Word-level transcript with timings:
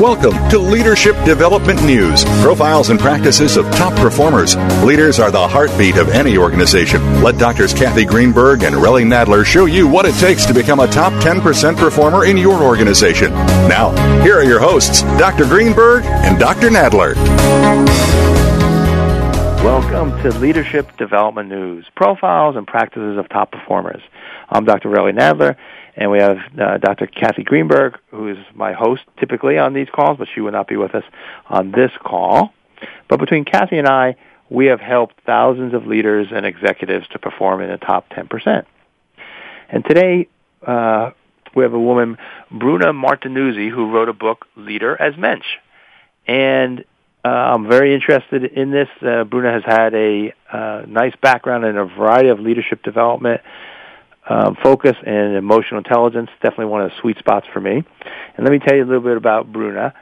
Welcome 0.00 0.32
to 0.50 0.58
Leadership 0.58 1.14
Development 1.24 1.80
News 1.84 2.24
profiles 2.42 2.90
and 2.90 2.98
practices 2.98 3.56
of 3.56 3.64
top 3.66 3.94
performers. 3.94 4.56
Leaders 4.82 5.20
are 5.20 5.30
the 5.30 5.46
heartbeat 5.46 5.98
of 5.98 6.08
any 6.08 6.36
organization. 6.36 7.22
Let 7.22 7.38
Doctors 7.38 7.72
Kathy 7.72 8.04
Greenberg 8.04 8.64
and 8.64 8.74
Relly 8.74 9.06
Nadler 9.06 9.46
show 9.46 9.66
you 9.66 9.86
what 9.86 10.04
it 10.04 10.16
takes 10.16 10.46
to 10.46 10.52
become 10.52 10.80
a 10.80 10.88
top 10.88 11.12
10% 11.22 11.76
performer 11.76 12.24
in 12.24 12.36
your 12.36 12.60
organization. 12.60 13.30
Now, 13.68 13.92
here 14.24 14.36
are 14.36 14.42
your 14.42 14.58
hosts, 14.58 15.02
Dr. 15.16 15.44
Greenberg 15.44 16.04
and 16.04 16.40
Dr. 16.40 16.70
Nadler. 16.70 17.14
Welcome 19.62 20.10
to 20.24 20.36
Leadership 20.40 20.96
Development 20.96 21.48
News 21.48 21.86
profiles 21.94 22.56
and 22.56 22.66
practices 22.66 23.16
of 23.16 23.28
top 23.28 23.52
performers. 23.52 24.02
I'm 24.48 24.64
Dr. 24.64 24.88
Relly 24.88 25.16
Nadler 25.16 25.56
and 25.96 26.10
we 26.10 26.18
have 26.18 26.38
uh, 26.58 26.78
Dr. 26.78 27.06
Kathy 27.06 27.44
Greenberg, 27.44 27.98
who 28.10 28.28
is 28.28 28.38
my 28.54 28.72
host 28.72 29.02
typically 29.18 29.58
on 29.58 29.74
these 29.74 29.88
calls, 29.92 30.18
but 30.18 30.28
she 30.34 30.40
will 30.40 30.52
not 30.52 30.66
be 30.66 30.76
with 30.76 30.94
us 30.94 31.04
on 31.48 31.70
this 31.70 31.92
call. 32.02 32.52
But 33.08 33.20
between 33.20 33.44
Kathy 33.44 33.78
and 33.78 33.86
I, 33.86 34.16
we 34.50 34.66
have 34.66 34.80
helped 34.80 35.20
thousands 35.24 35.72
of 35.72 35.86
leaders 35.86 36.28
and 36.32 36.44
executives 36.44 37.06
to 37.08 37.18
perform 37.18 37.60
in 37.60 37.70
the 37.70 37.78
top 37.78 38.08
10%. 38.10 38.64
And 39.68 39.84
today, 39.84 40.28
uh, 40.66 41.12
we 41.54 41.62
have 41.62 41.72
a 41.72 41.78
woman, 41.78 42.18
Bruna 42.50 42.92
Martinuzzi, 42.92 43.70
who 43.70 43.90
wrote 43.90 44.08
a 44.08 44.12
book, 44.12 44.46
Leader 44.56 45.00
as 45.00 45.16
Mensch. 45.16 45.46
And 46.26 46.84
uh, 47.24 47.28
I'm 47.28 47.68
very 47.68 47.94
interested 47.94 48.44
in 48.44 48.70
this. 48.70 48.88
Uh, 49.00 49.24
Bruna 49.24 49.52
has 49.52 49.62
had 49.64 49.94
a 49.94 50.34
uh, 50.52 50.84
nice 50.86 51.14
background 51.22 51.64
in 51.64 51.76
a 51.76 51.86
variety 51.86 52.28
of 52.28 52.40
leadership 52.40 52.82
development 52.82 53.40
um, 54.28 54.56
focus 54.62 54.96
and 55.04 55.36
emotional 55.36 55.78
intelligence, 55.78 56.30
definitely 56.42 56.66
one 56.66 56.82
of 56.82 56.90
the 56.90 56.96
sweet 57.00 57.18
spots 57.18 57.46
for 57.52 57.60
me. 57.60 57.72
And 58.36 58.44
let 58.44 58.50
me 58.50 58.58
tell 58.58 58.76
you 58.76 58.84
a 58.84 58.86
little 58.86 59.02
bit 59.02 59.16
about 59.16 59.52
Bruna. 59.52 59.94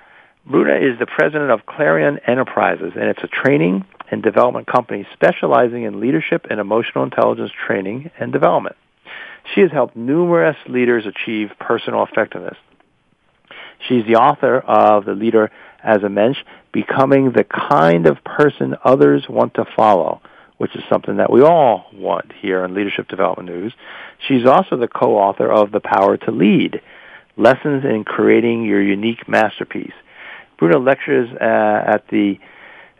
Bruna 0.46 0.74
is 0.74 0.98
the 0.98 1.06
president 1.06 1.50
of 1.50 1.66
Clarion 1.66 2.18
Enterprises, 2.26 2.92
and 2.94 3.04
it's 3.04 3.22
a 3.22 3.28
training 3.28 3.84
and 4.10 4.22
development 4.22 4.66
company 4.66 5.06
specializing 5.12 5.84
in 5.84 6.00
leadership 6.00 6.46
and 6.50 6.60
emotional 6.60 7.04
intelligence 7.04 7.50
training 7.66 8.10
and 8.18 8.32
development. 8.32 8.76
She 9.54 9.60
has 9.62 9.70
helped 9.72 9.96
numerous 9.96 10.56
leaders 10.68 11.04
achieve 11.06 11.50
personal 11.58 12.04
effectiveness. 12.04 12.56
She's 13.88 14.04
the 14.06 14.16
author 14.16 14.58
of 14.58 15.04
The 15.04 15.14
Leader 15.14 15.50
as 15.82 16.02
a 16.04 16.08
Mensch, 16.08 16.36
Becoming 16.72 17.32
the 17.32 17.44
Kind 17.44 18.06
of 18.06 18.22
Person 18.24 18.76
Others 18.84 19.26
Want 19.28 19.54
to 19.54 19.64
Follow, 19.76 20.22
which 20.62 20.76
is 20.76 20.84
something 20.88 21.16
that 21.16 21.28
we 21.28 21.42
all 21.42 21.86
want 21.92 22.30
here 22.40 22.64
in 22.64 22.72
Leadership 22.72 23.08
Development 23.08 23.48
News. 23.48 23.72
She's 24.28 24.46
also 24.46 24.76
the 24.76 24.86
co-author 24.86 25.50
of 25.50 25.72
The 25.72 25.80
Power 25.80 26.16
to 26.18 26.30
Lead, 26.30 26.80
Lessons 27.36 27.84
in 27.84 28.04
Creating 28.04 28.64
Your 28.64 28.80
Unique 28.80 29.26
Masterpiece. 29.26 29.92
Bruna 30.60 30.78
lectures 30.78 31.28
uh, 31.32 31.44
at 31.44 32.06
the 32.10 32.38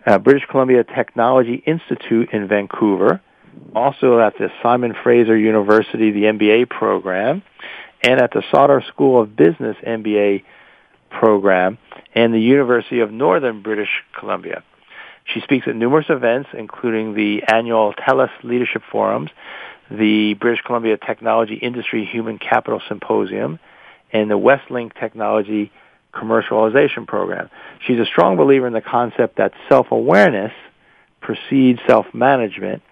uh, 0.05 0.19
British 0.19 0.45
Columbia 0.51 0.83
Technology 0.83 1.63
Institute 1.65 2.31
in 2.33 2.49
Vancouver, 2.49 3.21
also 3.77 4.19
at 4.19 4.37
the 4.39 4.51
Simon 4.61 4.93
Fraser 5.01 5.37
University, 5.37 6.11
the 6.11 6.25
MBA 6.25 6.69
program, 6.69 7.45
and 8.03 8.21
at 8.21 8.33
the 8.33 8.43
Sauder 8.51 8.83
School 8.89 9.23
of 9.23 9.37
Business 9.37 9.77
MBA 9.87 10.43
program, 11.11 11.79
and 12.13 12.35
the 12.35 12.41
University 12.41 12.99
of 12.99 13.13
Northern 13.13 13.63
British 13.63 14.03
Columbia. 14.19 14.65
She 15.25 15.41
speaks 15.41 15.67
at 15.69 15.77
numerous 15.77 16.07
events, 16.09 16.51
including 16.53 17.15
the 17.15 17.43
annual 17.53 17.95
TELUS 17.95 18.31
Leadership 18.43 18.83
Forums, 18.91 19.31
the 19.91 20.35
British 20.35 20.63
Columbia 20.63 20.97
Technology 20.97 21.55
Industry 21.55 22.05
Human 22.05 22.39
Capital 22.39 22.81
Symposium, 22.89 23.59
and 24.13 24.31
the 24.31 24.39
Westlink 24.39 24.99
Technology 24.99 25.71
Commercialization 26.13 27.07
Program. 27.07 27.49
She's 27.87 27.99
a 27.99 28.05
strong 28.05 28.37
believer 28.37 28.67
in 28.67 28.73
the 28.73 28.83
concept 28.83 29.37
that 29.37 29.53
self-awareness 29.69 30.53
precedes 31.21 31.81
self-management, 31.87 32.83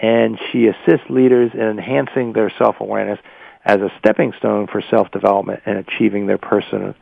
and 0.00 0.38
she 0.50 0.66
assists 0.66 1.08
leaders 1.08 1.52
in 1.54 1.60
enhancing 1.60 2.32
their 2.32 2.52
self-awareness 2.58 3.18
as 3.64 3.80
a 3.80 3.90
stepping 3.98 4.32
stone 4.38 4.66
for 4.66 4.82
self-development 4.90 5.62
and 5.66 5.78
achieving 5.78 6.26
their 6.26 6.38
personal 6.38 6.94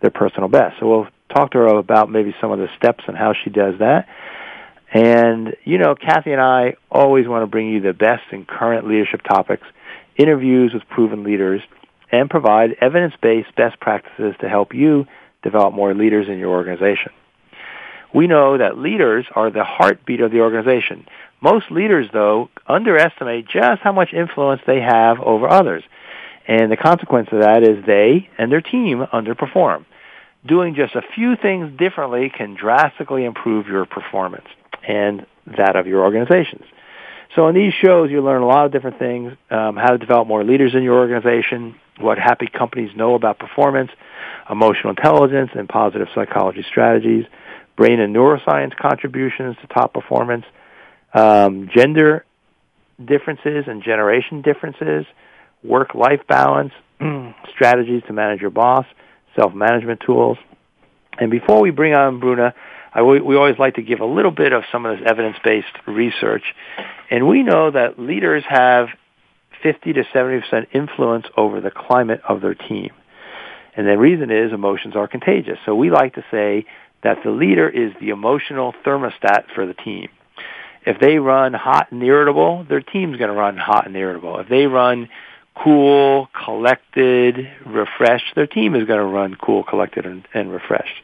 their 0.00 0.10
personal 0.10 0.48
best. 0.48 0.76
So 0.80 0.88
we'll 0.88 1.08
talk 1.34 1.52
to 1.52 1.58
her 1.58 1.66
about 1.66 2.10
maybe 2.10 2.34
some 2.40 2.52
of 2.52 2.58
the 2.58 2.68
steps 2.76 3.04
and 3.06 3.16
how 3.16 3.34
she 3.44 3.50
does 3.50 3.74
that. 3.80 4.08
And, 4.92 5.54
you 5.64 5.78
know, 5.78 5.94
Kathy 5.94 6.32
and 6.32 6.40
I 6.40 6.74
always 6.90 7.28
want 7.28 7.42
to 7.42 7.46
bring 7.46 7.68
you 7.68 7.80
the 7.80 7.92
best 7.92 8.22
in 8.32 8.46
current 8.46 8.88
leadership 8.88 9.22
topics, 9.22 9.66
interviews 10.16 10.72
with 10.72 10.82
proven 10.88 11.24
leaders, 11.24 11.60
and 12.10 12.30
provide 12.30 12.76
evidence-based 12.80 13.54
best 13.54 13.78
practices 13.80 14.34
to 14.40 14.48
help 14.48 14.74
you 14.74 15.06
develop 15.42 15.74
more 15.74 15.92
leaders 15.94 16.26
in 16.28 16.38
your 16.38 16.50
organization. 16.50 17.12
We 18.14 18.26
know 18.26 18.56
that 18.56 18.78
leaders 18.78 19.26
are 19.34 19.50
the 19.50 19.64
heartbeat 19.64 20.20
of 20.20 20.30
the 20.30 20.40
organization. 20.40 21.06
Most 21.42 21.70
leaders, 21.70 22.08
though, 22.12 22.48
underestimate 22.66 23.46
just 23.46 23.82
how 23.82 23.92
much 23.92 24.14
influence 24.14 24.62
they 24.66 24.80
have 24.80 25.20
over 25.20 25.46
others. 25.46 25.84
And 26.48 26.72
the 26.72 26.76
consequence 26.76 27.28
of 27.30 27.40
that 27.40 27.62
is 27.62 27.84
they 27.84 28.28
and 28.38 28.50
their 28.50 28.62
team 28.62 29.04
underperform. 29.12 29.84
Doing 30.46 30.74
just 30.74 30.94
a 30.94 31.02
few 31.14 31.36
things 31.36 31.78
differently 31.78 32.32
can 32.34 32.54
drastically 32.54 33.24
improve 33.24 33.66
your 33.66 33.84
performance 33.84 34.46
and 34.86 35.26
that 35.58 35.76
of 35.76 35.86
your 35.86 36.02
organizations. 36.02 36.64
So 37.36 37.48
in 37.48 37.54
these 37.54 37.74
shows, 37.74 38.10
you 38.10 38.22
learn 38.22 38.40
a 38.40 38.46
lot 38.46 38.64
of 38.64 38.72
different 38.72 38.98
things, 38.98 39.34
um, 39.50 39.76
how 39.76 39.92
to 39.92 39.98
develop 39.98 40.26
more 40.26 40.42
leaders 40.42 40.74
in 40.74 40.82
your 40.82 40.98
organization, 40.98 41.74
what 42.00 42.18
happy 42.18 42.46
companies 42.46 42.96
know 42.96 43.14
about 43.14 43.38
performance, 43.38 43.90
emotional 44.48 44.90
intelligence 44.90 45.50
and 45.54 45.68
positive 45.68 46.08
psychology 46.14 46.64
strategies, 46.68 47.26
brain 47.76 48.00
and 48.00 48.16
neuroscience 48.16 48.74
contributions 48.76 49.56
to 49.60 49.66
top 49.66 49.92
performance, 49.92 50.46
um, 51.12 51.68
gender 51.74 52.24
differences 53.04 53.64
and 53.66 53.82
generation 53.82 54.40
differences, 54.40 55.04
work-life 55.62 56.20
balance, 56.28 56.72
strategies 57.50 58.02
to 58.06 58.12
manage 58.12 58.40
your 58.40 58.50
boss, 58.50 58.86
self-management 59.36 60.00
tools. 60.04 60.38
And 61.18 61.30
before 61.30 61.60
we 61.60 61.70
bring 61.70 61.94
on 61.94 62.20
Bruna, 62.20 62.54
I, 62.92 63.02
we 63.02 63.36
always 63.36 63.58
like 63.58 63.74
to 63.74 63.82
give 63.82 64.00
a 64.00 64.06
little 64.06 64.30
bit 64.30 64.52
of 64.52 64.64
some 64.72 64.86
of 64.86 64.98
this 64.98 65.06
evidence-based 65.08 65.86
research. 65.86 66.42
And 67.10 67.28
we 67.28 67.42
know 67.42 67.70
that 67.70 67.98
leaders 67.98 68.44
have 68.48 68.88
50 69.62 69.92
to 69.94 70.04
70% 70.14 70.66
influence 70.72 71.26
over 71.36 71.60
the 71.60 71.70
climate 71.70 72.20
of 72.28 72.40
their 72.40 72.54
team. 72.54 72.90
And 73.76 73.86
the 73.86 73.98
reason 73.98 74.30
is 74.30 74.52
emotions 74.52 74.96
are 74.96 75.06
contagious. 75.06 75.58
So 75.64 75.74
we 75.74 75.90
like 75.90 76.14
to 76.14 76.24
say 76.30 76.66
that 77.02 77.18
the 77.24 77.30
leader 77.30 77.68
is 77.68 77.92
the 78.00 78.10
emotional 78.10 78.74
thermostat 78.84 79.44
for 79.54 79.66
the 79.66 79.74
team. 79.74 80.08
If 80.84 80.98
they 81.00 81.18
run 81.18 81.52
hot 81.52 81.92
and 81.92 82.02
irritable, 82.02 82.64
their 82.68 82.80
team's 82.80 83.18
going 83.18 83.30
to 83.30 83.36
run 83.36 83.56
hot 83.56 83.86
and 83.86 83.96
irritable. 83.96 84.38
If 84.40 84.48
they 84.48 84.66
run 84.66 85.08
cool, 85.62 86.28
collected, 86.44 87.50
refreshed, 87.66 88.34
their 88.34 88.46
team 88.46 88.74
is 88.74 88.84
going 88.84 89.00
to 89.00 89.04
run 89.04 89.34
cool, 89.34 89.64
collected, 89.64 90.06
and, 90.06 90.26
and 90.34 90.50
refreshed. 90.50 91.02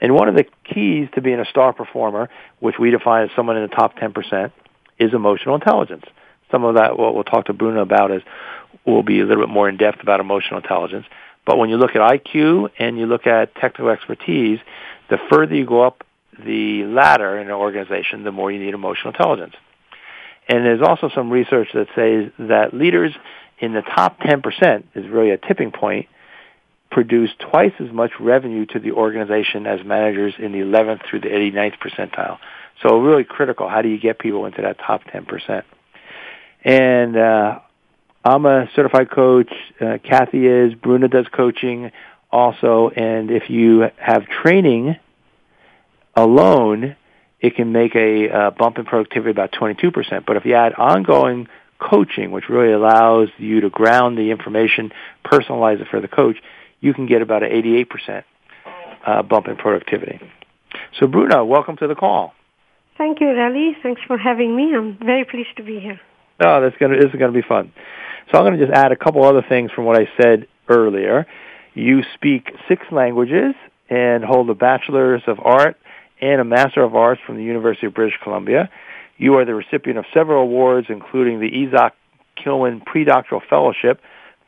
And 0.00 0.14
one 0.14 0.28
of 0.28 0.34
the 0.34 0.44
keys 0.64 1.08
to 1.14 1.20
being 1.20 1.40
a 1.40 1.44
star 1.46 1.72
performer, 1.72 2.28
which 2.60 2.78
we 2.78 2.90
define 2.90 3.24
as 3.24 3.30
someone 3.34 3.56
in 3.56 3.62
the 3.62 3.74
top 3.74 3.96
10%, 3.96 4.52
is 4.98 5.12
emotional 5.12 5.54
intelligence. 5.54 6.04
Some 6.50 6.64
of 6.64 6.76
that, 6.76 6.98
what 6.98 7.14
we'll 7.14 7.24
talk 7.24 7.46
to 7.46 7.52
Bruno 7.52 7.80
about 7.80 8.10
is, 8.10 8.22
will 8.84 9.02
be 9.02 9.20
a 9.20 9.24
little 9.24 9.42
bit 9.44 9.52
more 9.52 9.68
in 9.68 9.76
depth 9.76 10.00
about 10.00 10.20
emotional 10.20 10.60
intelligence. 10.60 11.06
But 11.44 11.58
when 11.58 11.70
you 11.70 11.76
look 11.76 11.96
at 11.96 12.00
IQ 12.00 12.70
and 12.78 12.98
you 12.98 13.06
look 13.06 13.26
at 13.26 13.54
technical 13.54 13.88
expertise, 13.88 14.60
the 15.08 15.18
further 15.30 15.54
you 15.54 15.66
go 15.66 15.82
up 15.82 16.04
the 16.44 16.84
ladder 16.84 17.38
in 17.38 17.46
an 17.46 17.54
organization, 17.54 18.24
the 18.24 18.32
more 18.32 18.52
you 18.52 18.58
need 18.58 18.74
emotional 18.74 19.12
intelligence. 19.12 19.54
And 20.48 20.64
there's 20.64 20.82
also 20.82 21.10
some 21.14 21.30
research 21.30 21.68
that 21.74 21.88
says 21.94 22.30
that 22.38 22.74
leaders 22.74 23.12
in 23.58 23.72
the 23.72 23.82
top 23.82 24.20
10% 24.20 24.84
is 24.94 25.08
really 25.08 25.30
a 25.30 25.38
tipping 25.38 25.72
point 25.72 26.06
produce 26.90 27.30
twice 27.38 27.72
as 27.80 27.90
much 27.92 28.12
revenue 28.20 28.64
to 28.66 28.78
the 28.78 28.92
organization 28.92 29.66
as 29.66 29.84
managers 29.84 30.34
in 30.38 30.52
the 30.52 30.60
11th 30.60 31.00
through 31.08 31.20
the 31.20 31.28
89th 31.28 31.78
percentile. 31.78 32.38
So 32.82 32.98
really 32.98 33.24
critical. 33.24 33.68
How 33.68 33.82
do 33.82 33.88
you 33.88 33.98
get 33.98 34.18
people 34.18 34.46
into 34.46 34.62
that 34.62 34.78
top 34.78 35.02
10%? 35.04 35.62
And 36.64 37.16
uh, 37.16 37.58
I'm 38.24 38.46
a 38.46 38.68
certified 38.74 39.10
coach. 39.10 39.52
Uh, 39.80 39.98
Kathy 40.02 40.46
is. 40.46 40.74
Bruna 40.74 41.08
does 41.08 41.26
coaching 41.32 41.90
also. 42.30 42.90
And 42.90 43.30
if 43.30 43.50
you 43.50 43.90
have 43.96 44.26
training 44.26 44.96
alone, 46.14 46.96
it 47.40 47.56
can 47.56 47.72
make 47.72 47.94
a 47.94 48.28
uh, 48.30 48.50
bump 48.50 48.78
in 48.78 48.84
productivity 48.84 49.30
about 49.30 49.52
22%. 49.52 50.24
But 50.26 50.36
if 50.36 50.44
you 50.44 50.54
add 50.54 50.74
ongoing 50.74 51.48
coaching, 51.78 52.30
which 52.30 52.48
really 52.48 52.72
allows 52.72 53.28
you 53.38 53.60
to 53.60 53.70
ground 53.70 54.16
the 54.16 54.30
information, 54.30 54.92
personalize 55.24 55.80
it 55.80 55.88
for 55.90 56.00
the 56.00 56.08
coach, 56.08 56.36
you 56.80 56.94
can 56.94 57.06
get 57.06 57.22
about 57.22 57.42
an 57.42 57.50
88% 57.50 58.24
uh, 59.06 59.22
bump 59.22 59.48
in 59.48 59.56
productivity. 59.56 60.20
So, 60.98 61.06
Bruno, 61.06 61.44
welcome 61.44 61.76
to 61.78 61.86
the 61.86 61.94
call. 61.94 62.34
Thank 62.98 63.20
you, 63.20 63.26
Relly. 63.26 63.72
Thanks 63.82 64.00
for 64.06 64.16
having 64.16 64.56
me. 64.56 64.74
I'm 64.74 64.96
very 64.98 65.24
pleased 65.24 65.56
to 65.56 65.62
be 65.62 65.80
here. 65.80 66.00
Oh, 66.40 66.60
that's 66.60 66.76
gonna 66.76 66.96
this 66.96 67.12
is 67.12 67.18
gonna 67.18 67.32
be 67.32 67.42
fun. 67.42 67.72
So 68.30 68.38
I'm 68.38 68.44
gonna 68.44 68.58
just 68.58 68.72
add 68.72 68.92
a 68.92 68.96
couple 68.96 69.24
other 69.24 69.44
things 69.46 69.70
from 69.72 69.84
what 69.84 69.98
I 69.98 70.08
said 70.20 70.46
earlier. 70.68 71.26
You 71.74 72.02
speak 72.14 72.50
six 72.68 72.82
languages 72.90 73.54
and 73.88 74.24
hold 74.24 74.48
a 74.50 74.54
bachelor's 74.54 75.22
of 75.26 75.38
art 75.42 75.76
and 76.20 76.40
a 76.40 76.44
master 76.44 76.82
of 76.82 76.94
arts 76.94 77.20
from 77.26 77.36
the 77.36 77.42
University 77.42 77.86
of 77.86 77.94
British 77.94 78.18
Columbia. 78.22 78.70
You 79.18 79.34
are 79.38 79.44
the 79.44 79.54
recipient 79.54 79.98
of 79.98 80.04
several 80.12 80.42
awards, 80.42 80.88
including 80.90 81.40
the 81.40 81.66
Isaac 81.66 81.94
Killam 82.36 82.84
Predoctoral 82.84 83.42
Fellowship, 83.48 84.00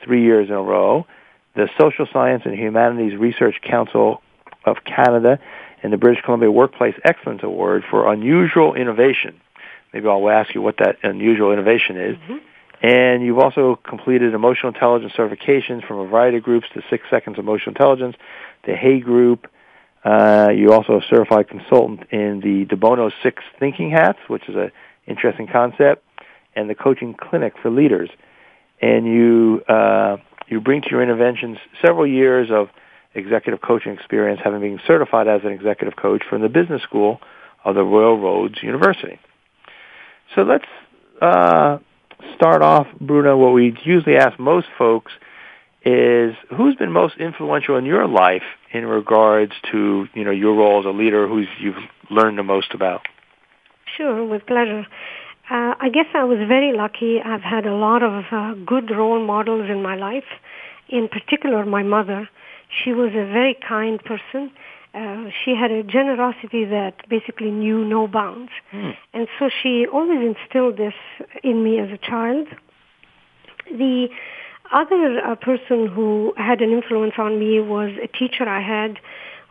three 0.04 0.22
years 0.22 0.48
in 0.48 0.54
a 0.54 0.62
row, 0.62 1.06
the 1.54 1.68
Social 1.80 2.06
Science 2.12 2.42
and 2.44 2.54
Humanities 2.54 3.16
Research 3.18 3.56
Council 3.62 4.22
of 4.64 4.84
Canada, 4.84 5.38
and 5.82 5.92
the 5.92 5.96
British 5.96 6.22
Columbia 6.24 6.50
Workplace 6.50 6.94
Excellence 7.04 7.42
Award 7.42 7.84
for 7.88 8.12
unusual 8.12 8.74
innovation. 8.74 9.40
Maybe 9.92 10.06
I'll 10.06 10.28
ask 10.28 10.54
you 10.54 10.60
what 10.60 10.76
that 10.78 10.96
unusual 11.02 11.52
innovation 11.52 11.96
is. 11.96 12.16
Mm-hmm. 12.16 12.36
And 12.80 13.24
you've 13.24 13.38
also 13.38 13.76
completed 13.76 14.34
emotional 14.34 14.72
intelligence 14.72 15.12
certifications 15.16 15.86
from 15.86 15.98
a 15.98 16.06
variety 16.06 16.36
of 16.36 16.44
groups, 16.44 16.66
the 16.74 16.82
Six 16.90 17.04
Seconds 17.10 17.38
Emotional 17.38 17.70
Intelligence, 17.70 18.16
the 18.64 18.76
Hay 18.76 19.00
Group. 19.00 19.48
Uh, 20.04 20.48
you 20.54 20.72
also 20.72 20.98
a 20.98 21.02
certified 21.10 21.48
consultant 21.48 22.04
in 22.10 22.40
the 22.40 22.64
DeBono 22.74 23.10
Six 23.22 23.42
Thinking 23.58 23.90
Hats, 23.90 24.18
which 24.28 24.48
is 24.48 24.54
an 24.54 24.70
interesting 25.06 25.48
concept, 25.48 26.04
and 26.54 26.70
the 26.70 26.74
Coaching 26.74 27.14
Clinic 27.14 27.54
for 27.60 27.70
Leaders. 27.70 28.10
And 28.80 29.06
you 29.06 29.62
uh, 29.68 30.18
you 30.46 30.60
bring 30.60 30.82
to 30.82 30.88
your 30.90 31.02
interventions 31.02 31.58
several 31.84 32.06
years 32.06 32.48
of 32.50 32.68
executive 33.14 33.60
coaching 33.60 33.92
experience, 33.92 34.40
having 34.42 34.60
been 34.60 34.80
certified 34.86 35.26
as 35.26 35.42
an 35.44 35.50
executive 35.50 35.96
coach 35.96 36.22
from 36.28 36.42
the 36.42 36.48
business 36.48 36.82
school 36.82 37.20
of 37.64 37.74
the 37.74 37.82
Royal 37.82 38.18
Roads 38.18 38.62
University. 38.62 39.18
So 40.34 40.42
let's 40.42 40.64
uh, 41.20 41.78
start 42.36 42.62
off, 42.62 42.86
Bruno. 43.00 43.36
What 43.36 43.52
we 43.52 43.76
usually 43.84 44.16
ask 44.16 44.38
most 44.38 44.68
folks 44.78 45.12
is 45.88 46.34
who's 46.56 46.74
been 46.76 46.92
most 46.92 47.16
influential 47.18 47.76
in 47.76 47.84
your 47.84 48.06
life 48.06 48.42
in 48.72 48.84
regards 48.86 49.52
to 49.70 50.06
you 50.14 50.24
know 50.24 50.30
your 50.30 50.54
role 50.54 50.80
as 50.80 50.86
a 50.86 50.90
leader, 50.90 51.26
who's 51.28 51.48
you've 51.60 51.82
learned 52.10 52.38
the 52.38 52.42
most 52.42 52.74
about. 52.74 53.02
Sure, 53.96 54.24
with 54.24 54.46
pleasure. 54.46 54.86
Uh, 55.50 55.74
I 55.80 55.88
guess 55.88 56.06
I 56.14 56.24
was 56.24 56.38
very 56.46 56.76
lucky. 56.76 57.20
I've 57.24 57.40
had 57.40 57.64
a 57.64 57.74
lot 57.74 58.02
of 58.02 58.24
uh, 58.30 58.54
good 58.66 58.90
role 58.90 59.24
models 59.24 59.70
in 59.70 59.82
my 59.82 59.96
life. 59.96 60.30
In 60.88 61.08
particular, 61.08 61.64
my 61.64 61.82
mother. 61.82 62.28
She 62.84 62.92
was 62.92 63.12
a 63.12 63.24
very 63.24 63.56
kind 63.66 63.98
person 64.04 64.50
uh, 64.94 65.28
she 65.44 65.54
had 65.54 65.70
a 65.70 65.82
generosity 65.82 66.64
that 66.64 67.08
basically 67.08 67.50
knew 67.50 67.84
no 67.84 68.08
bounds. 68.08 68.50
Mm. 68.72 68.96
And 69.12 69.28
so 69.38 69.50
she 69.62 69.86
always 69.86 70.20
instilled 70.20 70.76
this 70.78 70.94
in 71.42 71.62
me 71.62 71.78
as 71.78 71.90
a 71.90 71.98
child. 71.98 72.48
The 73.70 74.08
other 74.72 75.20
uh, 75.24 75.34
person 75.36 75.86
who 75.86 76.34
had 76.36 76.60
an 76.60 76.70
influence 76.70 77.14
on 77.18 77.38
me 77.38 77.60
was 77.60 77.90
a 78.02 78.06
teacher 78.06 78.48
I 78.48 78.60
had 78.60 78.98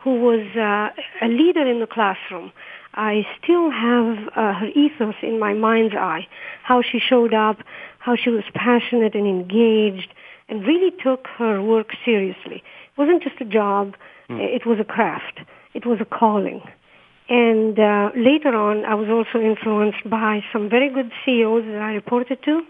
who 0.04 0.22
was 0.22 0.46
uh, 0.56 1.26
a 1.26 1.28
leader 1.28 1.68
in 1.68 1.80
the 1.80 1.88
classroom. 1.88 2.52
I 2.94 3.26
still 3.42 3.70
have 3.70 4.28
uh, 4.36 4.54
her 4.54 4.68
ethos 4.76 5.16
in 5.22 5.40
my 5.40 5.54
mind's 5.54 5.96
eye, 5.96 6.28
how 6.64 6.82
she 6.82 7.00
showed 7.00 7.34
up, 7.34 7.58
how 8.00 8.16
she 8.16 8.30
was 8.30 8.44
passionate 8.54 9.16
and 9.16 9.28
engaged, 9.28 10.14
and 10.50 10.66
really 10.66 10.92
took 11.04 11.28
her 11.38 11.62
work 11.62 11.90
seriously. 12.06 12.58
It 12.58 12.98
wasn't 12.98 13.24
just 13.24 13.40
a 13.42 13.46
job 13.46 13.96
Mm. 14.30 14.40
It 14.40 14.66
was 14.66 14.80
a 14.80 14.84
craft. 14.84 15.40
It 15.74 15.86
was 15.86 16.00
a 16.02 16.06
calling. 16.06 16.62
And 17.30 17.78
uh, 17.80 18.12
later 18.16 18.56
on, 18.56 18.86
I 18.86 18.96
was 18.96 19.10
also 19.10 19.44
influenced 19.44 20.10
by 20.10 20.44
some 20.52 20.70
very 20.70 20.90
good 20.90 21.12
CEOs 21.26 21.66
that 21.66 21.82
I 21.82 21.94
reported 21.94 22.42
to. 22.44 22.62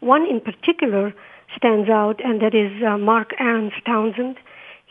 One 0.00 0.26
in 0.26 0.40
particular 0.40 1.14
stands 1.56 1.88
out, 1.88 2.24
and 2.24 2.40
that 2.40 2.54
is 2.54 2.82
uh, 2.82 2.98
Mark 2.98 3.32
Aaron's 3.38 3.72
Townsend. 3.84 4.36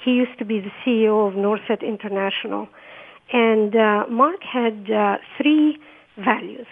He 0.03 0.11
used 0.11 0.37
to 0.39 0.45
be 0.45 0.59
the 0.59 0.71
CEO 0.85 1.27
of 1.27 1.35
Norsat 1.35 1.81
International. 1.81 2.67
And 3.31 3.75
uh, 3.75 4.05
Mark 4.09 4.41
had 4.43 4.89
uh, 4.89 5.17
three 5.37 5.77
values, 6.17 6.67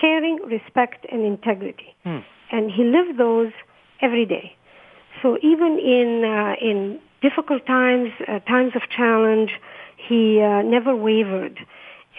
caring, 0.00 0.38
respect, 0.46 1.06
and 1.10 1.24
integrity. 1.24 1.94
Hmm. 2.04 2.18
And 2.50 2.70
he 2.70 2.84
lived 2.84 3.18
those 3.18 3.52
every 4.00 4.24
day. 4.24 4.56
So 5.22 5.38
even 5.42 5.78
in, 5.78 6.24
uh, 6.24 6.54
in 6.64 7.00
difficult 7.22 7.66
times, 7.66 8.10
uh, 8.28 8.38
times 8.40 8.72
of 8.76 8.82
challenge, 8.94 9.50
he 9.96 10.40
uh, 10.40 10.62
never 10.62 10.94
wavered. 10.94 11.58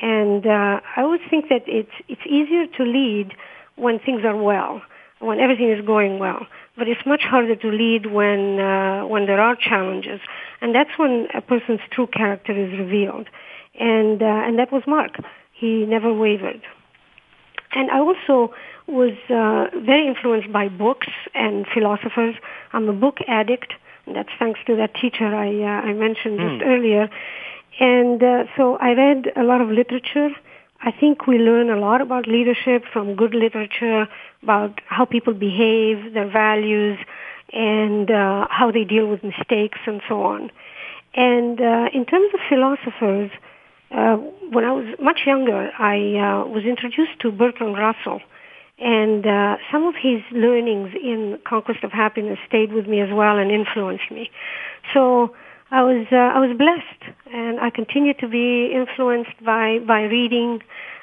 And 0.01 0.45
uh, 0.45 0.81
I 0.95 1.01
always 1.01 1.21
think 1.29 1.49
that 1.49 1.63
it's 1.65 1.91
it's 2.07 2.21
easier 2.27 2.67
to 2.77 2.83
lead 2.83 3.33
when 3.75 3.99
things 3.99 4.21
are 4.25 4.35
well, 4.35 4.81
when 5.19 5.39
everything 5.39 5.71
is 5.71 5.85
going 5.85 6.19
well. 6.19 6.45
But 6.77 6.87
it's 6.87 7.05
much 7.05 7.23
harder 7.23 7.55
to 7.55 7.69
lead 7.69 8.07
when 8.07 8.59
uh, 8.59 9.05
when 9.07 9.25
there 9.25 9.41
are 9.41 9.55
challenges, 9.55 10.21
and 10.61 10.75
that's 10.75 10.97
when 10.97 11.27
a 11.33 11.41
person's 11.41 11.81
true 11.91 12.07
character 12.07 12.51
is 12.51 12.77
revealed. 12.77 13.27
And 13.79 14.21
uh, 14.21 14.25
and 14.25 14.59
that 14.59 14.71
was 14.71 14.83
Mark. 14.85 15.13
He 15.51 15.85
never 15.85 16.13
wavered. 16.13 16.61
And 17.73 17.89
I 17.91 17.99
also 17.99 18.53
was 18.87 19.13
uh, 19.29 19.77
very 19.85 20.07
influenced 20.07 20.51
by 20.51 20.69
books 20.69 21.07
and 21.33 21.65
philosophers. 21.73 22.35
I'm 22.73 22.87
a 22.87 22.93
book 22.93 23.17
addict. 23.27 23.73
That's 24.05 24.29
thanks 24.39 24.59
to 24.67 24.75
that 24.77 24.95
teacher 24.95 25.25
I 25.25 25.49
uh, 25.49 25.89
I 25.89 25.93
mentioned 25.93 26.39
just 26.39 26.61
mm. 26.61 26.67
earlier. 26.67 27.09
And 27.79 28.23
uh, 28.23 28.43
so 28.55 28.77
I 28.77 28.93
read 28.93 29.31
a 29.35 29.43
lot 29.43 29.61
of 29.61 29.69
literature. 29.69 30.29
I 30.81 30.91
think 30.91 31.27
we 31.27 31.37
learn 31.37 31.69
a 31.69 31.79
lot 31.79 32.01
about 32.01 32.27
leadership 32.27 32.83
from 32.91 33.15
good 33.15 33.33
literature, 33.33 34.07
about 34.43 34.79
how 34.85 35.05
people 35.05 35.33
behave, 35.33 36.13
their 36.13 36.29
values, 36.29 36.99
and 37.51 38.09
uh, 38.11 38.47
how 38.49 38.71
they 38.71 38.83
deal 38.83 39.07
with 39.07 39.23
mistakes 39.23 39.79
and 39.85 40.01
so 40.07 40.21
on. 40.21 40.51
And 41.15 41.59
uh, 41.59 41.89
in 41.93 42.05
terms 42.05 42.31
of 42.33 42.39
philosophers, 42.47 43.31
uh, 43.91 44.17
when 44.51 44.65
I 44.65 44.71
was 44.71 44.85
much 45.01 45.21
younger, 45.25 45.71
I 45.79 45.95
uh, 45.97 46.47
was 46.47 46.63
introduced 46.65 47.19
to 47.21 47.31
Bertrand 47.31 47.77
Russell, 47.77 48.21
and 48.77 49.25
uh, 49.25 49.57
some 49.71 49.83
of 49.87 49.95
his 49.95 50.21
learnings 50.31 50.93
in 50.93 51.39
Conquest 51.47 51.83
of 51.83 51.91
Happiness 51.91 52.37
stayed 52.47 52.71
with 52.71 52.85
me 52.85 53.01
as 53.01 53.09
well 53.11 53.37
and 53.37 53.49
influenced 53.49 54.11
me. 54.11 54.29
So 54.93 55.33
I 55.69 55.83
was 55.83 56.07
uh, 56.11 56.15
I 56.15 56.39
was 56.39 56.55
blessed, 56.57 57.15
and 57.33 57.59
I 57.59 57.69
continue 57.69 58.13
to 58.15 58.27
be 58.27 58.71
influenced 58.73 59.43
by 59.43 59.79
by 59.79 60.03
reading. 60.03 60.61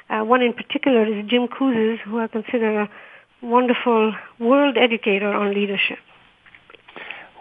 Uh, 0.09 0.25
one 0.25 0.42
in 0.42 0.54
particular 0.54 1.04
is 1.04 1.26
Jim 1.26 1.49
Kouzes, 1.49 1.99
who 2.00 2.18
I 2.18 2.28
consider 2.28 2.83
a 2.83 2.90
wonderful 3.42 4.14
world 4.38 4.76
educator 4.78 5.28
on 5.28 5.54
leadership. 5.54 5.99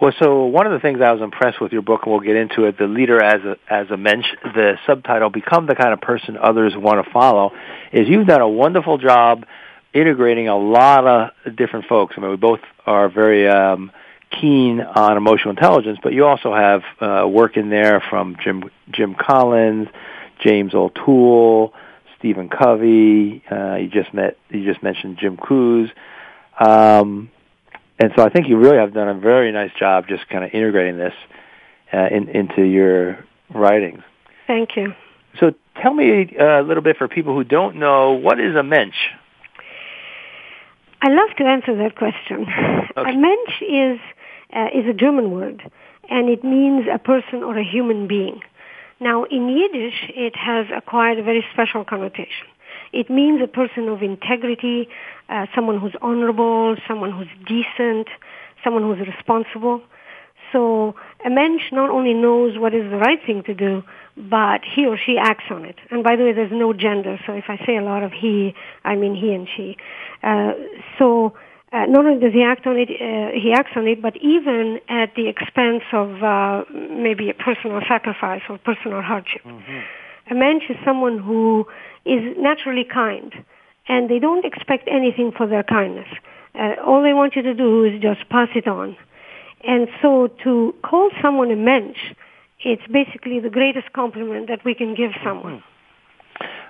Well, 0.02 0.14
so 0.20 0.46
one 0.46 0.66
of 0.66 0.74
the 0.74 0.80
things 0.80 1.00
I 1.02 1.14
was 1.14 1.22
impressed 1.22 1.62
with 1.62 1.72
your 1.72 1.82
book, 1.82 2.02
and 2.04 2.12
we'll 2.12 2.22
get 2.22 2.36
into 2.36 2.66
it, 2.66 2.78
the 2.78 2.88
leader 2.88 3.24
as 3.24 3.42
a 3.46 3.56
as 3.70 3.90
a 3.90 3.96
mensch, 3.96 4.26
the 4.44 4.78
subtitle, 4.86 5.30
become 5.30 5.66
the 5.66 5.76
kind 5.76 5.94
of 5.94 6.02
person 6.02 6.38
others 6.38 6.74
want 6.76 7.06
to 7.06 7.10
follow, 7.12 7.52
is 7.94 8.10
you've 8.10 8.28
done 8.28 8.42
a 8.42 8.50
wonderful 8.50 8.98
job 8.98 9.46
integrating 9.94 10.50
a 10.50 10.58
lot 10.58 11.08
of 11.08 11.56
different 11.56 11.86
folks. 11.86 12.16
I 12.18 12.22
mean, 12.22 12.32
we 12.32 12.36
both 12.38 12.60
are 12.86 13.08
very 13.08 13.48
um, 13.48 13.92
keen 14.40 14.82
on 14.82 15.18
emotional 15.18 15.52
intelligence, 15.52 16.00
but 16.02 16.14
you 16.14 16.26
also 16.26 16.54
have 16.54 16.84
uh, 17.00 17.28
work 17.28 17.58
in 17.58 17.70
there 17.70 18.02
from 18.10 18.38
Jim 18.44 18.70
Jim 18.92 19.16
Collins, 19.16 19.88
James 20.40 20.74
O'Toole, 20.74 21.74
Stephen 22.18 22.50
Covey. 22.50 23.44
Uh, 23.50 23.76
you 23.76 23.90
just 23.90 24.14
met 24.14 24.38
you 24.50 24.66
just 24.66 24.84
mentioned 24.84 25.18
Jim 25.20 25.38
Kouzes. 25.38 25.92
Um, 26.60 27.30
and 28.00 28.12
so 28.16 28.24
I 28.24 28.30
think 28.30 28.48
you 28.48 28.58
really 28.58 28.78
have 28.78 28.94
done 28.94 29.08
a 29.08 29.14
very 29.14 29.52
nice 29.52 29.72
job 29.78 30.08
just 30.08 30.28
kind 30.30 30.44
of 30.44 30.52
integrating 30.54 30.98
this 30.98 31.14
uh, 31.94 32.08
in, 32.12 32.30
into 32.30 32.64
your 32.64 33.24
writings. 33.54 34.04
Thank 34.48 34.76
you. 34.76 34.94
So 35.40 35.54
tell 35.82 35.94
me 35.94 36.36
uh, 36.40 36.62
a 36.62 36.64
little 36.64 36.84
bit 36.84 36.98
for 36.98 37.08
people 37.08 37.34
who 37.34 37.44
don't 37.44 37.78
know 37.78 38.12
what 38.14 38.40
is 38.40 38.56
a 38.56 38.64
mensch. 38.64 38.96
I 41.02 41.10
love 41.10 41.36
to 41.38 41.44
answer 41.44 41.76
that 41.78 41.96
question. 41.96 42.46
Okay. 42.96 43.12
A 43.12 43.18
mensch 43.18 43.62
is 43.62 44.00
uh, 44.56 44.68
is 44.74 44.86
a 44.88 44.94
German 44.94 45.32
word, 45.32 45.62
and 46.10 46.30
it 46.30 46.44
means 46.44 46.86
a 46.92 47.00
person 47.00 47.44
or 47.44 47.58
a 47.58 47.64
human 47.64 48.08
being. 48.08 48.42
Now, 49.00 49.26
in 49.26 49.50
Yiddish, 49.50 50.12
it 50.16 50.36
has 50.36 50.68
acquired 50.76 51.20
a 51.20 51.24
very 51.24 51.44
special 51.52 51.84
connotation. 51.84 52.48
It 52.92 53.10
means 53.10 53.42
a 53.42 53.48
person 53.48 53.90
of 53.90 54.02
integrity, 54.02 54.88
uh, 55.30 55.48
someone 55.56 55.80
who's 55.80 55.96
honorable, 56.02 56.76
someone 56.88 57.12
who's 57.12 57.28
decent, 57.48 58.08
someone 58.64 58.84
who's 58.84 59.06
responsible. 59.06 59.82
So 60.52 60.96
a 61.26 61.30
mensch 61.30 61.72
not 61.72 61.90
only 61.90 62.14
knows 62.14 62.58
what 62.60 62.74
is 62.76 62.90
the 62.92 62.98
right 62.98 63.20
thing 63.26 63.44
to 63.44 63.56
do, 63.56 63.84
but 64.16 64.62
he 64.64 64.86
or 64.86 64.98
she 64.98 65.18
acts 65.18 65.46
on 65.50 65.66
it. 65.66 65.76
And 65.90 66.04
by 66.04 66.16
the 66.16 66.24
way, 66.24 66.34
there's 66.34 66.52
no 66.52 66.72
gender, 66.74 67.20
so 67.26 67.34
if 67.34 67.46
I 67.48 67.58
say 67.66 67.76
a 67.78 67.82
lot 67.82 68.04
of 68.04 68.12
he, 68.12 68.54
I 68.84 68.96
mean 68.96 69.16
he 69.16 69.34
and 69.34 69.48
she. 69.56 69.76
Uh, 70.22 70.54
so 71.00 71.34
uh, 71.74 71.88
not 71.88 72.06
only 72.06 72.20
does 72.20 72.34
he 72.34 72.44
act 72.44 72.68
on 72.68 72.78
it, 72.78 72.90
uh, 72.90 73.32
he 73.34 73.52
acts 73.52 73.72
on 73.76 73.88
it, 73.88 74.00
but 74.00 74.16
even 74.18 74.80
at 74.90 75.16
the 75.16 75.28
expense 75.28 75.84
of 75.92 76.22
uh, 76.22 76.64
maybe 76.72 77.32
a 77.32 77.34
personal 77.34 77.82
sacrifice 77.88 78.42
or 78.48 78.60
personal 78.60 79.02
hardship. 79.02 79.42
Mm-hmm. 79.44 79.80
A 80.32 80.36
mensch 80.36 80.70
is 80.70 80.78
someone 80.86 81.18
who 81.18 81.66
is 82.06 82.22
naturally 82.38 82.84
kind, 82.86 83.34
and 83.88 84.08
they 84.08 84.20
don't 84.20 84.46
expect 84.46 84.88
anything 84.88 85.32
for 85.36 85.48
their 85.48 85.64
kindness. 85.64 86.08
Uh, 86.54 86.76
all 86.86 87.02
they 87.02 87.14
want 87.14 87.36
you 87.36 87.42
to 87.42 87.56
do 87.56 87.84
is 87.84 88.00
just 88.00 88.30
pass 88.30 88.50
it 88.54 88.68
on. 88.68 88.96
And 89.64 89.88
so 90.02 90.28
to 90.44 90.76
call 90.84 91.10
someone 91.22 91.50
a 91.50 91.56
mensch, 91.56 91.98
it's 92.60 92.86
basically 92.92 93.40
the 93.40 93.50
greatest 93.50 93.92
compliment 93.94 94.48
that 94.48 94.64
we 94.64 94.76
can 94.76 94.94
give 94.94 95.12
someone. 95.24 95.64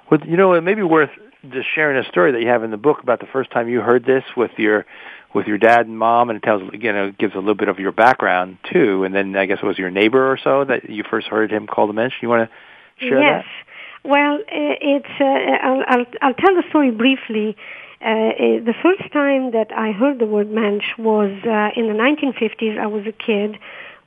Well, 0.10 0.22
you 0.26 0.38
know, 0.38 0.54
it 0.54 0.62
may 0.62 0.76
be 0.76 0.84
worth 0.84 1.12
just 1.52 1.68
sharing 1.76 2.04
a 2.04 2.08
story 2.10 2.32
that 2.32 2.42
you 2.42 2.48
have 2.48 2.64
in 2.64 2.72
the 2.72 2.78
book 2.78 3.02
about 3.02 3.20
the 3.20 3.28
first 3.28 3.52
time 3.52 3.68
you 3.68 3.82
heard 3.82 4.06
this 4.06 4.24
with 4.36 4.52
your 4.58 4.86
with 5.34 5.48
your 5.48 5.58
dad 5.58 5.88
and 5.88 5.98
mom, 5.98 6.30
and 6.30 6.38
it 6.38 6.44
tells 6.44 6.62
you 6.74 6.94
know 6.94 7.12
gives 7.12 7.34
a 7.36 7.40
little 7.40 7.56
bit 7.56 7.68
of 7.68 7.80
your 7.80 7.92
background 7.92 8.58
too. 8.72 9.04
And 9.04 9.14
then 9.14 9.36
I 9.36 9.46
guess 9.46 9.60
it 9.62 9.66
was 9.66 9.78
your 9.78 9.90
neighbor 9.90 10.32
or 10.32 10.38
so 10.38 10.64
that 10.66 10.90
you 10.90 11.04
first 11.10 11.28
heard 11.28 11.52
him 11.52 11.68
call 11.68 11.88
the 11.88 11.94
mensch. 11.94 12.14
You 12.22 12.30
want 12.30 12.50
to 12.50 13.06
share 13.06 13.20
yes. 13.20 13.46
that? 13.46 14.10
Well, 14.10 14.40
it's 14.50 15.06
uh, 15.20 15.24
I'll, 15.24 15.84
I'll 15.88 16.06
I'll 16.22 16.34
tell 16.34 16.56
the 16.56 16.64
story 16.70 16.92
briefly. 16.92 17.58
Uh, 18.02 18.60
the 18.66 18.74
first 18.84 19.12
time 19.14 19.52
that 19.52 19.72
I 19.72 19.94
heard 19.94 20.20
the 20.20 20.26
word 20.26 20.52
mensch 20.52 20.84
was 20.98 21.32
uh, 21.46 21.80
in 21.80 21.88
the 21.88 21.94
1950s. 21.94 22.78
I 22.78 22.88
was 22.88 23.06
a 23.08 23.14
kid. 23.14 23.58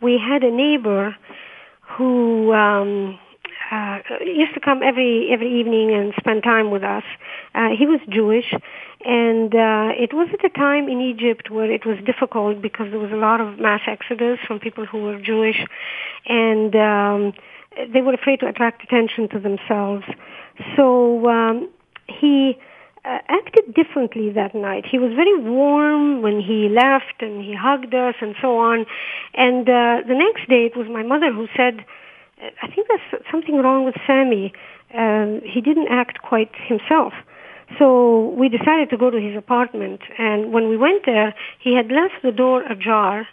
We 0.02 0.19
had 0.19 0.45
a 0.45 0.50
neighbor 0.50 1.16
who 1.97 2.52
um, 2.52 3.19
uh, 3.71 3.99
used 4.25 4.55
to 4.55 4.61
come 4.61 4.83
every 4.83 5.29
every 5.33 5.61
evening 5.61 5.93
and 5.93 6.13
spend 6.19 6.43
time 6.43 6.71
with 6.71 6.85
us. 6.85 7.05
Uh, 7.55 7.71
he 7.77 7.87
was 7.87 8.01
Jewish, 8.09 8.53
and 9.05 9.55
uh, 9.55 9.91
it 9.97 10.13
was 10.13 10.29
at 10.33 10.45
a 10.45 10.51
time 10.51 10.89
in 10.89 11.01
Egypt 11.01 11.51
where 11.51 11.71
it 11.71 11.85
was 11.85 11.99
difficult 12.05 12.63
because 12.63 12.91
there 12.91 13.01
was 13.01 13.13
a 13.13 13.17
lot 13.17 13.41
of 13.41 13.59
mass 13.59 13.83
exodus 13.87 14.39
from 14.47 14.61
people 14.61 14.87
who 14.87 15.03
were 15.03 15.21
Jewish, 15.21 15.65
and 16.27 16.75
um, 16.77 17.33
they 17.93 18.03
were 18.03 18.15
afraid 18.15 18.41
to 18.41 18.47
attract 18.47 18.85
attention 18.85 19.29
to 19.31 19.41
themselves. 19.41 20.05
So 20.77 21.29
um, 21.29 21.69
he 22.09 22.59
uh, 23.05 23.19
acted 23.29 23.75
differently 23.75 24.31
that 24.31 24.55
night. 24.55 24.85
He 24.85 24.99
was 24.99 25.13
very 25.15 25.39
warm 25.39 26.23
when 26.23 26.41
he 26.41 26.69
left, 26.69 27.21
and 27.21 27.43
he 27.43 27.55
hugged 27.55 27.95
us 27.95 28.15
and 28.21 28.35
so 28.41 28.59
on. 28.59 28.87
And 29.35 29.69
uh, 29.69 30.03
the 30.07 30.15
next 30.15 30.49
day, 30.49 30.67
it 30.67 30.77
was 30.77 30.89
my 30.89 31.03
mother 31.03 31.33
who 31.33 31.47
said, 31.57 31.85
"I 32.40 32.69
think 32.69 32.88
there's 32.88 33.23
something 33.31 33.57
wrong 33.57 33.85
with 33.85 33.97
Sammy. 34.07 34.52
Um, 34.95 35.40
he 35.45 35.61
didn't 35.61 35.88
act 35.88 36.23
quite 36.23 36.55
himself." 36.55 37.12
So 37.78 38.28
we 38.38 38.49
decided 38.49 38.90
to 38.90 38.97
go 38.97 39.11
to 39.11 39.21
his 39.21 39.37
apartment, 39.37 40.00
and 40.19 40.52
when 40.52 40.69
we 40.69 40.76
went 40.76 41.05
there, 41.05 41.35
he 41.59 41.75
had 41.75 41.90
left 41.90 42.23
the 42.23 42.31
door 42.31 42.62
ajar, 42.62 43.26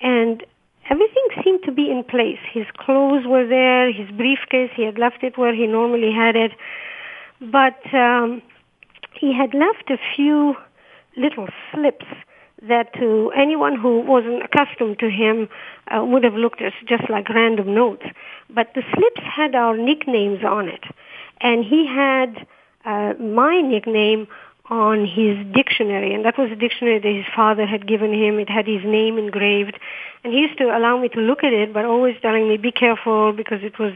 and 0.00 0.44
everything 0.90 1.26
seemed 1.42 1.62
to 1.64 1.72
be 1.72 1.90
in 1.90 2.02
place. 2.02 2.40
His 2.52 2.66
clothes 2.76 3.26
were 3.26 3.46
there, 3.46 3.92
his 3.92 4.10
briefcase, 4.10 4.70
he 4.74 4.82
had 4.82 4.98
left 4.98 5.22
it 5.22 5.38
where 5.38 5.54
he 5.54 5.66
normally 5.66 6.12
had 6.12 6.34
it, 6.34 6.52
but 7.40 7.78
um, 7.94 8.42
he 9.12 9.32
had 9.32 9.54
left 9.54 9.88
a 9.90 9.98
few 10.16 10.56
little 11.16 11.48
slips 11.72 12.06
that 12.68 12.92
to 12.94 13.32
anyone 13.36 13.76
who 13.78 14.00
wasn't 14.00 14.42
accustomed 14.42 14.98
to 14.98 15.10
him 15.10 15.48
uh, 15.88 16.04
would 16.04 16.24
have 16.24 16.34
looked 16.34 16.62
as 16.62 16.72
just 16.86 17.08
like 17.08 17.28
random 17.28 17.74
notes. 17.74 18.04
But 18.48 18.72
the 18.74 18.82
slips 18.94 19.20
had 19.22 19.54
our 19.54 19.76
nicknames 19.76 20.44
on 20.44 20.68
it, 20.68 20.84
and 21.40 21.64
he 21.64 21.86
had 21.86 22.46
uh, 22.84 23.14
my 23.20 23.60
nickname 23.60 24.28
on 24.68 25.06
his 25.06 25.36
dictionary, 25.54 26.12
and 26.12 26.24
that 26.24 26.36
was 26.36 26.50
a 26.50 26.56
dictionary 26.56 26.98
that 26.98 27.14
his 27.14 27.26
father 27.34 27.66
had 27.66 27.86
given 27.86 28.12
him. 28.12 28.38
It 28.38 28.48
had 28.48 28.66
his 28.66 28.82
name 28.84 29.16
engraved, 29.18 29.78
and 30.24 30.32
he 30.32 30.40
used 30.40 30.58
to 30.58 30.76
allow 30.76 30.98
me 30.98 31.08
to 31.10 31.20
look 31.20 31.44
at 31.44 31.52
it, 31.52 31.72
but 31.72 31.84
always 31.84 32.16
telling 32.20 32.48
me, 32.48 32.56
"Be 32.56 32.72
careful," 32.72 33.32
because 33.32 33.62
it 33.62 33.78
was 33.78 33.92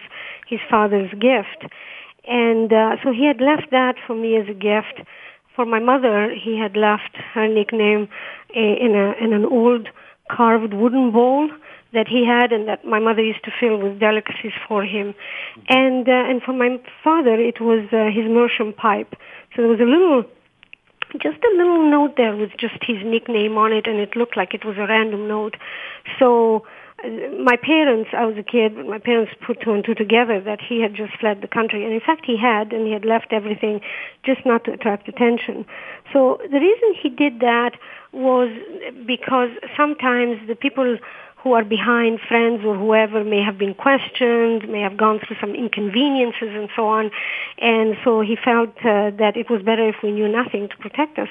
his 0.46 0.60
father's 0.70 1.12
gift. 1.14 1.66
And 2.26 2.72
uh, 2.72 2.96
so 3.02 3.12
he 3.12 3.26
had 3.26 3.40
left 3.40 3.70
that 3.72 3.96
for 4.06 4.14
me 4.14 4.36
as 4.36 4.48
a 4.48 4.54
gift. 4.54 5.00
For 5.60 5.66
my 5.66 5.78
mother, 5.78 6.34
he 6.34 6.56
had 6.56 6.74
left 6.74 7.14
her 7.34 7.46
nickname 7.46 8.08
in 8.54 8.92
a 8.94 9.12
in 9.22 9.34
an 9.34 9.44
old 9.44 9.90
carved 10.34 10.72
wooden 10.72 11.10
bowl 11.12 11.50
that 11.92 12.08
he 12.08 12.24
had 12.24 12.50
and 12.50 12.66
that 12.66 12.86
my 12.86 12.98
mother 12.98 13.22
used 13.22 13.44
to 13.44 13.50
fill 13.60 13.76
with 13.76 14.00
delicacies 14.00 14.54
for 14.66 14.82
him. 14.84 15.14
And 15.68 16.08
uh, 16.08 16.30
and 16.30 16.42
for 16.42 16.54
my 16.54 16.80
father, 17.04 17.34
it 17.34 17.60
was 17.60 17.84
uh, 17.92 18.06
his 18.06 18.24
meerschaum 18.24 18.72
pipe. 18.72 19.14
So 19.54 19.60
there 19.60 19.70
was 19.70 19.80
a 19.80 19.90
little 19.94 20.24
just 21.20 21.44
a 21.44 21.52
little 21.54 21.90
note 21.90 22.16
there 22.16 22.34
with 22.34 22.52
just 22.56 22.80
his 22.80 23.04
nickname 23.04 23.58
on 23.58 23.70
it 23.70 23.86
and 23.86 24.00
it 24.00 24.16
looked 24.16 24.38
like 24.38 24.54
it 24.54 24.64
was 24.64 24.78
a 24.78 24.86
random 24.86 25.28
note. 25.28 25.58
So 26.18 26.64
my 27.02 27.56
parents, 27.56 28.10
I 28.12 28.26
was 28.26 28.36
a 28.36 28.42
kid, 28.42 28.76
my 28.86 28.98
parents 28.98 29.32
put 29.46 29.60
two 29.62 29.72
and 29.72 29.84
two 29.84 29.94
together 29.94 30.40
that 30.40 30.60
he 30.60 30.80
had 30.82 30.94
just 30.94 31.16
fled 31.18 31.40
the 31.40 31.48
country. 31.48 31.84
And 31.84 31.94
in 31.94 32.00
fact, 32.00 32.26
he 32.26 32.36
had, 32.36 32.72
and 32.72 32.86
he 32.86 32.92
had 32.92 33.04
left 33.04 33.32
everything 33.32 33.80
just 34.24 34.44
not 34.44 34.64
to 34.64 34.72
attract 34.72 35.08
attention. 35.08 35.64
So 36.12 36.38
the 36.42 36.60
reason 36.60 36.94
he 37.00 37.08
did 37.08 37.40
that 37.40 37.72
was 38.12 38.50
because 39.06 39.50
sometimes 39.76 40.46
the 40.48 40.54
people 40.54 40.98
who 41.42 41.54
are 41.54 41.64
behind 41.64 42.20
friends 42.28 42.62
or 42.64 42.76
whoever 42.76 43.24
may 43.24 43.42
have 43.42 43.56
been 43.56 43.74
questioned, 43.74 44.68
may 44.68 44.80
have 44.80 44.96
gone 44.96 45.20
through 45.20 45.36
some 45.40 45.54
inconveniences 45.54 46.50
and 46.52 46.68
so 46.76 46.86
on. 46.86 47.10
And 47.58 47.96
so 48.04 48.20
he 48.20 48.36
felt 48.36 48.76
uh, 48.78 49.10
that 49.16 49.36
it 49.36 49.48
was 49.48 49.62
better 49.62 49.88
if 49.88 49.96
we 50.02 50.10
knew 50.10 50.28
nothing 50.28 50.68
to 50.68 50.76
protect 50.76 51.18
us. 51.18 51.28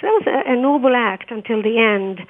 So 0.00 0.06
that 0.06 0.22
was 0.22 0.44
a, 0.46 0.52
a 0.52 0.56
noble 0.56 0.94
act 0.94 1.32
until 1.32 1.60
the 1.60 1.78
end. 1.78 2.20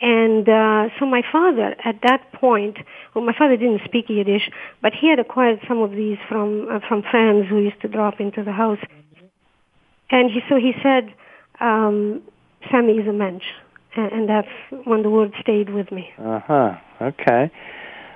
And 0.00 0.46
uh, 0.48 0.90
so 0.98 1.06
my 1.06 1.22
father, 1.32 1.74
at 1.84 2.00
that 2.02 2.32
point, 2.32 2.76
well, 3.14 3.24
my 3.24 3.32
father 3.32 3.56
didn't 3.56 3.82
speak 3.84 4.06
Yiddish, 4.08 4.50
but 4.82 4.92
he 4.92 5.08
had 5.08 5.18
acquired 5.18 5.60
some 5.66 5.78
of 5.78 5.92
these 5.92 6.18
from 6.28 6.68
uh, 6.70 6.80
from 6.86 7.02
friends 7.02 7.48
who 7.48 7.60
used 7.60 7.80
to 7.82 7.88
drop 7.88 8.20
into 8.20 8.42
the 8.42 8.52
house. 8.52 8.80
And 10.10 10.30
he, 10.30 10.40
so 10.48 10.56
he 10.56 10.72
said, 10.82 11.14
um, 11.60 12.22
"Sammy 12.70 12.94
is 12.94 13.06
a 13.06 13.12
mensch," 13.12 13.44
and, 13.96 14.12
and 14.12 14.28
that's 14.28 14.86
when 14.86 15.02
the 15.02 15.10
word 15.10 15.32
stayed 15.40 15.70
with 15.70 15.90
me. 15.92 16.10
Uh 16.18 16.40
huh. 16.40 16.74
Okay. 17.00 17.50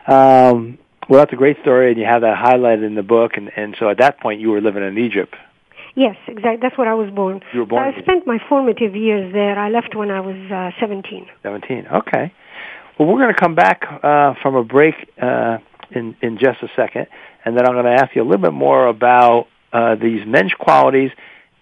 Um, 0.06 0.78
well, 1.08 1.20
that's 1.20 1.32
a 1.32 1.36
great 1.36 1.56
story, 1.62 1.90
and 1.90 1.98
you 1.98 2.06
have 2.06 2.22
that 2.22 2.36
highlighted 2.36 2.86
in 2.86 2.94
the 2.94 3.02
book. 3.02 3.32
And, 3.36 3.50
and 3.56 3.76
so, 3.78 3.88
at 3.88 3.98
that 3.98 4.20
point, 4.20 4.40
you 4.40 4.50
were 4.50 4.60
living 4.60 4.82
in 4.82 4.98
Egypt. 4.98 5.34
Yes, 5.94 6.16
exactly. 6.28 6.58
That's 6.62 6.78
where 6.78 6.88
I 6.88 6.94
was 6.94 7.10
born. 7.10 7.40
You 7.52 7.60
were 7.60 7.66
born. 7.66 7.92
So 7.92 7.98
I 7.98 8.02
spent 8.02 8.26
my 8.26 8.38
formative 8.48 8.94
years 8.94 9.32
there. 9.32 9.58
I 9.58 9.68
left 9.68 9.96
when 9.96 10.10
I 10.10 10.20
was 10.20 10.36
uh, 10.50 10.70
17. 10.80 11.26
17. 11.42 11.86
Okay. 11.92 12.32
Well, 12.98 13.08
we're 13.08 13.20
going 13.20 13.34
to 13.34 13.40
come 13.40 13.54
back 13.54 13.82
uh, 14.02 14.34
from 14.42 14.54
a 14.54 14.64
break 14.64 14.94
uh, 15.20 15.58
in 15.90 16.16
in 16.20 16.38
just 16.38 16.62
a 16.62 16.68
second, 16.76 17.06
and 17.44 17.56
then 17.56 17.66
I'm 17.66 17.74
going 17.74 17.84
to 17.84 18.02
ask 18.02 18.14
you 18.14 18.22
a 18.22 18.24
little 18.24 18.42
bit 18.42 18.52
more 18.52 18.86
about 18.86 19.46
uh, 19.72 19.94
these 19.94 20.26
mensch 20.26 20.52
qualities, 20.58 21.10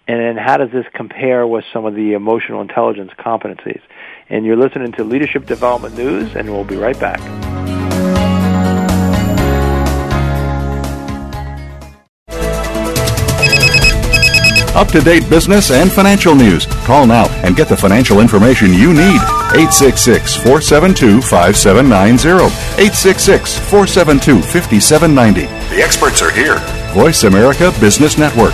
and 0.07 0.19
then 0.19 0.37
how 0.37 0.57
does 0.57 0.71
this 0.71 0.85
compare 0.93 1.45
with 1.45 1.65
some 1.73 1.85
of 1.85 1.95
the 1.95 2.13
emotional 2.13 2.61
intelligence 2.61 3.11
competencies. 3.19 3.81
And 4.29 4.45
you're 4.45 4.57
listening 4.57 4.91
to 4.93 5.03
Leadership 5.03 5.45
Development 5.45 5.95
News, 5.95 6.35
and 6.35 6.49
we'll 6.49 6.63
be 6.63 6.77
right 6.77 6.99
back. 6.99 7.19
Up 14.77 14.87
to 14.89 15.01
date 15.01 15.27
business 15.27 15.71
and 15.71 15.91
financial 15.91 16.35
news. 16.35 16.67
Call 16.85 17.07
now 17.07 17.27
and 17.43 17.55
get 17.55 17.67
the 17.67 17.75
financial 17.75 18.19
information 18.19 18.73
you 18.73 18.93
need. 18.93 19.19
866 19.57 20.35
472 20.35 21.19
5790. 21.21 22.45
866 22.77 23.57
472 23.57 24.41
5790. 24.43 25.41
The 25.75 25.81
experts 25.81 26.21
are 26.21 26.29
here. 26.29 26.59
Voice 26.93 27.23
America 27.23 27.73
Business 27.79 28.19
Network. 28.19 28.53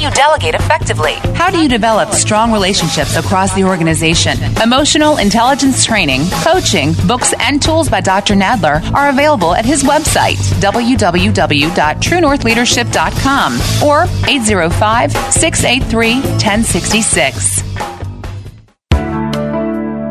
How 0.00 0.08
do 0.08 0.12
you 0.12 0.16
delegate 0.24 0.54
effectively? 0.54 1.12
How 1.34 1.50
do 1.50 1.60
you 1.60 1.68
develop 1.68 2.08
strong 2.12 2.52
relationships 2.52 3.16
across 3.16 3.54
the 3.54 3.64
organization? 3.64 4.38
Emotional 4.62 5.18
intelligence 5.18 5.84
training, 5.84 6.22
coaching, 6.42 6.94
books, 7.06 7.34
and 7.38 7.60
tools 7.60 7.90
by 7.90 8.00
Dr. 8.00 8.32
Nadler 8.32 8.80
are 8.94 9.10
available 9.10 9.54
at 9.54 9.66
his 9.66 9.82
website, 9.82 10.36
www.truenorthleadership.com 10.62 13.52
or 13.86 14.04
805 14.26 15.12
683 15.12 16.14
1066. 16.14 17.62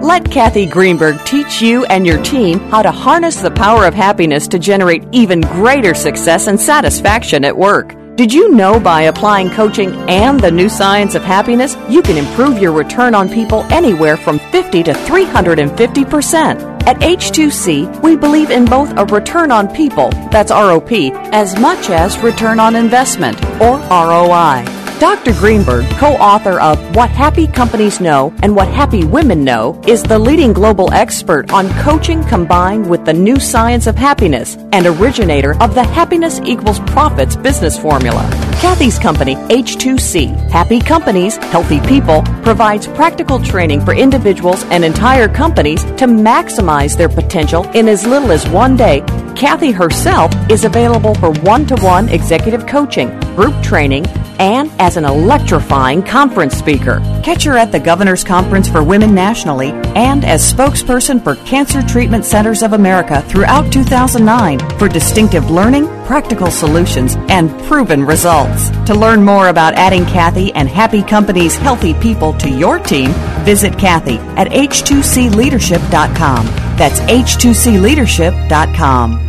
Let 0.04 0.30
Kathy 0.30 0.68
Greenberg 0.68 1.18
teach 1.26 1.64
you 1.64 1.86
and 1.86 2.06
your 2.06 2.22
team 2.22 2.60
how 2.70 2.84
to 2.84 2.92
harness 2.92 3.42
the 3.42 3.50
power 3.50 3.88
of 3.88 3.96
happiness 3.96 4.48
to 4.50 4.60
generate 4.60 5.04
even 5.12 5.42
greater 5.42 5.96
success 5.96 6.46
and 6.46 6.60
satisfaction 6.60 7.44
at 7.44 7.58
work. 7.58 7.96
Did 8.20 8.34
you 8.34 8.52
know 8.52 8.82
by 8.82 9.04
applying 9.04 9.50
coaching 9.50 9.94
and 10.10 10.38
the 10.38 10.52
new 10.52 10.68
science 10.68 11.16
of 11.16 11.24
happiness, 11.24 11.78
you 11.88 12.02
can 12.02 12.18
improve 12.18 12.62
your 12.62 12.74
return 12.74 13.16
on 13.16 13.30
people 13.30 13.64
anywhere 13.72 14.18
from 14.18 14.40
50 14.52 14.84
to 14.84 14.92
350%? 14.92 16.84
At 16.86 16.98
H2C, 16.98 18.04
we 18.04 18.18
believe 18.18 18.52
in 18.52 18.66
both 18.66 18.92
a 18.98 19.06
return 19.06 19.52
on 19.52 19.74
people, 19.74 20.10
that's 20.34 20.52
ROP, 20.52 21.14
as 21.32 21.58
much 21.62 21.90
as 21.90 22.20
return 22.20 22.60
on 22.60 22.76
investment, 22.76 23.42
or 23.62 23.78
ROI. 23.88 24.79
Dr. 25.00 25.32
Greenberg, 25.32 25.86
co 25.92 26.08
author 26.16 26.60
of 26.60 26.78
What 26.94 27.10
Happy 27.10 27.48
Companies 27.48 28.02
Know 28.02 28.34
and 28.44 28.54
What 28.54 28.68
Happy 28.68 29.06
Women 29.06 29.46
Know, 29.46 29.82
is 29.88 30.04
the 30.04 30.20
leading 30.20 30.52
global 30.52 30.94
expert 30.94 31.54
on 31.54 31.70
coaching 31.82 32.22
combined 32.26 32.90
with 32.90 33.06
the 33.06 33.14
new 33.14 33.40
science 33.40 33.88
of 33.88 33.96
happiness 33.96 34.58
and 34.74 34.86
originator 34.86 35.56
of 35.64 35.74
the 35.74 35.86
Happiness 35.86 36.42
Equals 36.44 36.82
Profits 36.82 37.38
business 37.38 37.80
formula. 37.80 38.30
Kathy's 38.60 39.00
company, 39.00 39.36
H2C, 39.36 40.50
Happy 40.50 40.82
Companies, 40.82 41.38
Healthy 41.38 41.80
People, 41.88 42.24
provides 42.44 42.86
practical 42.88 43.42
training 43.42 43.80
for 43.86 43.94
individuals 43.94 44.66
and 44.66 44.84
entire 44.84 45.30
companies 45.30 45.86
to 45.86 46.08
maximize 46.08 46.98
their 46.98 47.08
potential 47.08 47.64
in 47.70 47.88
as 47.88 48.06
little 48.06 48.34
as 48.34 48.46
one 48.50 48.76
day. 48.76 49.00
Kathy 49.40 49.72
herself 49.72 50.32
is 50.52 50.66
available 50.66 51.16
for 51.16 51.32
one 51.44 51.66
to 51.68 51.78
one 51.78 52.10
executive 52.10 52.68
coaching, 52.68 53.18
group 53.38 53.54
training, 53.64 54.06
and 54.38 54.70
as 54.80 54.98
an 54.98 55.06
electrifying 55.06 56.04
conference 56.04 56.58
speaker. 56.58 57.00
Catch 57.24 57.46
her 57.46 57.58
at 57.58 57.72
the 57.72 57.80
Governor's 57.80 58.26
Conference 58.26 58.68
for 58.68 58.84
Women 58.84 59.16
nationally 59.16 59.72
and 59.96 60.26
as 60.26 60.52
spokesperson 60.52 61.24
for 61.24 61.36
Cancer 61.46 61.82
Treatment 61.82 62.26
Centers 62.26 62.62
of 62.62 62.74
America 62.74 63.22
throughout 63.30 63.72
2009 63.72 64.60
for 64.78 64.90
distinctive 64.90 65.50
learning, 65.50 65.88
practical 66.06 66.52
solutions, 66.52 67.16
and 67.30 67.50
proven 67.62 68.04
results. 68.04 68.72
To 68.88 68.94
learn 68.94 69.24
more 69.24 69.48
about 69.48 69.74
adding 69.76 70.06
Kathy 70.06 70.52
and 70.52 70.68
Happy 70.68 71.02
Company's 71.02 71.56
healthy 71.56 71.94
people 71.94 72.34
to 72.40 72.50
your 72.50 72.78
team, 72.78 73.12
visit 73.46 73.80
Kathy 73.80 74.18
at 74.36 74.50
h2cleadership.com. 74.50 76.46
That's 76.76 77.00
h2cleadership.com. 77.00 79.29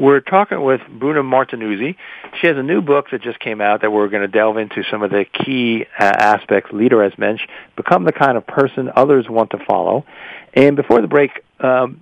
We're 0.00 0.20
talking 0.20 0.62
with 0.62 0.80
Bruna 0.88 1.22
Martinuzzi. 1.22 1.94
She 2.40 2.46
has 2.46 2.56
a 2.56 2.62
new 2.62 2.80
book 2.80 3.10
that 3.12 3.20
just 3.20 3.38
came 3.38 3.60
out 3.60 3.82
that 3.82 3.92
we're 3.92 4.08
going 4.08 4.22
to 4.22 4.28
delve 4.28 4.56
into 4.56 4.82
some 4.90 5.02
of 5.02 5.10
the 5.10 5.26
key 5.26 5.84
uh, 5.98 6.04
aspects, 6.04 6.72
leader 6.72 7.02
as 7.02 7.12
mensch, 7.18 7.42
become 7.76 8.04
the 8.04 8.12
kind 8.12 8.38
of 8.38 8.46
person 8.46 8.90
others 8.96 9.26
want 9.28 9.50
to 9.50 9.58
follow. 9.68 10.06
And 10.54 10.74
before 10.74 11.02
the 11.02 11.06
break, 11.06 11.44
um, 11.58 12.00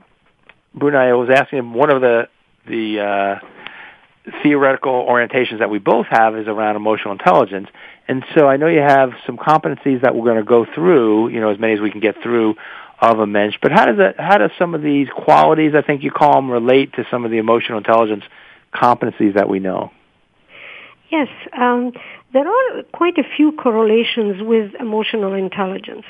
Bruna, 0.73 0.99
I 0.99 1.13
was 1.15 1.29
asking 1.29 1.59
him 1.59 1.75
one 1.75 1.91
of 1.91 2.01
the 2.01 2.29
the 2.69 3.01
uh, 3.01 4.31
theoretical 4.45 5.05
orientations 5.05 5.59
that 5.59 5.69
we 5.69 5.81
both 5.81 6.07
have 6.09 6.37
is 6.37 6.47
around 6.47 6.77
emotional 6.77 7.11
intelligence. 7.11 7.67
And 8.07 8.25
so 8.37 8.47
I 8.47 8.59
know 8.59 8.69
you 8.69 8.79
have 8.79 9.11
some 9.27 9.37
competencies 9.37 10.03
that 10.03 10.15
we're 10.15 10.25
going 10.25 10.37
to 10.37 10.49
go 10.49 10.67
through, 10.73 11.31
you 11.31 11.41
know, 11.41 11.51
as 11.51 11.59
many 11.59 11.73
as 11.73 11.81
we 11.81 11.91
can 11.91 12.01
get 12.01 12.23
through 12.23 12.55
of 13.01 13.19
a 13.21 13.27
mensch. 13.27 13.55
But 13.63 13.73
how 13.73 13.87
does 13.87 13.99
that, 13.99 14.19
how 14.19 14.39
does 14.39 14.51
some 14.59 14.75
of 14.75 14.83
these 14.83 15.09
qualities, 15.15 15.73
I 15.77 15.83
think 15.83 16.03
you 16.03 16.11
call 16.11 16.35
them, 16.35 16.51
relate 16.51 16.95
to 16.95 17.05
some 17.11 17.25
of 17.25 17.31
the 17.31 17.39
emotional 17.39 17.79
intelligence 17.79 18.25
competencies 18.75 19.35
that 19.35 19.49
we 19.49 19.61
know? 19.61 19.91
Yes, 21.11 21.29
um, 21.59 21.93
there 22.33 22.47
are 22.47 22.83
quite 22.93 23.17
a 23.17 23.25
few 23.37 23.53
correlations 23.53 24.43
with 24.43 24.75
emotional 24.79 25.33
intelligence. 25.33 26.05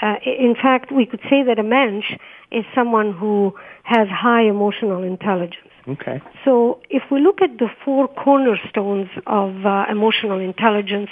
Uh, 0.00 0.14
in 0.24 0.54
fact, 0.54 0.92
we 0.92 1.06
could 1.06 1.20
say 1.28 1.42
that 1.42 1.58
a 1.58 1.64
mensch 1.64 2.04
is 2.52 2.64
someone 2.74 3.12
who 3.12 3.54
has 3.82 4.06
high 4.08 4.42
emotional 4.42 5.02
intelligence. 5.02 5.65
Okay. 5.88 6.20
So 6.44 6.80
if 6.90 7.04
we 7.12 7.20
look 7.20 7.40
at 7.42 7.58
the 7.58 7.68
four 7.84 8.08
cornerstones 8.08 9.08
of 9.26 9.64
uh, 9.64 9.84
emotional 9.88 10.40
intelligence, 10.40 11.10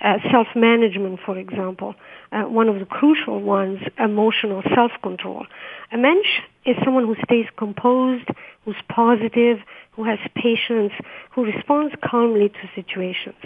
uh, 0.00 0.14
self-management, 0.32 1.20
for 1.24 1.38
example, 1.38 1.94
uh, 2.32 2.42
one 2.42 2.68
of 2.68 2.78
the 2.80 2.86
crucial 2.86 3.40
ones, 3.40 3.78
emotional 3.98 4.62
self-control. 4.74 5.46
A 5.92 5.96
mensch 5.96 6.26
is 6.64 6.76
someone 6.84 7.04
who 7.04 7.14
stays 7.24 7.46
composed, 7.56 8.28
who's 8.64 8.76
positive, 8.88 9.58
who 9.92 10.04
has 10.04 10.18
patience, 10.34 10.92
who 11.30 11.44
responds 11.44 11.94
calmly 12.04 12.48
to 12.48 12.70
situations. 12.74 13.42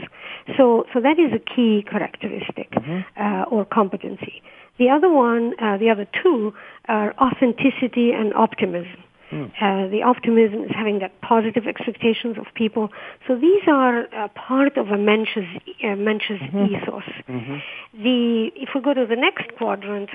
So, 0.57 0.85
so 0.95 1.01
that 1.01 1.19
is 1.19 1.31
a 1.35 1.39
key 1.39 1.85
characteristic 1.89 2.71
mm-hmm. 2.71 3.01
uh, 3.23 3.45
or 3.45 3.67
competency. 3.67 4.43
The 4.79 4.89
other 4.89 5.11
one, 5.11 5.53
uh, 5.61 5.77
the 5.77 5.91
other 5.91 6.07
two, 6.23 6.55
are 6.89 7.15
authenticity 7.21 8.13
and 8.13 8.33
optimism. 8.33 9.05
Mm. 9.31 9.51
Uh, 9.61 9.89
the 9.89 10.03
optimism 10.03 10.65
is 10.65 10.71
having 10.75 10.99
that 10.99 11.21
positive 11.21 11.67
expectations 11.67 12.37
of 12.37 12.47
people. 12.55 12.89
So 13.29 13.37
these 13.37 13.63
are 13.69 14.07
uh, 14.13 14.29
part 14.29 14.77
of 14.77 14.89
a 14.89 14.99
mensch's, 14.99 15.47
uh, 15.85 15.95
mensch's 15.95 16.41
mm-hmm. 16.41 16.75
ethos. 16.75 17.05
Mm-hmm. 17.29 18.03
The, 18.03 18.51
if 18.57 18.71
we 18.75 18.81
go 18.81 18.93
to 18.93 19.07
the 19.07 19.17
next 19.17 19.55
quadrant, 19.57 20.11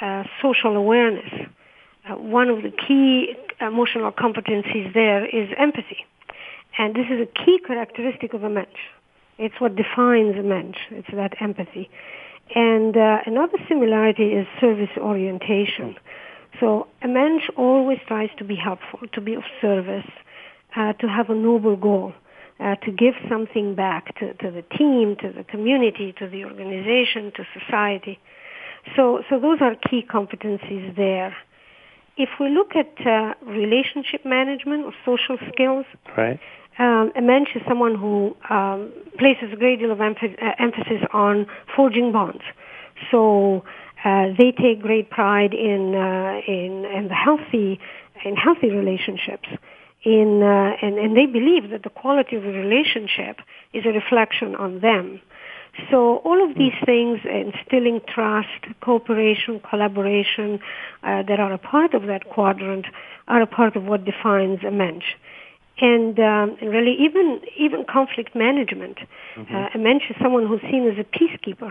uh, 0.00 0.24
social 0.42 0.76
awareness, 0.76 1.30
uh, 2.08 2.14
one 2.14 2.48
of 2.48 2.62
the 2.62 2.70
key 2.70 3.34
emotional 3.60 4.12
competencies 4.12 4.92
there 4.92 5.24
is 5.24 5.48
empathy. 5.56 6.04
And 6.78 6.94
this 6.94 7.06
is 7.10 7.20
a 7.20 7.44
key 7.44 7.58
characteristic 7.66 8.34
of 8.34 8.42
a 8.42 8.50
mensch. 8.50 8.78
It's 9.38 9.54
what 9.60 9.76
defines 9.76 10.36
a 10.36 10.42
mensch. 10.42 10.76
It's 10.90 11.08
that 11.12 11.40
empathy. 11.40 11.88
And 12.54 12.96
uh, 12.96 13.18
another 13.26 13.58
similarity 13.68 14.32
is 14.32 14.46
service 14.60 14.90
orientation. 14.98 15.94
Mm. 15.94 15.96
So 16.60 16.86
a 17.02 17.08
mensch 17.08 17.44
always 17.56 17.98
tries 18.06 18.30
to 18.38 18.44
be 18.44 18.56
helpful, 18.56 19.00
to 19.12 19.20
be 19.20 19.34
of 19.34 19.42
service, 19.60 20.08
uh, 20.74 20.92
to 20.94 21.08
have 21.08 21.30
a 21.30 21.34
noble 21.34 21.76
goal, 21.76 22.12
uh, 22.60 22.76
to 22.76 22.90
give 22.90 23.14
something 23.28 23.74
back 23.74 24.18
to, 24.18 24.34
to 24.34 24.50
the 24.50 24.62
team, 24.76 25.16
to 25.20 25.32
the 25.32 25.44
community, 25.44 26.14
to 26.18 26.28
the 26.28 26.44
organization, 26.44 27.32
to 27.36 27.44
society. 27.58 28.18
So, 28.94 29.22
so 29.28 29.38
those 29.38 29.58
are 29.60 29.74
key 29.74 30.04
competencies 30.08 30.96
there. 30.96 31.36
If 32.16 32.30
we 32.40 32.48
look 32.48 32.72
at 32.74 33.06
uh, 33.06 33.34
relationship 33.44 34.24
management 34.24 34.84
or 34.86 34.92
social 35.04 35.36
skills, 35.52 35.84
right. 36.16 36.40
Um, 36.78 37.10
a 37.16 37.22
mensch 37.22 37.56
is 37.56 37.62
someone 37.66 37.94
who 37.94 38.36
um, 38.50 38.92
places 39.18 39.48
a 39.50 39.56
great 39.56 39.78
deal 39.78 39.90
of 39.90 39.98
emph- 39.98 40.42
uh, 40.42 40.52
emphasis 40.58 41.02
on 41.12 41.46
forging 41.74 42.12
bonds. 42.12 42.42
So 43.10 43.64
uh, 44.04 44.26
they 44.38 44.52
take 44.52 44.80
great 44.80 45.10
pride 45.10 45.54
in, 45.54 45.94
uh, 45.94 46.40
in 46.46 46.84
in 46.84 47.08
the 47.08 47.14
healthy 47.14 47.80
in 48.24 48.36
healthy 48.36 48.70
relationships, 48.70 49.48
in, 50.02 50.42
uh, 50.42 50.76
and, 50.80 50.98
and 50.98 51.16
they 51.16 51.26
believe 51.26 51.70
that 51.70 51.82
the 51.82 51.90
quality 51.90 52.36
of 52.36 52.44
a 52.44 52.48
relationship 52.48 53.40
is 53.72 53.84
a 53.84 53.90
reflection 53.90 54.54
on 54.54 54.80
them. 54.80 55.20
So 55.90 56.18
all 56.18 56.42
of 56.48 56.56
these 56.56 56.72
things, 56.86 57.20
instilling 57.24 58.00
trust, 58.08 58.48
cooperation, 58.80 59.60
collaboration, 59.60 60.60
uh, 61.02 61.22
that 61.24 61.38
are 61.38 61.52
a 61.52 61.58
part 61.58 61.92
of 61.92 62.06
that 62.06 62.30
quadrant, 62.30 62.86
are 63.28 63.42
a 63.42 63.46
part 63.46 63.76
of 63.76 63.84
what 63.84 64.04
defines 64.04 64.60
a 64.64 64.70
mensch. 64.70 65.04
And, 65.78 66.18
um, 66.18 66.56
and 66.62 66.70
really, 66.70 66.96
even 66.98 67.42
even 67.58 67.84
conflict 67.84 68.34
management. 68.34 68.96
Mm-hmm. 69.36 69.54
Uh, 69.54 69.68
a 69.74 69.78
mensch 69.78 70.04
is 70.08 70.16
someone 70.22 70.46
who's 70.46 70.62
seen 70.62 70.88
as 70.88 70.96
a 70.98 71.04
peacekeeper, 71.04 71.70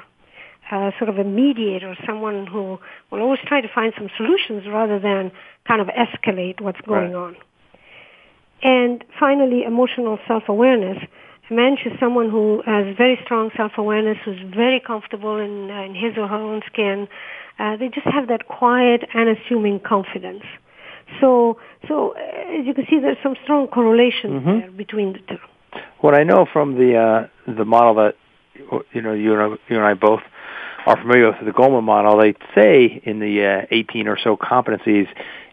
uh, 0.71 0.91
sort 0.97 1.09
of 1.09 1.17
a 1.19 1.23
mediator, 1.23 1.95
someone 2.05 2.47
who 2.47 2.79
will 3.11 3.21
always 3.21 3.39
try 3.45 3.61
to 3.61 3.67
find 3.67 3.93
some 3.97 4.09
solutions 4.17 4.63
rather 4.67 4.99
than 4.99 5.31
kind 5.67 5.81
of 5.81 5.87
escalate 5.87 6.59
what's 6.61 6.81
going 6.81 7.13
Right. 7.13 7.15
on. 7.15 7.35
And 8.63 9.03
finally, 9.19 9.63
emotional 9.63 10.17
self-awareness. 10.27 10.97
A 11.49 11.53
mensch 11.53 11.85
is 11.85 11.93
someone 11.99 12.29
who 12.31 12.63
has 12.65 12.95
very 12.97 13.19
strong 13.23 13.51
self-awareness, 13.55 14.17
who's 14.25 14.39
very 14.55 14.79
comfortable 14.79 15.37
in, 15.37 15.69
uh, 15.69 15.81
in 15.83 15.93
his 15.93 16.17
or 16.17 16.27
her 16.27 16.35
own 16.35 16.61
skin. 16.65 17.07
Uh, 17.59 17.75
they 17.77 17.89
just 17.89 18.07
have 18.07 18.27
that 18.29 18.47
quiet, 18.47 19.07
unassuming 19.13 19.79
confidence. 19.79 20.43
So, 21.21 21.57
so 21.87 22.15
uh, 22.17 22.59
as 22.59 22.65
you 22.65 22.73
can 22.73 22.87
see, 22.89 22.99
there's 22.99 23.21
some 23.21 23.35
strong 23.43 23.67
correlation 23.67 24.41
Mhm. 24.41 24.59
there 24.61 24.71
between 24.71 25.13
the 25.13 25.19
two. 25.19 25.37
What 25.99 26.15
I 26.15 26.23
know 26.23 26.45
from 26.45 26.75
the 26.75 26.97
uh, 26.97 27.27
the 27.47 27.65
model 27.65 27.93
that 27.95 28.15
you 28.93 29.01
know 29.01 29.13
you 29.13 29.33
and 29.33 29.41
I, 29.41 29.47
you 29.69 29.77
and 29.77 29.85
I 29.85 29.93
both 29.93 30.21
are 30.85 30.97
familiar 30.97 31.27
with 31.27 31.43
the 31.43 31.51
Goleman 31.51 31.83
model, 31.83 32.17
they 32.17 32.35
say 32.53 33.01
in 33.03 33.19
the 33.19 33.63
uh, 33.63 33.65
18 33.71 34.07
or 34.07 34.17
so 34.19 34.37
competencies, 34.37 35.07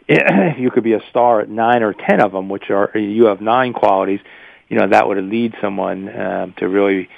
you 0.58 0.70
could 0.70 0.84
be 0.84 0.92
a 0.92 1.00
star 1.10 1.40
at 1.40 1.48
nine 1.48 1.82
or 1.82 1.94
ten 1.94 2.20
of 2.20 2.32
them, 2.32 2.48
which 2.48 2.70
are 2.70 2.96
you 2.96 3.26
have 3.26 3.40
nine 3.40 3.72
qualities. 3.72 4.20
You 4.68 4.78
know 4.78 4.88
that 4.88 5.06
would 5.06 5.18
lead 5.18 5.54
someone 5.60 6.08
um, 6.08 6.54
to 6.58 6.68
really 6.68 7.08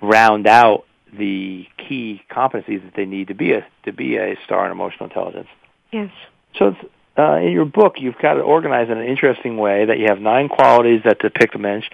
round 0.00 0.46
out 0.46 0.86
the 1.12 1.66
key 1.76 2.22
competencies 2.30 2.82
that 2.84 2.94
they 2.94 3.04
need 3.04 3.28
to 3.28 3.34
be 3.34 3.52
a 3.52 3.66
to 3.84 3.92
be 3.92 4.16
a 4.16 4.36
star 4.44 4.66
in 4.66 4.72
emotional 4.72 5.06
intelligence. 5.06 5.48
Yes. 5.92 6.10
So 6.56 6.74
uh, 7.18 7.36
in 7.36 7.52
your 7.52 7.64
book, 7.64 7.96
you've 7.98 8.18
got 8.18 8.38
it 8.38 8.40
organized 8.40 8.90
in 8.90 8.98
an 8.98 9.06
interesting 9.06 9.56
way 9.56 9.84
that 9.84 9.98
you 9.98 10.06
have 10.08 10.20
nine 10.20 10.48
qualities 10.48 11.02
that 11.04 11.18
depict 11.18 11.54
a 11.54 11.58
mensch. 11.58 11.86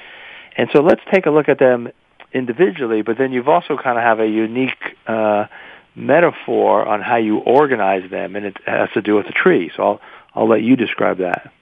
And 0.57 0.69
so 0.73 0.81
let's 0.81 1.03
take 1.13 1.27
a 1.27 1.31
look 1.31 1.49
at 1.49 1.59
them 1.59 1.89
individually, 2.33 3.03
but 3.03 3.19
then 3.19 3.33
you've 3.33 3.49
also 3.49 3.77
kind 3.77 3.99
of 3.99 4.05
have 4.05 4.21
a 4.21 4.27
unique 4.27 4.97
uh, 5.07 5.47
metaphor 5.95 6.87
on 6.87 7.01
how 7.01 7.17
you 7.17 7.39
organize 7.39 8.11
them, 8.11 8.37
and 8.37 8.47
it 8.47 8.57
has 8.67 8.91
to 8.95 9.03
do 9.03 9.15
with 9.15 9.27
the 9.27 9.33
tree. 9.33 9.71
So 9.77 9.83
I'll, 9.83 10.01
I'll 10.35 10.49
let 10.49 10.63
you 10.63 10.77
describe 10.77 11.19
that. 11.19 11.53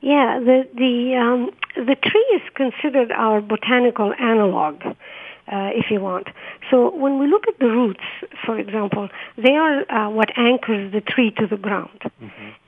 Yeah, 0.00 0.38
the 0.40 0.68
the 0.74 1.16
um, 1.16 1.50
the 1.74 1.96
tree 1.96 2.28
is 2.34 2.42
considered 2.54 3.10
our 3.10 3.40
botanical 3.40 4.12
analog, 4.20 4.82
uh, 4.84 5.70
if 5.74 5.90
you 5.90 6.00
want. 6.00 6.28
So 6.70 6.94
when 6.94 7.18
we 7.18 7.26
look 7.26 7.48
at 7.48 7.58
the 7.58 7.66
roots, 7.66 8.04
for 8.44 8.58
example, 8.58 9.08
they 9.36 9.54
are 9.54 9.90
uh, 9.90 10.10
what 10.10 10.36
anchors 10.36 10.92
the 10.92 11.00
tree 11.00 11.30
to 11.38 11.46
the 11.46 11.56
ground. 11.56 12.02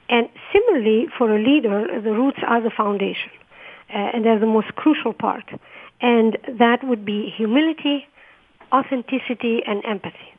And 0.08 0.28
similarly, 0.52 1.06
for 1.18 1.36
a 1.36 1.38
leader, 1.38 2.00
the 2.00 2.12
roots 2.12 2.38
are 2.46 2.62
the 2.62 2.70
foundation, 2.70 3.30
uh, 3.92 3.98
and 3.98 4.24
they're 4.24 4.38
the 4.38 4.46
most 4.46 4.74
crucial 4.74 5.12
part. 5.12 5.44
And 6.00 6.38
that 6.58 6.84
would 6.84 7.04
be 7.04 7.32
humility, 7.36 8.06
authenticity, 8.72 9.62
and 9.66 9.84
empathy. 9.84 10.32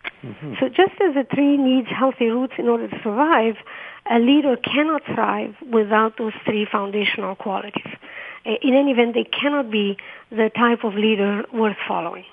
So 0.59 0.67
just 0.67 0.93
as 1.01 1.15
a 1.15 1.23
tree 1.23 1.57
needs 1.57 1.87
healthy 1.89 2.27
roots 2.27 2.53
in 2.57 2.67
order 2.67 2.87
to 2.87 2.97
survive, 3.03 3.55
a 4.09 4.19
leader 4.19 4.55
cannot 4.57 5.01
thrive 5.05 5.55
without 5.71 6.17
those 6.17 6.33
three 6.45 6.67
foundational 6.69 7.35
qualities. 7.35 7.87
In 8.45 8.73
any 8.73 8.91
event, 8.91 9.13
they 9.13 9.23
cannot 9.23 9.69
be 9.71 9.97
the 10.29 10.49
type 10.55 10.83
of 10.83 10.93
leader 10.95 11.43
worth 11.53 11.77
following. 11.87 12.25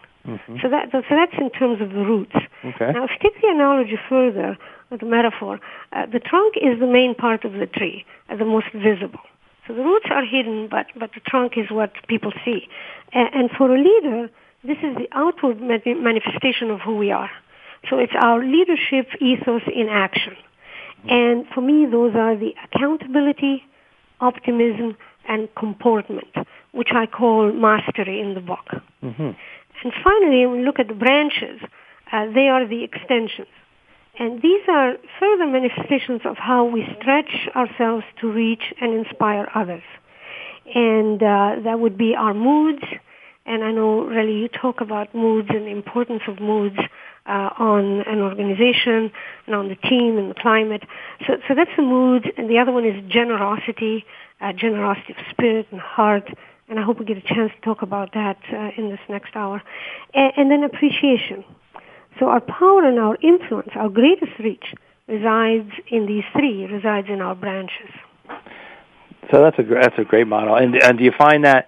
So 0.60 0.68
that 0.68 0.90
so 0.90 1.02
that's 1.08 1.34
in 1.38 1.50
terms 1.50 1.80
of 1.80 1.90
the 1.90 2.04
roots. 2.04 2.34
Okay. 2.64 2.90
Now, 2.92 3.04
if 3.04 3.10
you 3.10 3.30
take 3.30 3.40
the 3.40 3.48
analogy 3.48 3.96
further, 4.08 4.58
with 4.90 5.00
the 5.00 5.06
metaphor, 5.06 5.60
uh, 5.92 6.06
the 6.06 6.20
trunk 6.20 6.54
is 6.56 6.78
the 6.78 6.86
main 6.86 7.14
part 7.14 7.44
of 7.44 7.52
the 7.52 7.66
tree, 7.66 8.04
uh, 8.28 8.36
the 8.36 8.44
most 8.44 8.66
visible. 8.74 9.20
So 9.66 9.74
the 9.74 9.82
roots 9.82 10.06
are 10.10 10.24
hidden, 10.24 10.68
but 10.68 10.86
but 10.98 11.10
the 11.14 11.20
trunk 11.20 11.52
is 11.56 11.70
what 11.70 11.92
people 12.08 12.32
see. 12.44 12.68
And, 13.12 13.28
and 13.34 13.50
for 13.50 13.74
a 13.74 13.78
leader, 13.78 14.30
this 14.64 14.78
is 14.78 14.96
the 14.96 15.08
outward 15.12 15.60
manifestation 15.60 16.70
of 16.70 16.80
who 16.80 16.96
we 16.96 17.10
are. 17.10 17.30
So 17.88 17.98
it's 17.98 18.12
our 18.20 18.44
leadership 18.44 19.08
ethos 19.20 19.62
in 19.72 19.88
action. 19.88 20.36
And 21.08 21.46
for 21.54 21.60
me, 21.60 21.86
those 21.86 22.14
are 22.16 22.36
the 22.36 22.54
accountability, 22.64 23.64
optimism, 24.20 24.96
and 25.28 25.48
comportment, 25.56 26.34
which 26.72 26.88
I 26.92 27.06
call 27.06 27.52
mastery 27.52 28.20
in 28.20 28.34
the 28.34 28.40
book. 28.40 28.66
hmm 29.00 29.30
And 29.82 29.92
finally, 30.02 30.46
when 30.46 30.58
we 30.60 30.64
look 30.64 30.78
at 30.78 30.88
the 30.88 30.94
branches, 30.94 31.60
uh, 32.12 32.26
they 32.32 32.48
are 32.48 32.66
the 32.66 32.82
extensions. 32.82 33.48
And 34.18 34.40
these 34.40 34.62
are 34.68 34.94
further 35.20 35.46
manifestations 35.46 36.22
of 36.24 36.36
how 36.38 36.64
we 36.64 36.86
stretch 36.98 37.48
ourselves 37.54 38.04
to 38.20 38.30
reach 38.30 38.72
and 38.80 38.94
inspire 38.94 39.48
others. 39.54 39.82
And 40.74 41.22
uh, 41.22 41.56
that 41.64 41.78
would 41.80 41.98
be 41.98 42.14
our 42.14 42.34
moods. 42.34 42.82
And 43.44 43.62
I 43.62 43.70
know, 43.72 44.02
Relly, 44.02 44.40
you 44.40 44.48
talk 44.48 44.80
about 44.80 45.14
moods 45.14 45.48
and 45.50 45.66
the 45.66 45.70
importance 45.70 46.22
of 46.26 46.40
moods 46.40 46.78
uh, 47.26 47.50
on 47.58 48.02
an 48.02 48.20
organization 48.20 49.12
and 49.46 49.54
on 49.54 49.68
the 49.68 49.76
team 49.76 50.18
and 50.18 50.30
the 50.30 50.34
climate. 50.34 50.82
So, 51.26 51.34
so 51.46 51.54
that's 51.54 51.70
the 51.76 51.82
mood. 51.82 52.32
And 52.36 52.48
the 52.48 52.58
other 52.58 52.72
one 52.72 52.84
is 52.84 52.96
generosity, 53.08 54.04
uh, 54.40 54.52
generosity 54.52 55.12
of 55.12 55.18
spirit 55.30 55.66
and 55.70 55.80
heart. 55.80 56.28
And 56.68 56.80
I 56.80 56.82
hope 56.82 56.98
we 56.98 57.04
get 57.04 57.18
a 57.18 57.34
chance 57.34 57.52
to 57.54 57.60
talk 57.60 57.82
about 57.82 58.14
that 58.14 58.38
uh, 58.52 58.70
in 58.76 58.88
this 58.88 58.98
next 59.08 59.36
hour. 59.36 59.62
And, 60.14 60.32
and 60.36 60.50
then 60.50 60.64
appreciation. 60.64 61.44
So 62.18 62.26
our 62.26 62.40
power 62.40 62.84
and 62.84 62.98
our 62.98 63.16
influence, 63.22 63.70
our 63.74 63.88
greatest 63.88 64.32
reach, 64.38 64.74
resides 65.06 65.70
in 65.88 66.06
these 66.06 66.24
three, 66.32 66.64
resides 66.64 67.08
in 67.08 67.20
our 67.20 67.34
branches. 67.34 67.90
So 69.30 69.42
that's 69.42 69.58
a 69.58 69.62
that's 69.62 69.98
a 69.98 70.04
great 70.04 70.26
model. 70.26 70.56
And 70.56 70.74
and 70.76 70.98
do 70.98 71.04
you 71.04 71.12
find 71.16 71.44
that 71.44 71.66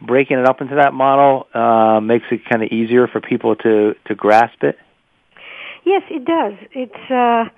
breaking 0.00 0.38
it 0.38 0.46
up 0.46 0.60
into 0.60 0.76
that 0.76 0.92
model 0.92 1.46
uh, 1.54 2.00
makes 2.00 2.26
it 2.30 2.44
kind 2.48 2.62
of 2.62 2.70
easier 2.70 3.06
for 3.06 3.20
people 3.20 3.56
to 3.56 3.94
to 4.06 4.14
grasp 4.14 4.62
it? 4.62 4.78
Yes, 5.84 6.02
it 6.10 6.24
does. 6.24 6.54
It's. 6.72 7.10
Uh, 7.10 7.50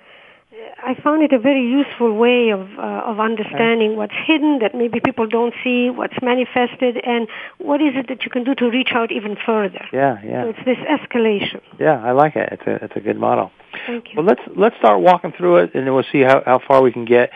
I 0.83 0.95
found 1.03 1.23
it 1.23 1.33
a 1.33 1.39
very 1.39 1.61
useful 1.67 2.13
way 2.13 2.49
of 2.49 2.61
uh, 2.77 3.11
of 3.11 3.19
understanding 3.19 3.95
what's 3.95 4.13
hidden 4.25 4.59
that 4.59 4.73
maybe 4.73 4.99
people 4.99 5.27
don't 5.27 5.53
see, 5.63 5.89
what's 5.89 6.15
manifested, 6.21 6.97
and 7.05 7.27
what 7.57 7.81
is 7.81 7.93
it 7.95 8.07
that 8.09 8.23
you 8.23 8.31
can 8.31 8.43
do 8.43 8.55
to 8.55 8.69
reach 8.69 8.89
out 8.93 9.11
even 9.11 9.35
further. 9.45 9.85
Yeah, 9.91 10.21
So 10.21 10.27
yeah, 10.27 10.45
it's 10.45 10.59
this 10.65 10.77
escalation. 10.77 11.61
yeah. 11.79 12.03
I 12.03 12.11
like 12.11 12.35
it. 12.35 12.49
It's 12.51 12.63
a 12.67 12.83
it's 12.85 12.95
a 12.95 12.99
good 12.99 13.17
model. 13.17 13.51
Thank 13.85 14.09
you. 14.09 14.13
Well, 14.17 14.25
let's 14.25 14.41
let's 14.55 14.75
start 14.77 15.01
walking 15.01 15.33
through 15.37 15.57
it, 15.57 15.75
and 15.75 15.85
then 15.85 15.93
we'll 15.93 16.11
see 16.11 16.21
how 16.21 16.41
how 16.45 16.59
far 16.67 16.81
we 16.81 16.91
can 16.91 17.05
get. 17.05 17.31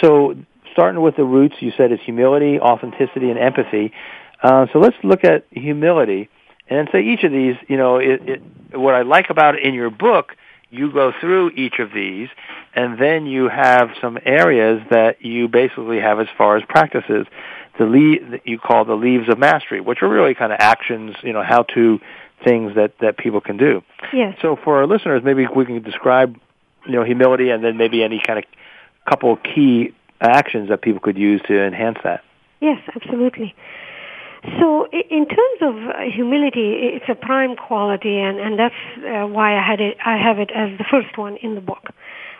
So, 0.00 0.34
starting 0.72 1.00
with 1.00 1.16
the 1.16 1.24
roots, 1.24 1.56
you 1.60 1.72
said 1.76 1.92
is 1.92 2.00
humility, 2.04 2.58
authenticity, 2.60 3.30
and 3.30 3.38
empathy. 3.38 3.92
Uh, 4.42 4.66
so 4.72 4.78
let's 4.78 4.96
look 5.02 5.24
at 5.24 5.46
humility, 5.50 6.28
and 6.68 6.88
say 6.92 7.02
each 7.02 7.24
of 7.24 7.32
these. 7.32 7.56
You 7.68 7.76
know, 7.76 7.96
it, 7.96 8.28
it, 8.28 8.42
what 8.78 8.94
I 8.94 9.02
like 9.02 9.30
about 9.30 9.54
it 9.56 9.62
in 9.64 9.74
your 9.74 9.90
book, 9.90 10.36
you 10.70 10.92
go 10.92 11.12
through 11.18 11.50
each 11.50 11.78
of 11.78 11.92
these, 11.92 12.28
and 12.74 12.98
then 12.98 13.26
you 13.26 13.48
have 13.48 13.90
some 14.00 14.18
areas 14.24 14.82
that 14.90 15.24
you 15.24 15.48
basically 15.48 15.98
have 16.00 16.20
as 16.20 16.26
far 16.36 16.56
as 16.56 16.64
practices. 16.68 17.26
The 17.78 17.84
le- 17.84 18.30
that 18.30 18.46
you 18.46 18.58
call 18.58 18.84
the 18.84 18.96
leaves 18.96 19.28
of 19.28 19.38
mastery, 19.38 19.80
which 19.80 20.02
are 20.02 20.08
really 20.08 20.34
kind 20.34 20.52
of 20.52 20.58
actions, 20.60 21.14
you 21.22 21.32
know, 21.32 21.42
how 21.42 21.62
to 21.74 22.00
things 22.44 22.74
that 22.74 22.98
that 23.00 23.16
people 23.16 23.40
can 23.40 23.56
do. 23.56 23.82
yes. 24.12 24.36
So 24.42 24.56
for 24.56 24.78
our 24.78 24.86
listeners, 24.86 25.22
maybe 25.24 25.46
we 25.46 25.64
can 25.64 25.82
describe, 25.82 26.38
you 26.86 26.92
know, 26.92 27.04
humility 27.04 27.50
and 27.50 27.62
then 27.62 27.76
maybe 27.76 28.02
any 28.02 28.20
kind 28.24 28.38
of 28.38 28.44
couple 29.08 29.36
key 29.36 29.94
actions 30.20 30.68
that 30.68 30.82
people 30.82 31.00
could 31.00 31.16
use 31.16 31.40
to 31.46 31.60
enhance 31.64 31.98
that. 32.04 32.22
Yes, 32.60 32.80
absolutely. 32.94 33.54
So 34.42 34.86
in 34.92 35.26
terms 35.26 35.58
of 35.62 35.74
uh, 35.74 36.00
humility, 36.14 36.94
it's 36.94 37.08
a 37.08 37.14
prime 37.14 37.56
quality, 37.56 38.18
and, 38.18 38.38
and 38.38 38.58
that's 38.58 38.74
uh, 38.98 39.26
why 39.26 39.58
I 39.58 39.66
had 39.66 39.80
it. 39.80 39.96
I 40.04 40.16
have 40.16 40.38
it 40.38 40.50
as 40.54 40.78
the 40.78 40.84
first 40.88 41.18
one 41.18 41.36
in 41.36 41.54
the 41.54 41.60
book. 41.60 41.88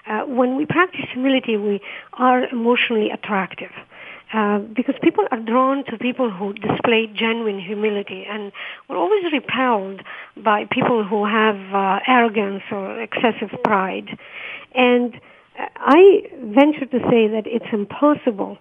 Uh, 0.06 0.20
when 0.22 0.56
we 0.56 0.64
practice 0.64 1.06
humility, 1.12 1.56
we 1.56 1.80
are 2.14 2.44
emotionally 2.44 3.10
attractive. 3.10 3.72
Uh, 4.32 4.58
because 4.58 4.94
people 5.02 5.24
are 5.30 5.40
drawn 5.40 5.84
to 5.86 5.96
people 5.96 6.30
who 6.30 6.52
display 6.52 7.06
genuine 7.06 7.58
humility, 7.58 8.26
and 8.28 8.52
we're 8.86 8.96
always 8.96 9.24
repelled 9.32 10.02
by 10.36 10.66
people 10.70 11.02
who 11.02 11.24
have 11.24 11.56
uh, 11.74 11.98
arrogance 12.06 12.62
or 12.70 13.00
excessive 13.00 13.50
pride. 13.64 14.18
And 14.74 15.14
uh, 15.58 15.66
I 15.76 16.22
venture 16.42 16.86
to 16.86 16.98
say 17.10 17.26
that 17.28 17.44
it's 17.46 17.72
impossible 17.72 18.58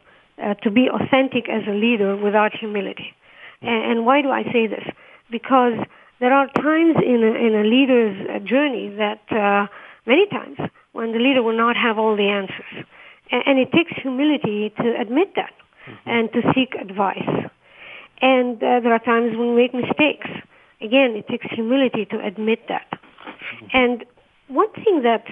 to 0.62 0.69
be 0.69 0.88
authentic 0.88 1.50
as 1.50 1.63
a 1.67 1.71
leader 1.71 2.15
without 2.15 2.56
humility. 2.56 3.15
And, 3.62 3.91
and 3.91 4.06
why 4.06 4.22
do 4.22 4.30
I 4.30 4.43
say 4.52 4.67
this? 4.67 4.84
Because 5.30 5.74
there 6.20 6.34
are 6.34 6.48
times 6.48 6.96
in 7.06 7.24
a, 7.24 7.34
in 7.34 7.56
a 7.56 7.63
leader's 7.63 8.28
uh, 8.30 8.39
journey 8.39 8.89
that 8.98 9.22
uh, 9.32 9.67
many 10.06 10.28
times 10.28 10.58
when 10.93 11.12
the 11.12 11.20
leader 11.20 11.43
will 11.43 11.58
not 11.58 11.76
have 11.76 11.98
all 12.00 12.15
the 12.15 12.30
answers, 12.30 12.86
and, 13.32 13.43
and 13.46 13.60
it 13.60 13.72
takes 13.72 13.91
humility 14.02 14.74
to 14.78 15.00
admit 15.00 15.36
that. 15.36 15.54
and 16.06 16.32
to 16.34 16.41
seek 16.54 16.76
advice. 16.76 17.50
And 18.22 18.58
uh, 18.58 18.80
there 18.82 18.93
are 18.93 19.00
times 19.00 19.38
when 19.38 19.56
we 19.56 19.56
make 19.56 19.74
mistakes. 19.74 20.28
Again, 20.82 21.15
it 21.15 21.28
takes 21.28 21.48
humility 21.52 22.06
to 22.06 22.26
admit 22.26 22.67
that. 22.70 22.88
And 23.74 24.06
one 24.48 24.72
thing 24.74 25.04
that 25.04 25.26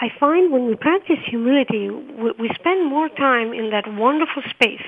I 0.00 0.08
find 0.18 0.52
when 0.52 0.66
we 0.66 0.74
practice 0.74 1.18
humility, 1.26 1.90
we, 1.90 2.32
we 2.38 2.50
spend 2.54 2.86
more 2.88 3.08
time 3.08 3.52
in 3.52 3.70
that 3.70 3.84
wonderful 3.92 4.42
space 4.50 4.86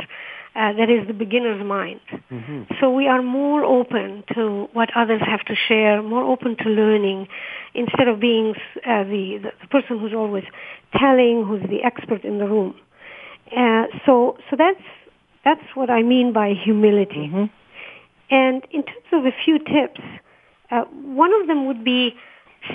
uh, 0.56 0.72
that 0.72 0.88
is 0.88 1.06
the 1.08 1.14
beginner's 1.14 1.64
mind. 1.64 2.00
Mm-hmm. 2.30 2.74
So 2.80 2.90
we 2.90 3.08
are 3.08 3.22
more 3.22 3.64
open 3.64 4.22
to 4.34 4.68
what 4.72 4.88
others 4.94 5.20
have 5.26 5.44
to 5.46 5.54
share, 5.56 6.00
more 6.02 6.22
open 6.22 6.56
to 6.58 6.68
learning, 6.68 7.26
instead 7.74 8.06
of 8.06 8.20
being 8.20 8.54
uh, 8.86 9.02
the, 9.04 9.38
the 9.42 9.68
person 9.68 9.98
who's 9.98 10.14
always 10.14 10.44
telling, 10.96 11.44
who's 11.44 11.68
the 11.68 11.82
expert 11.82 12.24
in 12.24 12.38
the 12.38 12.46
room. 12.46 12.76
Uh, 13.54 13.86
so 14.06 14.38
so 14.48 14.56
that's 14.56 14.80
that's 15.44 15.64
what 15.74 15.90
I 15.90 16.02
mean 16.02 16.32
by 16.32 16.54
humility. 16.54 17.28
Mm-hmm. 17.28 17.44
And 18.30 18.66
in 18.70 18.84
terms 18.84 19.06
of 19.12 19.26
a 19.26 19.32
few 19.44 19.58
tips, 19.58 20.00
uh, 20.70 20.84
one 20.84 21.32
of 21.34 21.46
them 21.46 21.66
would 21.66 21.84
be 21.84 22.14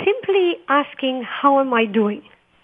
simply 0.06 0.58
asking, 0.68 1.24
"How 1.24 1.60
am 1.60 1.74
I 1.74 1.86
doing?" 1.86 2.24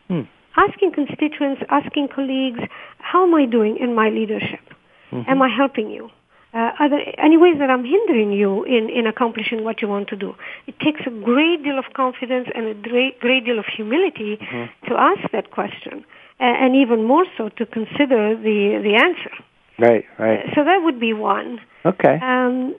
Hmm. 0.09 0.21
Asking 0.57 0.91
constituents, 0.91 1.61
asking 1.69 2.09
colleagues, 2.13 2.59
"How 2.99 3.25
am 3.25 3.33
I 3.33 3.45
doing 3.45 3.77
in 3.77 3.95
my 3.95 4.09
leadership?" 4.09 4.74
Mm-hmm. 5.11 5.29
Am 5.29 5.41
I 5.41 5.49
helping 5.49 5.89
you? 5.89 6.09
Uh, 6.53 6.71
are 6.79 6.89
there 6.89 7.03
any 7.19 7.35
ways 7.35 7.55
that 7.59 7.69
I'm 7.69 7.83
hindering 7.83 8.31
you 8.31 8.63
in, 8.63 8.89
in 8.89 9.07
accomplishing 9.07 9.65
what 9.65 9.81
you 9.81 9.89
want 9.89 10.07
to 10.09 10.15
do? 10.15 10.35
It 10.67 10.79
takes 10.79 11.01
a 11.05 11.09
great 11.09 11.63
deal 11.63 11.77
of 11.77 11.85
confidence 11.93 12.47
and 12.55 12.67
a 12.67 12.73
great, 12.73 13.19
great 13.19 13.43
deal 13.43 13.59
of 13.59 13.65
humility 13.65 14.37
mm-hmm. 14.37 14.85
to 14.87 14.93
ask 14.97 15.29
that 15.33 15.51
question, 15.51 16.05
uh, 16.39 16.43
and 16.43 16.75
even 16.75 17.03
more 17.03 17.25
so 17.37 17.49
to 17.49 17.65
consider 17.65 18.37
the, 18.37 18.79
the 18.81 18.95
answer. 18.95 19.35
Right, 19.77 20.05
right. 20.17 20.39
Uh, 20.39 20.55
so 20.55 20.63
that 20.63 20.79
would 20.81 20.99
be 20.99 21.11
one. 21.11 21.59
Okay. 21.85 22.19
Um, 22.21 22.75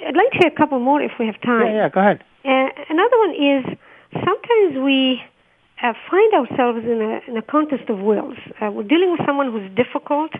I'd 0.00 0.16
like 0.16 0.32
to 0.32 0.38
hear 0.40 0.48
a 0.48 0.56
couple 0.56 0.80
more 0.80 1.02
if 1.02 1.12
we 1.20 1.26
have 1.26 1.40
time. 1.42 1.66
Yeah, 1.66 1.84
yeah, 1.84 1.88
go 1.90 2.00
ahead. 2.00 2.24
Uh, 2.44 2.68
another 2.88 3.18
one 3.18 3.34
is 3.36 3.78
sometimes 4.14 4.82
we 4.82 5.20
uh, 5.82 5.92
find 6.10 6.32
ourselves 6.32 6.80
in 6.84 7.02
a, 7.02 7.30
in 7.30 7.36
a 7.36 7.42
contest 7.42 7.88
of 7.90 7.98
wills. 7.98 8.38
Uh, 8.60 8.70
we're 8.70 8.84
dealing 8.84 9.12
with 9.12 9.20
someone 9.26 9.52
who's 9.52 9.68
difficult, 9.76 10.32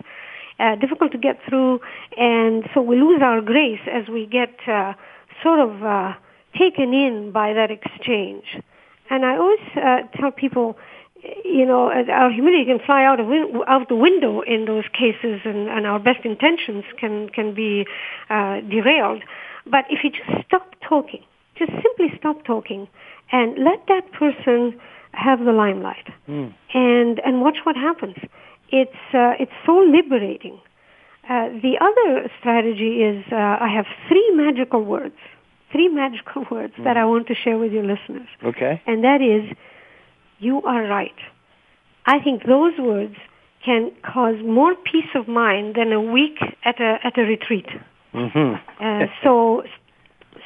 uh, 0.59 0.75
difficult 0.75 1.11
to 1.13 1.17
get 1.17 1.39
through, 1.47 1.79
and 2.17 2.63
so 2.73 2.81
we 2.81 2.95
lose 2.97 3.21
our 3.21 3.41
grace 3.41 3.79
as 3.91 4.07
we 4.09 4.25
get 4.25 4.53
uh, 4.67 4.93
sort 5.41 5.59
of 5.59 5.83
uh, 5.83 6.13
taken 6.57 6.93
in 6.93 7.31
by 7.31 7.53
that 7.53 7.71
exchange. 7.71 8.43
And 9.09 9.25
I 9.25 9.37
always 9.37 9.59
uh, 9.75 10.01
tell 10.19 10.31
people, 10.31 10.77
you 11.43 11.65
know, 11.65 11.91
our 11.91 12.31
humility 12.31 12.65
can 12.65 12.79
fly 12.85 13.03
out 13.03 13.19
of 13.19 13.27
win- 13.27 13.61
out 13.67 13.87
the 13.89 13.95
window 13.95 14.41
in 14.41 14.65
those 14.65 14.85
cases, 14.93 15.41
and, 15.45 15.69
and 15.69 15.87
our 15.87 15.99
best 15.99 16.25
intentions 16.25 16.83
can 16.99 17.29
can 17.29 17.53
be 17.53 17.85
uh, 18.29 18.61
derailed. 18.61 19.23
But 19.65 19.85
if 19.89 20.03
you 20.03 20.11
just 20.11 20.45
stop 20.45 20.75
talking, 20.87 21.23
just 21.57 21.71
simply 21.71 22.07
stop 22.17 22.43
talking, 22.45 22.87
and 23.31 23.57
let 23.63 23.85
that 23.87 24.11
person 24.11 24.79
have 25.13 25.39
the 25.39 25.51
limelight, 25.51 26.07
mm. 26.27 26.53
and 26.73 27.19
and 27.19 27.41
watch 27.41 27.57
what 27.63 27.75
happens 27.75 28.15
it's 28.71 29.13
uh, 29.13 29.33
it's 29.39 29.51
so 29.65 29.77
liberating. 29.77 30.59
Uh, 31.29 31.49
the 31.61 31.77
other 31.79 32.29
strategy 32.39 33.03
is 33.03 33.23
uh, 33.31 33.35
I 33.35 33.69
have 33.73 33.85
three 34.07 34.31
magical 34.33 34.83
words, 34.83 35.15
three 35.71 35.87
magical 35.87 36.45
words 36.51 36.73
mm. 36.77 36.83
that 36.83 36.97
I 36.97 37.05
want 37.05 37.27
to 37.27 37.35
share 37.35 37.57
with 37.57 37.71
your 37.71 37.83
listeners. 37.83 38.27
Okay. 38.43 38.81
And 38.87 39.03
that 39.03 39.21
is, 39.21 39.55
you 40.39 40.61
are 40.63 40.83
right. 40.83 41.19
I 42.05 42.19
think 42.19 42.45
those 42.45 42.73
words 42.79 43.15
can 43.63 43.91
cause 44.03 44.35
more 44.43 44.73
peace 44.75 45.11
of 45.13 45.27
mind 45.27 45.75
than 45.75 45.91
a 45.91 46.01
week 46.01 46.39
at 46.65 46.79
a 46.81 46.97
at 47.03 47.17
a 47.17 47.21
retreat. 47.21 47.67
Mm-hmm. 48.13 48.55
uh, 48.83 49.05
so 49.23 49.61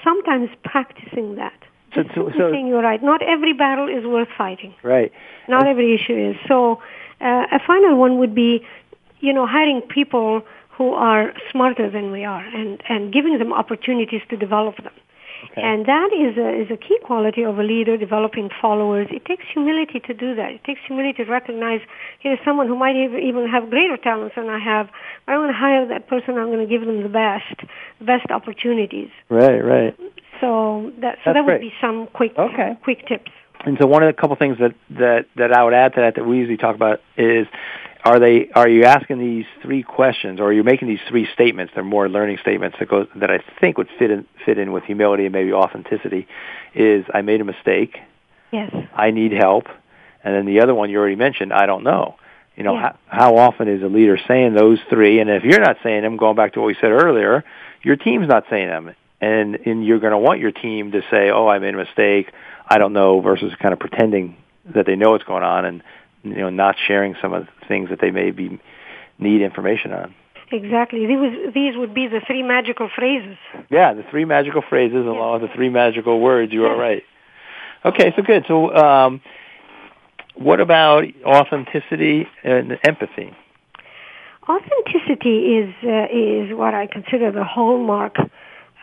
sometimes 0.04 0.50
practicing 0.66 1.36
that. 1.36 1.58
So, 1.96 2.04
so, 2.16 2.32
so, 2.38 2.52
saying 2.52 2.68
you're 2.68 2.82
right. 2.82 3.02
Not 3.04 3.22
every 3.22 3.54
battle 3.54 3.88
is 3.88 4.04
worth 4.06 4.28
fighting. 4.38 4.74
Right. 4.84 5.12
Not 5.48 5.68
every 5.68 5.94
issue 5.94 6.32
is. 6.32 6.36
So 6.48 6.82
uh, 7.24 7.46
a 7.52 7.60
final 7.66 7.98
one 7.98 8.20
would 8.20 8.36
be, 8.36 8.66
you 9.22 9.34
know, 9.34 9.48
hiring 9.48 9.82
people 9.82 10.42
who 10.78 10.94
are 10.94 11.32
smarter 11.52 11.90
than 11.90 12.12
we 12.12 12.26
are 12.26 12.44
and, 12.44 12.82
and 12.90 13.14
giving 13.14 13.38
them 13.40 13.54
opportunities 13.54 14.22
to 14.30 14.36
develop 14.36 14.76
them. 14.78 14.94
Okay. 15.52 15.62
And 15.62 15.86
that 15.86 16.10
is 16.16 16.38
a, 16.38 16.62
is 16.62 16.72
a 16.72 16.78
key 16.78 16.98
quality 17.04 17.44
of 17.44 17.60
a 17.60 17.64
leader 17.64 17.98
developing 17.98 18.50
followers. 18.62 19.08
It 19.12 19.26
takes 19.26 19.44
humility 19.54 20.00
to 20.08 20.14
do 20.14 20.36
that. 20.36 20.52
It 20.52 20.64
takes 20.64 20.80
humility 20.88 21.24
to 21.24 21.30
recognize 21.30 21.82
here's 22.20 22.40
someone 22.46 22.68
who 22.68 22.78
might 22.78 22.96
even 22.96 23.48
have 23.52 23.70
greater 23.70 23.98
talents 23.98 24.36
than 24.36 24.50
I 24.50 24.60
have. 24.60 24.88
I 25.28 25.38
want 25.38 25.50
to 25.50 25.58
hire 25.58 25.88
that 25.88 26.08
person. 26.08 26.38
I'm 26.38 26.48
going 26.48 26.66
to 26.66 26.72
give 26.72 26.88
them 26.88 27.04
the 27.04 27.10
best, 27.10 27.70
best 28.00 28.32
opportunities. 28.32 29.10
Right, 29.30 29.60
right. 29.60 29.96
So 30.40 30.92
that 31.02 31.20
so 31.24 31.32
That's 31.32 31.36
that 31.36 31.46
would 31.46 31.60
great. 31.60 31.62
be 31.62 31.74
some 31.80 32.08
quick 32.14 32.34
okay. 32.38 32.78
quick 32.84 33.08
tips 33.08 33.32
and 33.66 33.78
so 33.80 33.88
one 33.88 34.04
of 34.04 34.14
the 34.14 34.20
couple 34.20 34.36
things 34.36 34.58
that 34.60 34.76
that 34.92 35.26
that 35.36 35.54
I 35.54 35.64
would 35.64 35.74
add 35.74 35.94
to 35.96 36.02
that 36.02 36.16
that 36.16 36.26
we 36.26 36.38
usually 36.38 36.58
talk 36.58 36.76
about 36.76 37.02
is 37.18 37.48
are 38.06 38.20
they 38.20 38.50
are 38.54 38.68
you 38.68 38.84
asking 38.84 39.20
these 39.20 39.46
three 39.62 39.82
questions 39.82 40.40
or 40.40 40.46
are 40.46 40.54
you 40.54 40.64
making 40.64 40.90
these 40.90 41.00
three 41.08 41.28
statements? 41.34 41.74
They're 41.74 41.84
more 41.84 42.10
learning 42.10 42.40
statements 42.42 42.78
that 42.80 42.90
go 42.90 43.08
that 43.16 43.32
I 43.32 43.40
think 43.62 43.78
would 43.78 43.90
fit 43.98 44.12
in 44.12 44.26
fit 44.46 44.58
in 44.58 44.74
with 44.74 44.84
humility 44.84 45.26
and 45.26 45.34
maybe 45.34 45.54
authenticity 45.54 46.28
is 46.76 47.06
I 47.14 47.22
made 47.22 47.40
a 47.40 47.46
mistake. 47.46 47.98
Yes. 48.52 48.74
I 48.94 49.12
need 49.12 49.32
help. 49.32 49.68
And 50.24 50.36
then 50.36 50.46
the 50.46 50.62
other 50.62 50.76
one 50.76 50.90
you 50.90 51.00
already 51.00 51.16
mentioned 51.16 51.54
I 51.54 51.66
don't 51.66 51.84
know. 51.84 52.16
You 52.58 52.64
know 52.64 52.78
how, 52.78 52.98
how 53.08 53.38
often 53.38 53.68
is 53.68 53.82
a 53.82 53.88
leader 53.88 54.20
saying 54.28 54.54
those 54.54 54.80
three? 54.90 55.20
And 55.20 55.30
if 55.30 55.44
you're 55.44 55.62
not 55.62 55.78
saying 55.82 56.04
them 56.04 56.18
going 56.18 56.36
back 56.36 56.54
to 56.54 56.60
what 56.60 56.68
we 56.68 56.76
said 56.76 56.92
earlier 56.92 57.44
your 57.82 57.96
team's 57.96 58.28
not 58.28 58.46
saying 58.50 58.68
them. 58.68 58.96
And 59.22 59.56
and 59.66 59.86
you're 59.86 60.00
going 60.00 60.12
to 60.12 60.18
want 60.18 60.42
your 60.42 60.52
team 60.52 60.92
to 60.92 61.02
say 61.10 61.30
oh 61.30 61.48
I 61.48 61.60
made 61.60 61.74
a 61.74 61.78
mistake 61.78 62.34
I 62.68 62.78
don't 62.78 62.94
know 62.94 63.22
versus 63.22 63.54
kind 63.62 63.74
of 63.74 63.80
pretending 63.80 64.38
that 64.74 64.86
they 64.86 64.96
know 64.96 65.12
what's 65.12 65.24
going 65.24 65.44
on 65.44 65.66
and 65.66 65.84
you 66.24 66.36
know 66.36 66.50
not 66.50 66.76
sharing 66.88 67.16
some 67.22 67.34
of 67.34 67.46
the 67.46 67.68
things 67.68 67.90
that 67.90 68.00
they 68.00 68.12
may 68.12 68.32
be 68.32 68.60
need 69.20 69.42
information 69.42 69.92
on. 69.94 70.16
Exactly. 70.52 71.08
These 71.08 71.54
these 71.54 71.76
would 71.76 71.94
be 71.94 72.08
the 72.08 72.22
three 72.26 72.44
magical 72.44 72.90
phrases. 72.96 73.38
Yeah, 73.70 73.94
the 73.94 74.04
three 74.10 74.26
magical 74.26 74.62
phrases 74.62 75.06
along 75.06 75.42
with 75.42 75.50
the 75.50 75.56
three 75.56 75.70
magical 75.70 76.20
words. 76.20 76.54
You 76.54 76.66
are 76.66 76.78
right. 76.78 77.04
Okay, 77.86 78.14
so 78.16 78.22
good. 78.22 78.46
So, 78.48 78.74
um, 78.74 79.22
what 80.36 80.62
about 80.62 81.06
authenticity 81.26 82.28
and 82.44 82.78
empathy? 82.84 83.36
Authenticity 84.48 85.58
is 85.58 85.74
uh, 85.84 86.08
is 86.12 86.56
what 86.56 86.74
I 86.74 86.88
consider 86.88 87.32
the 87.32 87.44
hallmark 87.44 88.18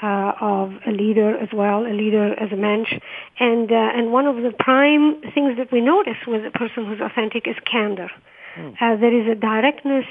uh, 0.02 0.32
of 0.40 0.72
a 0.86 0.90
leader 0.90 1.36
as 1.36 1.48
well, 1.52 1.86
a 1.86 1.94
leader 1.94 2.32
as 2.34 2.52
a 2.52 2.56
mensch. 2.56 2.92
And, 3.38 3.70
uh, 3.70 3.74
and 3.74 4.12
one 4.12 4.26
of 4.26 4.36
the 4.36 4.52
prime 4.58 5.20
things 5.34 5.56
that 5.58 5.70
we 5.72 5.80
notice 5.80 6.16
with 6.26 6.44
a 6.44 6.50
person 6.50 6.86
who's 6.86 7.00
authentic 7.00 7.46
is 7.46 7.56
candor. 7.70 8.10
Mm. 8.56 8.74
Uh, 8.74 9.00
there 9.00 9.14
is 9.14 9.30
a 9.30 9.34
directness 9.34 10.06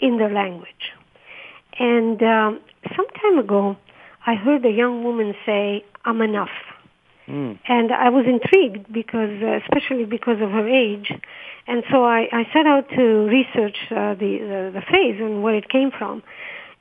in 0.00 0.18
their 0.18 0.32
language. 0.32 0.92
And 1.78 2.22
um, 2.22 2.60
some 2.96 3.06
time 3.20 3.38
ago, 3.38 3.76
I 4.26 4.34
heard 4.34 4.64
a 4.64 4.70
young 4.70 5.04
woman 5.04 5.34
say, 5.44 5.84
I'm 6.04 6.22
enough. 6.22 6.54
Mm. 7.28 7.58
And 7.66 7.92
I 7.92 8.10
was 8.10 8.26
intrigued 8.26 8.92
because, 8.92 9.42
uh, 9.42 9.58
especially 9.64 10.04
because 10.04 10.40
of 10.40 10.50
her 10.50 10.68
age. 10.68 11.10
And 11.66 11.82
so 11.90 12.04
I, 12.04 12.28
I 12.30 12.44
set 12.52 12.66
out 12.66 12.88
to 12.90 13.02
research 13.02 13.76
uh, 13.90 14.14
the, 14.14 14.38
the, 14.38 14.70
the 14.74 14.82
phrase 14.88 15.16
and 15.18 15.42
where 15.42 15.54
it 15.54 15.68
came 15.68 15.90
from. 15.90 16.22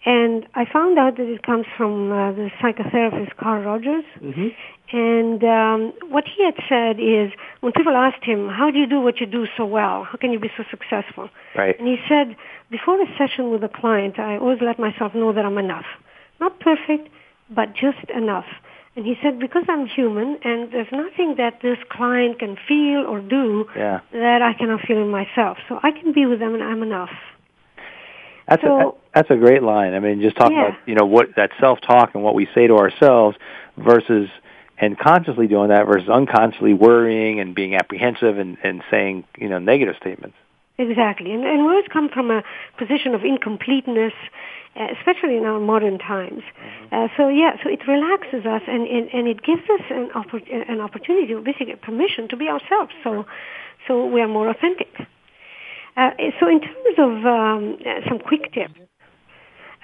And 0.06 0.46
I 0.54 0.66
found 0.66 1.00
out 1.00 1.16
that 1.18 1.28
it 1.28 1.44
comes 1.44 1.66
from 1.78 2.12
uh, 2.12 2.34
the 2.34 2.50
psychotherapist 2.62 3.38
Carl 3.38 3.64
Rogers. 3.64 4.04
Mm-hmm. 4.22 4.48
And 4.92 5.44
um, 5.44 6.12
what 6.12 6.26
he 6.28 6.44
had 6.44 6.56
said 6.68 7.00
is, 7.00 7.32
when 7.62 7.72
people 7.72 7.96
asked 7.96 8.24
him, 8.24 8.50
"How 8.50 8.70
do 8.70 8.78
you 8.78 8.86
do 8.86 9.00
what 9.00 9.20
you 9.22 9.26
do 9.26 9.48
so 9.56 9.66
well? 9.66 10.04
How 10.04 10.18
can 10.18 10.32
you 10.32 10.40
be 10.40 10.52
so 10.58 10.64
successful?" 10.70 11.30
Right. 11.56 11.80
And 11.80 11.88
he 11.88 11.98
said, 12.08 12.36
"Before 12.70 13.02
a 13.02 13.08
session 13.18 13.50
with 13.50 13.64
a 13.64 13.70
client, 13.70 14.20
I 14.20 14.38
always 14.38 14.60
let 14.62 14.78
myself 14.78 15.16
know 15.16 15.32
that 15.32 15.46
I'm 15.46 15.58
enough, 15.58 15.86
not 16.40 16.60
perfect, 16.60 17.10
but 17.50 17.74
just 17.74 18.10
enough." 18.14 18.46
And 18.96 19.06
he 19.06 19.16
said, 19.24 19.40
because 19.40 19.64
I'm 19.68 19.88
human 19.88 20.38
and 20.44 20.72
there's 20.72 20.92
nothing 20.92 21.36
that 21.38 21.62
this 21.64 21.78
client 21.90 22.38
can 22.38 22.56
feel 22.68 23.06
or 23.08 23.22
do 23.22 23.66
yeah. 23.76 24.02
that 24.12 24.42
I 24.44 24.54
cannot 24.54 24.82
feel 24.82 24.98
in 25.02 25.10
myself. 25.10 25.58
So 25.68 25.80
I 25.82 25.90
can 25.90 26.14
be 26.14 26.28
with 26.28 26.40
them 26.40 26.54
and 26.54 26.64
I'm 26.64 26.84
enough. 26.84 27.10
That's 28.48 28.62
so, 28.62 28.90
a, 28.90 28.92
that's 29.16 29.30
a 29.30 29.36
great 29.36 29.64
line. 29.64 29.94
I 29.94 30.00
mean, 30.00 30.22
just 30.22 30.36
talking 30.36 30.58
yeah. 30.58 30.70
about 30.70 30.88
you 30.88 30.96
know 30.96 31.06
what 31.06 31.36
that 31.36 31.52
self 31.60 31.80
talk 31.82 32.12
and 32.14 32.24
what 32.24 32.36
we 32.36 32.48
say 32.54 32.68
to 32.68 32.76
ourselves 32.76 33.38
versus 33.78 34.30
and 34.78 34.98
consciously 34.98 35.48
doing 35.48 35.70
that 35.70 35.86
versus 35.86 36.10
unconsciously 36.10 36.74
worrying 36.74 37.40
and 37.40 37.56
being 37.56 37.76
apprehensive 37.76 38.38
and, 38.38 38.58
and 38.64 38.84
saying 38.92 39.24
you 39.38 39.50
know 39.50 39.60
negative 39.60 39.96
statements. 40.00 40.36
Exactly, 40.78 41.32
and, 41.32 41.46
and 41.46 41.66
words 41.66 41.88
come 41.92 42.10
from 42.10 42.32
a 42.32 42.44
position 42.78 43.14
of 43.14 43.24
incompleteness, 43.24 44.14
uh, 44.76 44.88
especially 44.98 45.38
in 45.38 45.46
our 45.46 45.60
modern 45.60 46.00
times. 46.00 46.42
Mm-hmm. 46.42 46.96
Uh, 46.96 47.08
so 47.16 47.30
yeah, 47.30 47.58
so 47.64 47.70
it 47.70 47.88
relaxes 47.88 48.46
us 48.46 48.64
and, 48.68 48.88
and, 48.88 49.08
and 49.14 49.28
it 49.28 49.44
gives 49.44 49.62
us 49.70 49.82
an, 49.92 50.10
oppor- 50.16 50.70
an 50.70 50.82
opportunity, 50.82 51.34
basically 51.36 51.76
permission 51.76 52.28
to 52.30 52.36
be 52.36 52.50
ourselves. 52.50 52.92
So 53.04 53.26
so 53.88 54.06
we 54.06 54.22
are 54.22 54.28
more 54.28 54.50
authentic. 54.50 54.88
Uh, 55.96 56.10
so 56.40 56.48
in 56.48 56.60
terms 56.60 56.96
of 56.98 57.26
um, 57.26 57.78
uh, 57.86 58.08
some 58.08 58.20
quick 58.20 58.52
tips, 58.54 58.80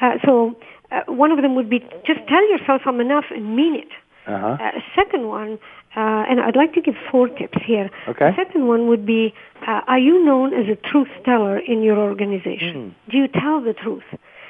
Uh, 0.01 0.15
so 0.25 0.55
uh, 0.91 1.01
one 1.23 1.31
of 1.31 1.41
them 1.41 1.55
would 1.55 1.69
be 1.69 1.79
just 2.07 2.21
tell 2.27 2.43
yourself 2.51 2.81
I'm 2.85 3.01
enough 3.01 3.25
and 3.35 3.55
mean 3.55 3.75
it. 3.75 3.91
Uh-huh. 4.27 4.57
Uh, 4.63 4.71
second 4.95 5.27
one, 5.27 5.51
uh, 5.95 6.29
and 6.29 6.39
I'd 6.39 6.55
like 6.55 6.73
to 6.73 6.81
give 6.81 6.95
four 7.11 7.27
tips 7.27 7.57
here. 7.65 7.89
Okay. 8.07 8.29
The 8.31 8.35
second 8.43 8.67
one 8.67 8.87
would 8.87 9.05
be, 9.05 9.33
uh, 9.67 9.81
are 9.87 9.99
you 9.99 10.23
known 10.23 10.53
as 10.53 10.65
a 10.69 10.77
truth 10.89 11.09
teller 11.25 11.57
in 11.57 11.81
your 11.83 11.97
organization? 11.97 12.75
Mm. 12.77 13.11
Do 13.11 13.17
you 13.17 13.27
tell 13.27 13.57
the 13.61 13.73
truth? 13.73 14.03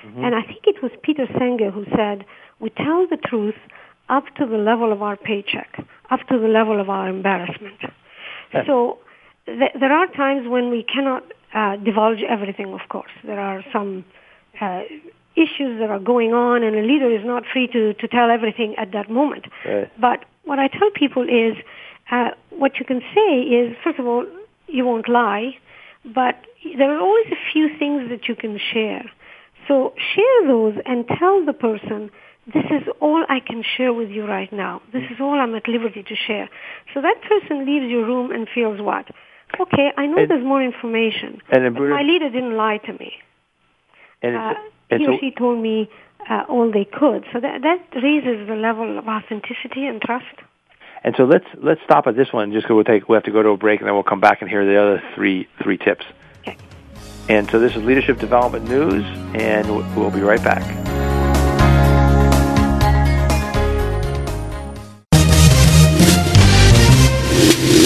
Mm-hmm. 0.06 0.24
And 0.24 0.36
I 0.36 0.44
think 0.50 0.62
it 0.74 0.84
was 0.84 0.92
Peter 1.02 1.26
Senge 1.38 1.72
who 1.74 1.86
said, 1.96 2.26
we 2.60 2.70
tell 2.70 3.08
the 3.08 3.18
truth 3.18 3.60
up 4.10 4.26
to 4.38 4.46
the 4.46 4.58
level 4.58 4.92
of 4.92 5.02
our 5.02 5.16
paycheck, 5.16 5.72
up 6.10 6.22
to 6.30 6.38
the 6.38 6.48
level 6.48 6.80
of 6.80 6.90
our 6.90 7.08
embarrassment. 7.10 7.80
So 8.68 9.00
th- 9.46 9.76
there 9.80 9.94
are 10.00 10.08
times 10.08 10.48
when 10.48 10.70
we 10.70 10.84
cannot 10.84 11.24
uh, 11.54 11.78
divulge 11.78 12.22
everything, 12.28 12.74
of 12.74 12.82
course. 12.90 13.12
There 13.24 13.40
are 13.40 13.64
some 13.74 14.06
uh, 14.62 14.82
issues 15.36 15.80
that 15.80 15.90
are 15.90 16.00
going 16.00 16.34
on, 16.34 16.64
and 16.64 16.76
a 16.76 16.82
leader 16.82 17.10
is 17.12 17.26
not 17.26 17.44
free 17.52 17.68
to, 17.68 17.94
to 17.94 18.08
tell 18.08 18.30
everything 18.30 18.76
at 18.78 18.92
that 18.92 19.10
moment. 19.10 19.46
Right. 19.66 19.90
But 20.00 20.26
what 20.46 20.60
I 20.60 20.68
tell 20.68 20.90
people 20.94 21.24
is 21.24 21.56
uh, 22.12 22.30
what 22.50 22.80
you 22.80 22.86
can 22.86 23.02
say 23.16 23.42
is, 23.42 23.76
first 23.84 24.00
of 24.00 24.06
all, 24.06 24.26
you 24.68 24.86
won't 24.86 25.10
lie, 25.10 25.58
but 26.06 26.36
there 26.78 26.92
are 26.96 27.00
always 27.00 27.28
a 27.32 27.52
few 27.52 27.70
things 27.78 28.10
that 28.10 28.28
you 28.28 28.36
can 28.36 28.60
share. 28.74 29.04
So 29.68 29.94
share 30.16 30.48
those 30.48 30.76
and 30.86 31.08
tell 31.08 31.46
the 31.46 31.54
person, 31.54 32.10
this 32.48 32.66
is 32.72 32.88
all 33.00 33.24
I 33.30 33.40
can 33.40 33.64
share 33.78 33.94
with 33.94 34.10
you 34.10 34.26
right 34.26 34.52
now. 34.52 34.82
This 34.92 35.04
is 35.12 35.18
all 35.20 35.40
I'm 35.40 35.54
at 35.54 35.68
liberty 35.68 36.04
to 36.04 36.16
share. 36.16 36.50
So 36.94 37.02
that 37.02 37.22
person 37.22 37.66
leaves 37.66 37.86
your 37.90 38.06
room 38.06 38.32
and 38.32 38.48
feels 38.54 38.82
what? 38.82 39.06
Okay, 39.60 39.92
I 39.98 40.06
know 40.06 40.18
And- 40.18 40.30
there's 40.30 40.44
more 40.46 40.62
information, 40.62 41.42
and 41.52 41.74
my 41.74 42.02
leader 42.04 42.30
didn't 42.30 42.56
lie 42.56 42.78
to 42.78 42.94
me. 42.94 43.14
And 44.22 44.36
Uh, 44.36 44.54
he 44.98 45.08
or 45.08 45.18
she 45.20 45.32
told 45.32 45.60
me 45.60 45.90
uh, 46.30 46.44
all 46.48 46.70
they 46.72 46.86
could. 46.86 47.26
So 47.32 47.40
that, 47.40 47.62
that 47.62 47.80
raises 48.04 48.48
the 48.48 48.56
level 48.56 48.98
of 48.98 49.08
authenticity 49.08 49.86
and 49.88 50.02
trust. 50.02 50.26
and 51.04 51.16
so 51.16 51.24
let's 51.24 51.46
let's 51.58 51.82
stop 51.84 52.08
at 52.08 52.16
this 52.16 52.32
one 52.34 52.52
just 52.52 52.66
because 52.66 52.76
we'll 52.76 52.84
take 52.84 53.08
we 53.10 53.16
have 53.16 53.24
to 53.24 53.32
go 53.32 53.42
to 53.42 53.50
a 53.50 53.58
break 53.58 53.80
and 53.80 53.88
then 53.88 53.94
we'll 53.96 54.04
come 54.04 54.20
back 54.20 54.42
and 54.42 54.50
hear 54.50 54.66
the 54.66 54.76
other 54.76 55.02
three 55.16 55.48
three 55.64 55.78
tips. 55.78 56.06
Okay. 56.42 56.58
And 57.30 57.50
so 57.50 57.60
this 57.60 57.76
is 57.76 57.84
Leadership 57.84 58.20
Development 58.20 58.68
News, 58.68 59.04
and 59.34 59.66
we'll 59.96 60.12
be 60.12 60.22
right 60.22 60.44
back. 60.44 61.09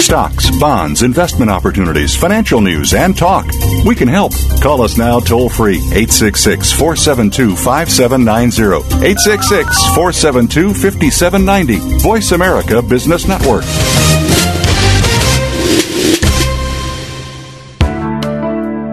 Stocks, 0.04 0.50
bonds, 0.60 1.00
investment 1.00 1.50
opportunities, 1.50 2.14
financial 2.14 2.60
news, 2.60 2.92
and 2.92 3.16
talk. 3.16 3.46
We 3.86 3.94
can 3.94 4.06
help. 4.06 4.34
Call 4.60 4.82
us 4.82 4.98
now 4.98 5.18
toll 5.18 5.48
free 5.48 5.76
866 5.76 6.72
472 6.72 7.56
5790. 7.56 8.84
866 9.02 9.86
472 9.94 10.74
5790. 10.74 12.02
Voice 12.02 12.32
America 12.32 12.82
Business 12.82 13.26
Network. 13.26 13.64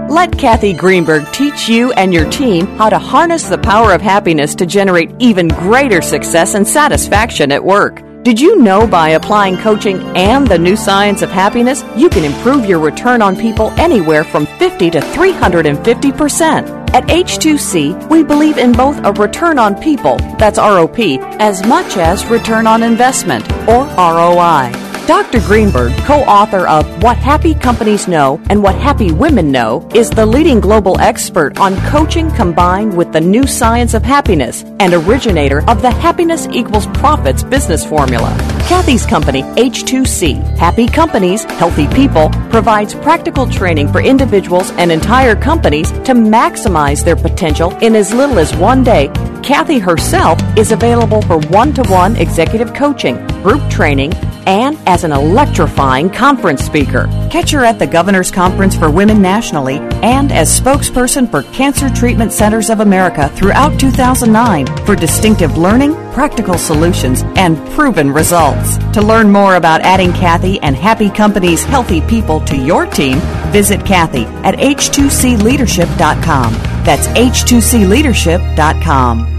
Let 0.09 0.37
Kathy 0.37 0.71
Greenberg 0.71 1.29
teach 1.33 1.67
you 1.67 1.91
and 1.91 2.13
your 2.13 2.29
team 2.29 2.67
how 2.77 2.87
to 2.87 2.97
harness 2.97 3.49
the 3.49 3.57
power 3.57 3.91
of 3.91 4.01
happiness 4.01 4.55
to 4.55 4.65
generate 4.65 5.11
even 5.19 5.49
greater 5.49 6.01
success 6.01 6.53
and 6.53 6.65
satisfaction 6.65 7.51
at 7.51 7.61
work. 7.61 8.01
Did 8.23 8.39
you 8.39 8.59
know 8.61 8.85
by 8.85 9.09
applying 9.09 9.57
coaching 9.57 9.99
and 10.15 10.45
the 10.45 10.59
new 10.59 10.75
science 10.75 11.23
of 11.23 11.31
happiness, 11.31 11.83
you 11.95 12.07
can 12.07 12.23
improve 12.23 12.67
your 12.67 12.77
return 12.77 13.19
on 13.19 13.35
people 13.35 13.71
anywhere 13.79 14.23
from 14.23 14.45
50 14.45 14.91
to 14.91 14.99
350%? 14.99 16.91
At 16.93 17.05
H2C, 17.05 18.11
we 18.11 18.21
believe 18.21 18.59
in 18.59 18.73
both 18.73 19.03
a 19.03 19.11
return 19.13 19.57
on 19.57 19.73
people, 19.73 20.17
that's 20.37 20.59
ROP, 20.59 21.17
as 21.39 21.65
much 21.65 21.97
as 21.97 22.23
return 22.27 22.67
on 22.67 22.83
investment, 22.83 23.51
or 23.67 23.85
ROI. 23.97 24.90
Dr. 25.11 25.41
Greenberg, 25.41 25.91
co 26.05 26.21
author 26.21 26.65
of 26.65 26.85
What 27.03 27.17
Happy 27.17 27.53
Companies 27.53 28.07
Know 28.07 28.41
and 28.49 28.63
What 28.63 28.75
Happy 28.75 29.11
Women 29.11 29.51
Know, 29.51 29.85
is 29.93 30.09
the 30.09 30.25
leading 30.25 30.61
global 30.61 30.97
expert 31.01 31.59
on 31.59 31.75
coaching 31.89 32.31
combined 32.31 32.95
with 32.95 33.11
the 33.11 33.19
new 33.19 33.45
science 33.45 33.93
of 33.93 34.03
happiness 34.03 34.63
and 34.79 34.93
originator 34.93 35.69
of 35.69 35.81
the 35.81 35.91
Happiness 35.91 36.47
Equals 36.53 36.87
Profits 36.87 37.43
business 37.43 37.85
formula. 37.85 38.60
Kathy's 38.67 39.05
company, 39.05 39.43
H2C, 39.43 40.57
Happy 40.57 40.87
Companies, 40.87 41.43
Healthy 41.43 41.87
People, 41.87 42.29
provides 42.49 42.93
practical 42.95 43.47
training 43.47 43.91
for 43.91 44.01
individuals 44.01 44.71
and 44.71 44.91
entire 44.91 45.35
companies 45.35 45.91
to 45.91 46.13
maximize 46.13 47.03
their 47.03 47.15
potential 47.15 47.71
in 47.77 47.95
as 47.95 48.13
little 48.13 48.39
as 48.39 48.55
one 48.55 48.83
day. 48.83 49.09
Kathy 49.43 49.79
herself 49.79 50.39
is 50.57 50.71
available 50.71 51.21
for 51.23 51.39
one 51.47 51.73
to 51.73 51.83
one 51.83 52.15
executive 52.15 52.73
coaching, 52.73 53.25
group 53.43 53.67
training, 53.69 54.13
and 54.47 54.77
as 54.87 55.03
an 55.03 55.11
electrifying 55.11 56.09
conference 56.09 56.63
speaker. 56.63 57.07
Catch 57.29 57.51
her 57.51 57.63
at 57.63 57.79
the 57.79 57.87
Governor's 57.87 58.31
Conference 58.31 58.75
for 58.75 58.89
Women 58.89 59.21
nationally 59.21 59.77
and 60.01 60.31
as 60.31 60.59
spokesperson 60.59 61.29
for 61.29 61.43
Cancer 61.53 61.89
Treatment 61.89 62.31
Centers 62.31 62.69
of 62.69 62.79
America 62.79 63.29
throughout 63.29 63.79
2009 63.79 64.65
for 64.85 64.95
distinctive 64.95 65.57
learning, 65.57 65.93
practical 66.11 66.57
solutions, 66.57 67.23
and 67.35 67.57
proven 67.69 68.11
results. 68.11 68.77
To 68.93 69.01
learn 69.01 69.31
more 69.31 69.55
about 69.55 69.81
adding 69.81 70.13
Kathy 70.13 70.59
and 70.61 70.75
Happy 70.75 71.09
Company's 71.09 71.63
healthy 71.63 72.01
people 72.01 72.41
to 72.41 72.57
your 72.57 72.85
team, 72.85 73.19
visit 73.51 73.83
Kathy 73.85 74.25
at 74.43 74.55
h2cleadership.com. 74.55 76.53
That's 76.83 77.07
h2cleadership.com. 77.07 79.31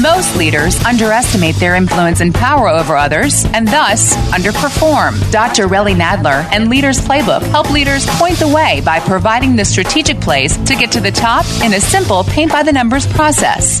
Most 0.00 0.36
leaders 0.36 0.80
underestimate 0.84 1.56
their 1.56 1.74
influence 1.74 2.20
and 2.20 2.32
power 2.32 2.68
over 2.68 2.96
others 2.96 3.44
and 3.46 3.66
thus 3.66 4.14
underperform. 4.28 5.32
Dr. 5.32 5.66
Relly 5.66 5.96
Nadler 5.96 6.48
and 6.52 6.70
Leaders 6.70 7.00
Playbook 7.00 7.42
help 7.42 7.72
leaders 7.72 8.06
point 8.10 8.38
the 8.38 8.46
way 8.46 8.80
by 8.84 9.00
providing 9.00 9.56
the 9.56 9.64
strategic 9.64 10.20
plays 10.20 10.56
to 10.58 10.76
get 10.76 10.92
to 10.92 11.00
the 11.00 11.10
top 11.10 11.44
in 11.64 11.74
a 11.74 11.80
simple 11.80 12.22
paint 12.22 12.52
by 12.52 12.62
the 12.62 12.72
numbers 12.72 13.08
process. 13.08 13.80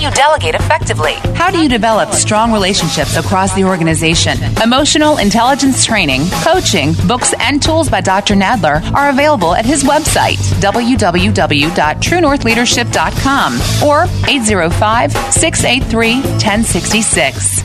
You 0.00 0.10
delegate 0.12 0.54
effectively? 0.54 1.12
How 1.34 1.50
do 1.50 1.60
you 1.62 1.68
develop 1.68 2.10
strong 2.12 2.54
relationships 2.54 3.18
across 3.18 3.54
the 3.54 3.64
organization? 3.64 4.38
Emotional 4.62 5.18
intelligence 5.18 5.84
training, 5.84 6.22
coaching, 6.42 6.94
books, 7.06 7.34
and 7.38 7.62
tools 7.62 7.90
by 7.90 8.00
Dr. 8.00 8.34
Nadler 8.34 8.80
are 8.94 9.10
available 9.10 9.54
at 9.54 9.66
his 9.66 9.84
website, 9.84 10.38
www.truenorthleadership.com 10.62 13.52
or 13.86 14.04
805 14.26 15.12
683 15.12 16.14
1066. 16.14 17.64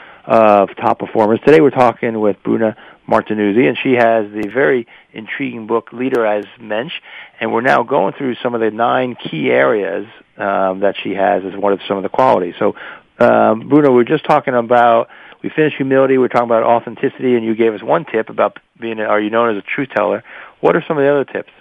of 0.25 0.69
top 0.75 0.99
performers. 0.99 1.39
Today 1.45 1.61
we're 1.61 1.69
talking 1.69 2.19
with 2.19 2.37
Bruna 2.43 2.75
Martinuzzi, 3.07 3.67
and 3.67 3.77
she 3.81 3.93
has 3.93 4.31
the 4.31 4.49
very 4.53 4.87
intriguing 5.13 5.67
book, 5.67 5.91
Leader 5.91 6.25
as 6.25 6.45
Mensch, 6.59 6.93
and 7.39 7.51
we're 7.51 7.61
now 7.61 7.83
going 7.83 8.13
through 8.13 8.35
some 8.35 8.53
of 8.55 8.61
the 8.61 8.71
nine 8.71 9.15
key 9.15 9.49
areas 9.49 10.07
um, 10.37 10.81
that 10.81 10.95
she 11.01 11.13
has 11.13 11.43
as 11.43 11.55
one 11.55 11.73
of 11.73 11.79
some 11.87 11.97
of 11.97 12.03
the 12.03 12.09
qualities. 12.09 12.55
So, 12.59 12.75
um, 13.19 13.67
Bruna, 13.67 13.89
we 13.89 13.97
we're 13.97 14.03
just 14.03 14.25
talking 14.25 14.53
about, 14.53 15.09
we 15.43 15.49
finished 15.49 15.75
humility, 15.75 16.13
we 16.13 16.19
we're 16.19 16.27
talking 16.29 16.47
about 16.47 16.63
authenticity, 16.63 17.35
and 17.35 17.43
you 17.43 17.55
gave 17.55 17.73
us 17.73 17.83
one 17.83 18.05
tip 18.05 18.29
about 18.29 18.59
being, 18.79 18.99
are 18.99 19.19
you 19.19 19.29
known 19.29 19.55
as 19.55 19.63
a 19.63 19.65
truth 19.65 19.89
teller? 19.95 20.23
What 20.59 20.75
are 20.75 20.83
some 20.87 20.97
of 20.97 21.03
the 21.03 21.11
other 21.11 21.25
tips? 21.25 21.51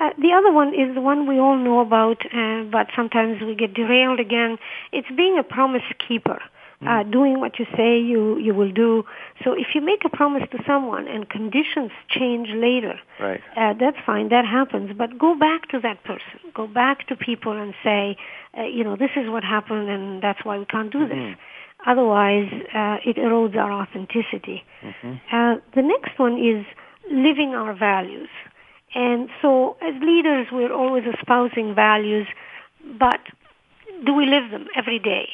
Uh, 0.00 0.10
the 0.18 0.32
other 0.32 0.52
one 0.52 0.74
is 0.74 0.94
the 0.94 1.00
one 1.00 1.26
we 1.26 1.38
all 1.38 1.56
know 1.56 1.80
about, 1.80 2.24
uh, 2.26 2.62
but 2.70 2.86
sometimes 2.94 3.40
we 3.40 3.56
get 3.56 3.74
derailed 3.74 4.20
again. 4.20 4.56
It's 4.92 5.08
being 5.16 5.38
a 5.38 5.42
promise 5.42 5.82
keeper. 6.06 6.40
Uh, 6.86 7.02
doing 7.02 7.40
what 7.40 7.58
you 7.58 7.66
say 7.76 7.98
you, 7.98 8.38
you 8.38 8.54
will 8.54 8.70
do. 8.70 9.04
So 9.42 9.52
if 9.52 9.74
you 9.74 9.80
make 9.80 10.04
a 10.04 10.08
promise 10.08 10.44
to 10.52 10.58
someone 10.64 11.08
and 11.08 11.28
conditions 11.28 11.90
change 12.08 12.48
later, 12.50 13.00
Right. 13.18 13.40
uh, 13.56 13.74
that's 13.80 13.96
fine. 14.06 14.28
That 14.28 14.46
happens. 14.46 14.92
But 14.96 15.18
go 15.18 15.34
back 15.34 15.68
to 15.70 15.80
that 15.80 16.04
person. 16.04 16.38
Go 16.54 16.68
back 16.68 17.08
to 17.08 17.16
people 17.16 17.50
and 17.52 17.74
say, 17.82 18.16
uh, 18.56 18.62
you 18.62 18.84
know, 18.84 18.94
this 18.94 19.10
is 19.16 19.28
what 19.28 19.42
happened, 19.42 19.88
and 19.90 20.22
that's 20.22 20.44
why 20.44 20.56
we 20.56 20.66
can't 20.66 20.92
do 20.92 21.08
this. 21.08 21.36
Otherwise, 21.86 22.48
uh, 22.72 22.98
it 23.04 23.16
erodes 23.16 23.56
our 23.56 23.72
authenticity. 23.72 24.62
Uh, 25.32 25.56
the 25.74 25.82
next 25.82 26.16
one 26.18 26.38
is 26.38 26.64
living 27.10 27.54
our 27.54 27.74
values. 27.74 28.28
And 28.94 29.28
so, 29.42 29.76
as 29.82 29.94
leaders, 30.00 30.46
we're 30.52 30.72
always 30.72 31.04
espousing 31.12 31.74
values, 31.74 32.26
but 32.98 33.20
do 34.06 34.14
we 34.14 34.26
live 34.26 34.50
them 34.50 34.66
every 34.76 34.98
day? 35.00 35.30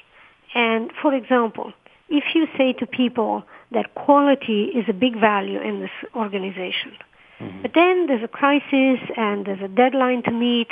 And 0.55 0.91
for 1.03 1.13
example, 1.13 1.73
if 2.09 2.35
you 2.35 2.47
say 2.57 2.73
to 2.75 2.87
people 2.87 3.45
that 3.73 3.95
quality 3.95 4.65
is 4.67 4.85
a 4.89 4.93
big 4.93 5.19
value 5.19 5.61
in 5.61 5.81
this 5.81 5.91
organization, 6.15 6.93
but 7.63 7.73
then 7.75 8.07
there's 8.07 8.23
a 8.23 8.29
crisis 8.29 9.01
and 9.17 9.45
there's 9.45 9.61
a 9.61 9.69
deadline 9.69 10.23
to 10.23 10.31
meet, 10.31 10.71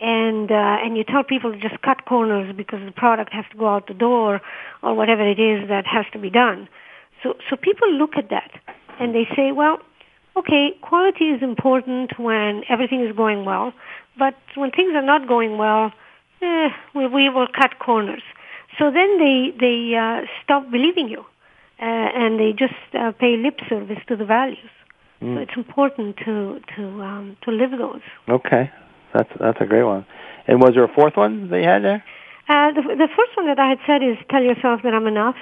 and 0.00 0.50
uh, 0.50 0.78
and 0.82 0.96
you 0.96 1.04
tell 1.04 1.22
people 1.22 1.52
to 1.52 1.58
just 1.58 1.80
cut 1.82 2.06
corners 2.06 2.54
because 2.56 2.80
the 2.84 2.92
product 2.92 3.32
has 3.32 3.44
to 3.52 3.58
go 3.58 3.68
out 3.68 3.86
the 3.86 3.94
door 3.94 4.40
or 4.82 4.94
whatever 4.94 5.22
it 5.28 5.38
is 5.38 5.68
that 5.68 5.86
has 5.86 6.06
to 6.12 6.18
be 6.18 6.30
done. 6.30 6.68
So 7.22 7.34
so 7.48 7.56
people 7.56 7.92
look 7.92 8.16
at 8.16 8.30
that 8.30 8.50
and 8.98 9.14
they 9.14 9.28
say, 9.36 9.52
well, 9.52 9.78
okay, 10.36 10.76
quality 10.80 11.26
is 11.26 11.42
important 11.42 12.18
when 12.18 12.64
everything 12.68 13.02
is 13.02 13.14
going 13.14 13.44
well, 13.44 13.72
but 14.18 14.34
when 14.54 14.70
things 14.70 14.94
are 14.94 15.02
not 15.02 15.28
going 15.28 15.58
well, 15.58 15.92
eh, 16.40 16.70
we, 16.94 17.06
we 17.06 17.28
will 17.28 17.48
cut 17.48 17.78
corners. 17.78 18.22
So 18.78 18.90
then 18.90 19.18
they 19.18 19.52
they 19.58 19.94
uh, 19.96 20.26
stop 20.44 20.70
believing 20.70 21.08
you, 21.08 21.20
uh, 21.20 21.84
and 21.84 22.38
they 22.40 22.52
just 22.52 22.74
uh, 22.94 23.12
pay 23.12 23.36
lip 23.36 23.58
service 23.68 23.98
to 24.08 24.16
the 24.16 24.24
values. 24.24 24.70
So 25.22 25.36
it's 25.36 25.54
important 25.54 26.16
to 26.24 26.60
to 26.76 26.82
um, 27.02 27.36
to 27.42 27.50
live 27.50 27.72
those. 27.72 28.00
Okay, 28.28 28.70
that's 29.12 29.28
that's 29.38 29.60
a 29.60 29.66
great 29.66 29.82
one. 29.82 30.06
And 30.48 30.62
was 30.62 30.70
there 30.74 30.84
a 30.84 30.88
fourth 30.94 31.14
one 31.16 31.50
that 31.50 31.58
you 31.60 31.68
had 31.68 31.84
there? 31.84 32.02
Uh, 32.48 32.72
the, 32.72 32.80
the 32.82 33.08
first 33.14 33.36
one 33.36 33.46
that 33.46 33.58
I 33.58 33.68
had 33.68 33.78
said 33.86 34.02
is 34.02 34.16
tell 34.30 34.42
yourself 34.42 34.80
that 34.82 34.94
I'm 34.94 35.06
enough 35.06 35.36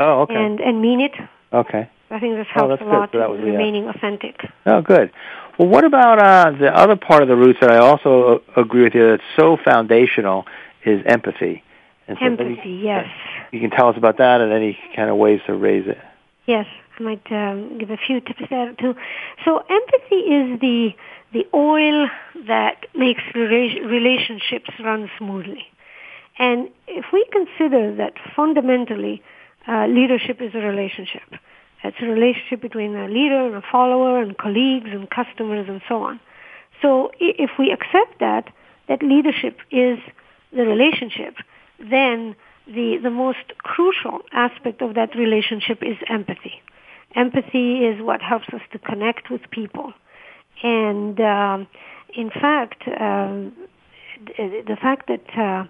Oh, 0.00 0.22
okay. 0.22 0.34
and 0.34 0.60
and 0.60 0.80
mean 0.80 1.00
it. 1.02 1.12
okay. 1.52 1.90
I 2.10 2.18
think 2.20 2.36
this 2.36 2.46
Oh, 2.56 2.60
helps 2.68 2.70
that's 2.70 2.80
a 2.80 2.84
good. 2.84 2.90
lot 2.90 3.10
So 3.12 3.18
that 3.18 3.28
was- 3.30 3.40
yeah. 3.40 3.50
remaining 3.52 3.86
authentic. 3.86 4.36
Oh, 4.64 4.80
good. 4.80 5.10
Well, 5.58 5.68
what 5.68 5.84
about 5.84 6.18
uh, 6.22 6.52
the 6.58 6.74
other 6.74 6.96
part 6.96 7.20
of 7.22 7.28
the 7.28 7.36
roots 7.36 7.58
that 7.60 7.70
I 7.70 7.76
also 7.76 8.40
uh, 8.56 8.60
agree 8.62 8.84
with 8.84 8.94
you 8.94 9.10
that's 9.10 9.22
so 9.36 9.58
foundational 9.62 10.46
is 10.86 11.02
empathy. 11.04 11.62
And 12.08 12.16
so 12.18 12.24
Empathy, 12.24 12.80
yes, 12.82 13.06
You 13.52 13.60
can 13.60 13.70
tell 13.70 13.88
us 13.88 13.96
about 13.96 14.16
that 14.18 14.40
and 14.40 14.52
any 14.52 14.78
kind 14.96 15.10
of 15.10 15.16
ways 15.16 15.40
to 15.46 15.54
raise 15.54 15.86
it. 15.86 15.98
yes. 16.46 16.66
I 16.98 17.02
might 17.04 17.30
um, 17.30 17.78
give 17.78 17.90
a 17.90 17.96
few 17.96 18.20
tips 18.20 18.42
there 18.50 18.72
too. 18.74 18.94
So 19.44 19.58
empathy 19.58 20.16
is 20.16 20.60
the 20.60 20.90
the 21.32 21.46
oil 21.54 22.08
that 22.48 22.86
makes 22.94 23.22
rela- 23.36 23.88
relationships 23.88 24.70
run 24.82 25.08
smoothly. 25.18 25.64
And 26.38 26.68
if 26.86 27.04
we 27.12 27.24
consider 27.30 27.94
that 27.96 28.14
fundamentally 28.34 29.22
uh, 29.68 29.86
leadership 29.86 30.40
is 30.40 30.54
a 30.54 30.58
relationship, 30.58 31.22
it's 31.84 31.96
a 32.00 32.06
relationship 32.06 32.60
between 32.62 32.96
a 32.96 33.06
leader 33.06 33.46
and 33.46 33.54
a 33.54 33.62
follower 33.70 34.20
and 34.20 34.36
colleagues 34.36 34.90
and 34.90 35.08
customers 35.10 35.66
and 35.68 35.80
so 35.88 36.02
on. 36.02 36.18
So 36.80 37.10
if 37.20 37.50
we 37.58 37.70
accept 37.70 38.18
that, 38.20 38.52
that 38.88 39.02
leadership 39.02 39.58
is 39.70 39.98
the 40.52 40.64
relationship, 40.64 41.34
then 41.78 42.36
the, 42.66 42.98
the 43.02 43.10
most 43.10 43.56
crucial 43.58 44.20
aspect 44.32 44.82
of 44.82 44.94
that 44.94 45.14
relationship 45.14 45.82
is 45.82 45.96
empathy. 46.08 46.62
Empathy 47.14 47.84
is 47.84 48.02
what 48.02 48.20
helps 48.20 48.48
us 48.52 48.60
to 48.72 48.78
connect 48.78 49.30
with 49.30 49.40
people. 49.50 49.92
And 50.62 51.18
um, 51.20 51.66
in 52.14 52.30
fact, 52.30 52.82
um, 52.88 53.52
th- 54.36 54.66
the 54.66 54.76
fact 54.76 55.08
that 55.08 55.38
uh, 55.38 55.64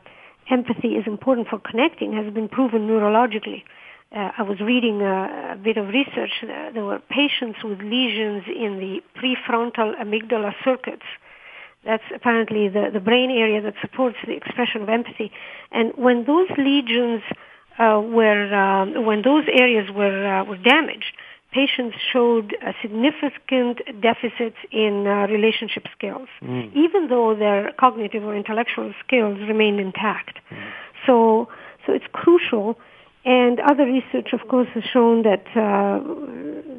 empathy 0.51 0.97
is 0.97 1.07
important 1.07 1.49
for 1.49 1.59
connecting 1.59 2.13
has 2.15 2.33
been 2.33 2.49
proven 2.49 2.89
neurologically. 2.89 3.63
Uh, 4.11 4.31
I 4.39 4.43
was 4.43 4.59
reading 4.61 5.03
a, 5.03 5.53
a 5.53 5.57
bit 5.63 5.77
of 5.77 5.89
research. 5.89 6.33
Uh, 6.43 6.71
there 6.73 6.85
were 6.85 6.99
patients 7.11 7.59
with 7.63 7.81
lesions 7.81 8.45
in 8.49 8.79
the 8.79 9.03
prefrontal 9.21 9.95
amygdala 10.01 10.55
circuits. 10.65 11.05
That's 11.85 12.03
apparently 12.15 12.69
the, 12.69 12.91
the 12.93 13.01
brain 13.01 13.31
area 13.31 13.63
that 13.63 13.75
supports 13.81 14.17
the 14.27 14.35
expression 14.35 14.83
of 14.83 14.89
empathy. 14.89 15.31
And 15.71 15.93
when 15.97 16.25
those 16.25 16.49
lesions 16.59 17.23
uh, 17.79 18.01
were, 18.05 18.53
um, 18.55 19.05
when 19.07 19.23
those 19.23 19.45
areas 19.53 19.91
were, 19.91 20.27
uh, 20.27 20.45
were 20.45 20.57
damaged, 20.57 21.15
patients 21.53 21.97
showed 22.13 22.55
significant 22.83 23.81
deficits 24.03 24.57
in 24.71 25.07
uh, 25.07 25.27
relationship 25.29 25.85
skills, 25.97 26.29
even 26.75 27.09
though 27.09 27.35
their 27.35 27.73
cognitive 27.79 28.23
or 28.23 28.37
intellectual 28.37 28.93
skills 29.05 29.39
remained 29.49 29.81
intact. 29.81 30.39
So, 31.07 31.49
so 31.87 31.93
it's 31.95 32.05
crucial. 32.13 32.79
And 33.25 33.61
other 33.61 33.85
research, 33.85 34.33
of 34.33 34.49
course, 34.49 34.69
has 34.75 34.85
shown 34.93 35.23
that 35.23 35.45
uh, 35.53 36.01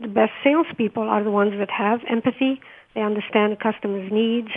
the 0.01 0.07
best 0.07 0.31
salespeople 0.43 1.03
are 1.03 1.23
the 1.23 1.31
ones 1.31 1.53
that 1.57 1.69
have 1.69 2.01
empathy. 2.09 2.61
They 2.95 3.01
understand 3.01 3.59
customer's 3.59 4.11
needs. 4.11 4.49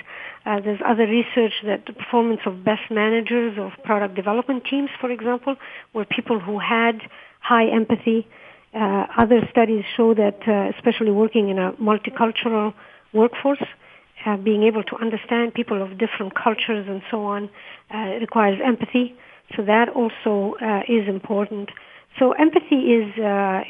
Uh, 0.47 0.61
there's 0.61 0.81
other 0.85 1.07
research 1.07 1.53
that 1.65 1.85
the 1.87 1.93
performance 1.93 2.41
of 2.47 2.65
best 2.65 2.91
managers 2.91 3.59
of 3.59 3.73
product 3.85 4.15
development 4.15 4.65
teams, 4.65 4.89
for 5.01 5.11
example, 5.11 5.57
were 5.93 6.05
people 6.05 6.41
who 6.41 6.59
had 6.59 7.01
high 7.41 7.67
empathy. 7.69 8.27
Uh, 8.75 9.07
other 9.19 9.47
studies 9.51 9.85
show 9.97 10.15
that, 10.15 10.39
uh, 10.49 10.73
especially 10.77 11.11
working 11.11 11.51
in 11.51 11.59
a 11.59 11.73
multicultural 11.73 12.73
workforce, 13.13 13.63
uh, 14.25 14.37
being 14.39 14.63
able 14.63 14.83
to 14.85 14.97
understand 14.97 15.53
people 15.53 15.83
of 15.83 15.99
different 15.99 16.35
cultures 16.35 16.87
and 16.89 17.03
so 17.11 17.25
on 17.25 17.51
uh, 17.93 18.17
requires 18.21 18.59
empathy. 18.65 19.15
So 19.57 19.63
that 19.65 19.91
also 19.91 20.57
uh, 20.63 20.81
is 20.89 21.07
important. 21.07 21.71
So 22.19 22.33
empathy 22.33 22.77
is 22.77 23.09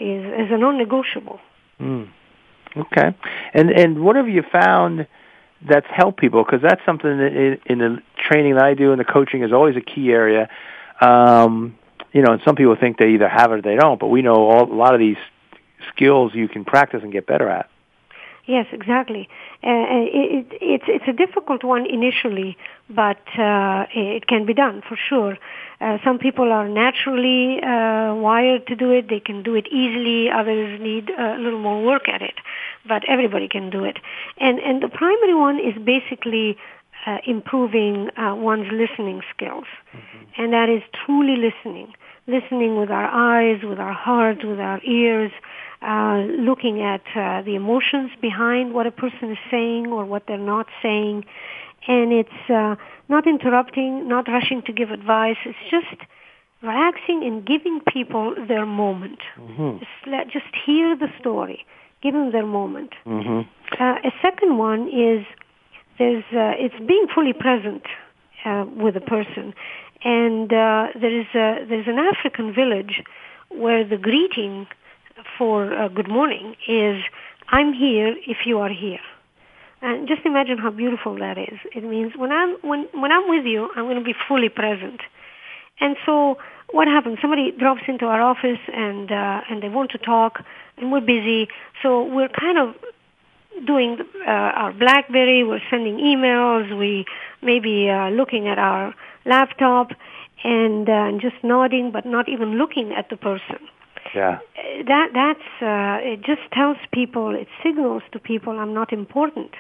is, 0.01 0.47
is 0.47 0.53
a 0.53 0.59
non-negotiable. 0.59 1.41
Mm. 1.81 2.09
Okay. 2.77 3.15
And 3.53 3.71
and 3.71 4.05
what 4.05 4.17
have 4.17 4.29
you 4.29 4.43
found 4.51 5.07
that's 5.69 5.87
helped 5.91 6.19
people? 6.21 6.45
Because 6.45 6.63
that's 6.63 6.81
something 6.85 7.19
that 7.19 7.33
in, 7.33 7.59
in 7.67 7.79
the 7.79 8.03
training 8.17 8.55
that 8.55 8.65
I 8.65 8.75
do 8.75 8.93
and 8.93 9.01
the 9.01 9.05
coaching 9.05 9.43
is 9.43 9.53
always 9.53 9.77
a 9.77 9.81
key 9.81 10.11
area. 10.11 10.49
Um, 11.01 11.77
you 12.13 12.23
know, 12.23 12.33
and 12.33 12.43
some 12.45 12.57
people 12.57 12.77
think 12.77 12.99
they 12.99 13.11
either 13.11 13.29
have 13.29 13.53
it 13.53 13.59
or 13.59 13.63
they 13.63 13.77
don't, 13.77 13.99
but 13.99 14.09
we 14.09 14.23
know 14.23 14.35
all, 14.35 14.71
a 14.71 14.75
lot 14.75 14.95
of 14.95 15.01
these 15.01 15.17
skills 15.95 16.35
you 16.35 16.49
can 16.49 16.65
practice 16.65 17.03
and 17.03 17.13
get 17.13 17.27
better 17.27 17.49
at. 17.49 17.69
Yes, 18.45 18.67
exactly. 18.73 19.29
Uh, 19.63 19.87
it, 20.11 20.47
it, 20.51 20.59
it's 20.61 20.85
it's 20.89 21.05
a 21.07 21.13
difficult 21.13 21.63
one 21.63 21.87
initially, 21.87 22.57
but 22.91 23.23
uh, 23.39 23.87
it 23.95 24.27
can 24.27 24.45
be 24.47 24.53
done 24.53 24.83
for 24.89 24.97
sure. 24.97 25.39
Uh, 25.81 25.99
some 26.03 26.19
people 26.19 26.51
are 26.51 26.69
naturally 26.69 27.63
uh, 27.63 28.15
wired 28.17 28.67
to 28.67 28.75
do 28.75 28.91
it; 28.91 29.09
they 29.09 29.21
can 29.21 29.45
do 29.45 29.55
it 29.55 29.69
easily. 29.69 30.29
Others 30.29 30.81
need 30.81 31.11
a 31.11 31.39
little 31.39 31.61
more 31.61 31.85
work 31.85 32.09
at 32.09 32.21
it, 32.21 32.35
but 32.85 33.05
everybody 33.09 33.47
can 33.47 33.71
do 33.71 33.85
it. 33.85 33.99
And 34.39 34.59
and 34.59 34.83
the 34.83 34.89
primary 34.89 35.35
one 35.35 35.61
is 35.61 35.81
basically 35.81 36.57
uh, 37.07 37.19
improving 37.25 38.11
uh, 38.19 38.35
one's 38.35 38.67
listening 38.73 39.23
skills, 39.33 39.67
and 40.37 40.53
that 40.53 40.69
is 40.69 40.83
truly 41.07 41.37
listening, 41.37 41.95
listening 42.27 42.77
with 42.77 42.91
our 42.91 43.07
eyes, 43.07 43.63
with 43.63 43.79
our 43.79 43.93
heart, 43.93 44.45
with 44.45 44.59
our 44.59 44.81
ears 44.83 45.31
uh, 45.83 46.23
looking 46.39 46.81
at 46.83 47.03
uh, 47.17 47.43
the 47.43 47.55
emotions 47.55 48.11
behind 48.21 48.73
what 48.73 48.87
a 48.87 48.91
person 48.91 49.33
is 49.33 49.39
saying 49.51 49.89
or 49.89 50.05
what 50.05 50.25
they're 50.27 50.39
not 50.39 50.67
saying. 50.83 51.25
And 51.89 52.13
it's 52.13 52.51
uh, 52.51 52.77
not 53.09 53.27
interrupting, 53.27 54.09
not 54.09 54.29
rushing 54.29 54.63
to 54.63 54.73
give 54.73 54.91
advice. 54.91 55.37
It's 55.45 55.59
just 55.71 56.01
relaxing 56.63 57.25
and 57.25 57.45
giving 57.45 57.81
people 57.93 58.35
their 58.47 58.65
moment. 58.65 59.19
Mm-hmm. 59.37 59.79
Just, 59.79 59.91
let, 60.07 60.29
just 60.29 60.55
hear 60.65 60.97
the 60.97 61.09
story. 61.19 61.67
Give 62.03 62.15
them 62.15 62.33
their 62.33 62.47
moment. 62.47 62.93
Mm-hmm. 63.05 63.41
Uh, 63.83 63.95
a 64.05 64.13
second 64.21 64.59
one 64.59 64.89
is 64.89 65.25
there's 65.99 66.25
uh, 66.33 66.55
it's 66.59 66.75
being 66.87 67.07
fully 67.15 67.33
present 67.33 67.83
uh, 68.45 68.65
with 68.77 68.97
a 68.97 69.01
person, 69.01 69.55
and 70.05 70.53
uh, 70.53 70.89
there 71.01 71.21
is 71.21 71.27
a, 71.35 71.65
there's 71.69 71.87
an 71.87 71.99
African 71.99 72.53
village 72.53 73.03
where 73.51 73.85
the 73.87 73.97
greeting 73.97 74.67
for 75.39 75.73
uh, 75.73 75.89
good 75.89 76.09
morning 76.09 76.57
is 76.69 77.03
I'm 77.49 77.73
here 77.73 78.15
if 78.27 78.39
you 78.47 78.59
are 78.59 78.71
here. 78.71 79.01
And 79.81 80.07
just 80.07 80.25
imagine 80.25 80.59
how 80.59 80.71
beautiful 80.71 81.19
that 81.19 81.39
is. 81.39 81.59
It 81.75 81.83
means 81.83 82.13
when 82.17 82.31
I'm 82.31 82.57
when 82.63 82.89
when 82.93 83.11
I'm 83.11 83.29
with 83.29 83.45
you, 83.45 83.69
I'm 83.75 83.85
going 83.87 83.99
to 83.99 84.05
be 84.05 84.15
fully 84.29 84.49
present. 84.49 85.01
And 85.81 85.97
so 86.07 86.39
what 86.71 86.87
happens? 86.89 87.19
Somebody 87.21 87.51
drops 87.51 87.83
into 87.89 88.07
our 88.07 88.21
office 88.21 88.61
and 88.73 89.11
uh, 89.11 89.41
and 89.51 89.63
they 89.63 89.69
want 89.69 89.91
to 89.91 89.99
talk, 89.99 90.45
and 90.77 90.93
we're 90.93 91.01
busy, 91.01 91.49
so 91.83 92.05
we're 92.05 92.29
kind 92.29 92.59
of 92.59 92.77
doing 93.67 93.99
uh, 94.27 94.31
our 94.31 94.73
BlackBerry, 94.73 95.45
we're 95.45 95.61
sending 95.71 95.99
emails, 95.99 96.77
we 96.79 97.05
maybe 97.43 97.91
uh, 97.91 98.09
looking 98.11 98.49
at 98.49 98.59
our 98.59 98.95
laptop, 99.27 99.91
and 100.45 100.89
uh, 100.89 101.13
just 101.21 101.37
nodding, 101.43 101.91
but 101.93 102.07
not 102.07 102.29
even 102.29 102.57
looking 102.57 102.93
at 102.93 103.09
the 103.11 103.17
person. 103.17 103.59
Yeah. 104.15 104.39
Uh, 104.57 104.83
That 104.87 105.09
that's 105.15 105.49
uh, 105.63 106.11
it. 106.11 106.23
Just 106.23 106.43
tells 106.53 106.77
people, 106.93 107.35
it 107.35 107.49
signals 107.63 108.03
to 108.13 108.19
people, 108.19 108.59
I'm 108.59 108.75
not 108.75 108.93
important, 108.93 109.53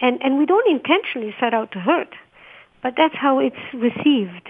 and 0.00 0.22
and 0.22 0.38
we 0.38 0.46
don't 0.46 0.68
intentionally 0.70 1.34
set 1.40 1.52
out 1.54 1.72
to 1.72 1.80
hurt, 1.80 2.14
but 2.82 2.94
that's 2.96 3.14
how 3.16 3.38
it's 3.38 3.64
received. 3.74 4.48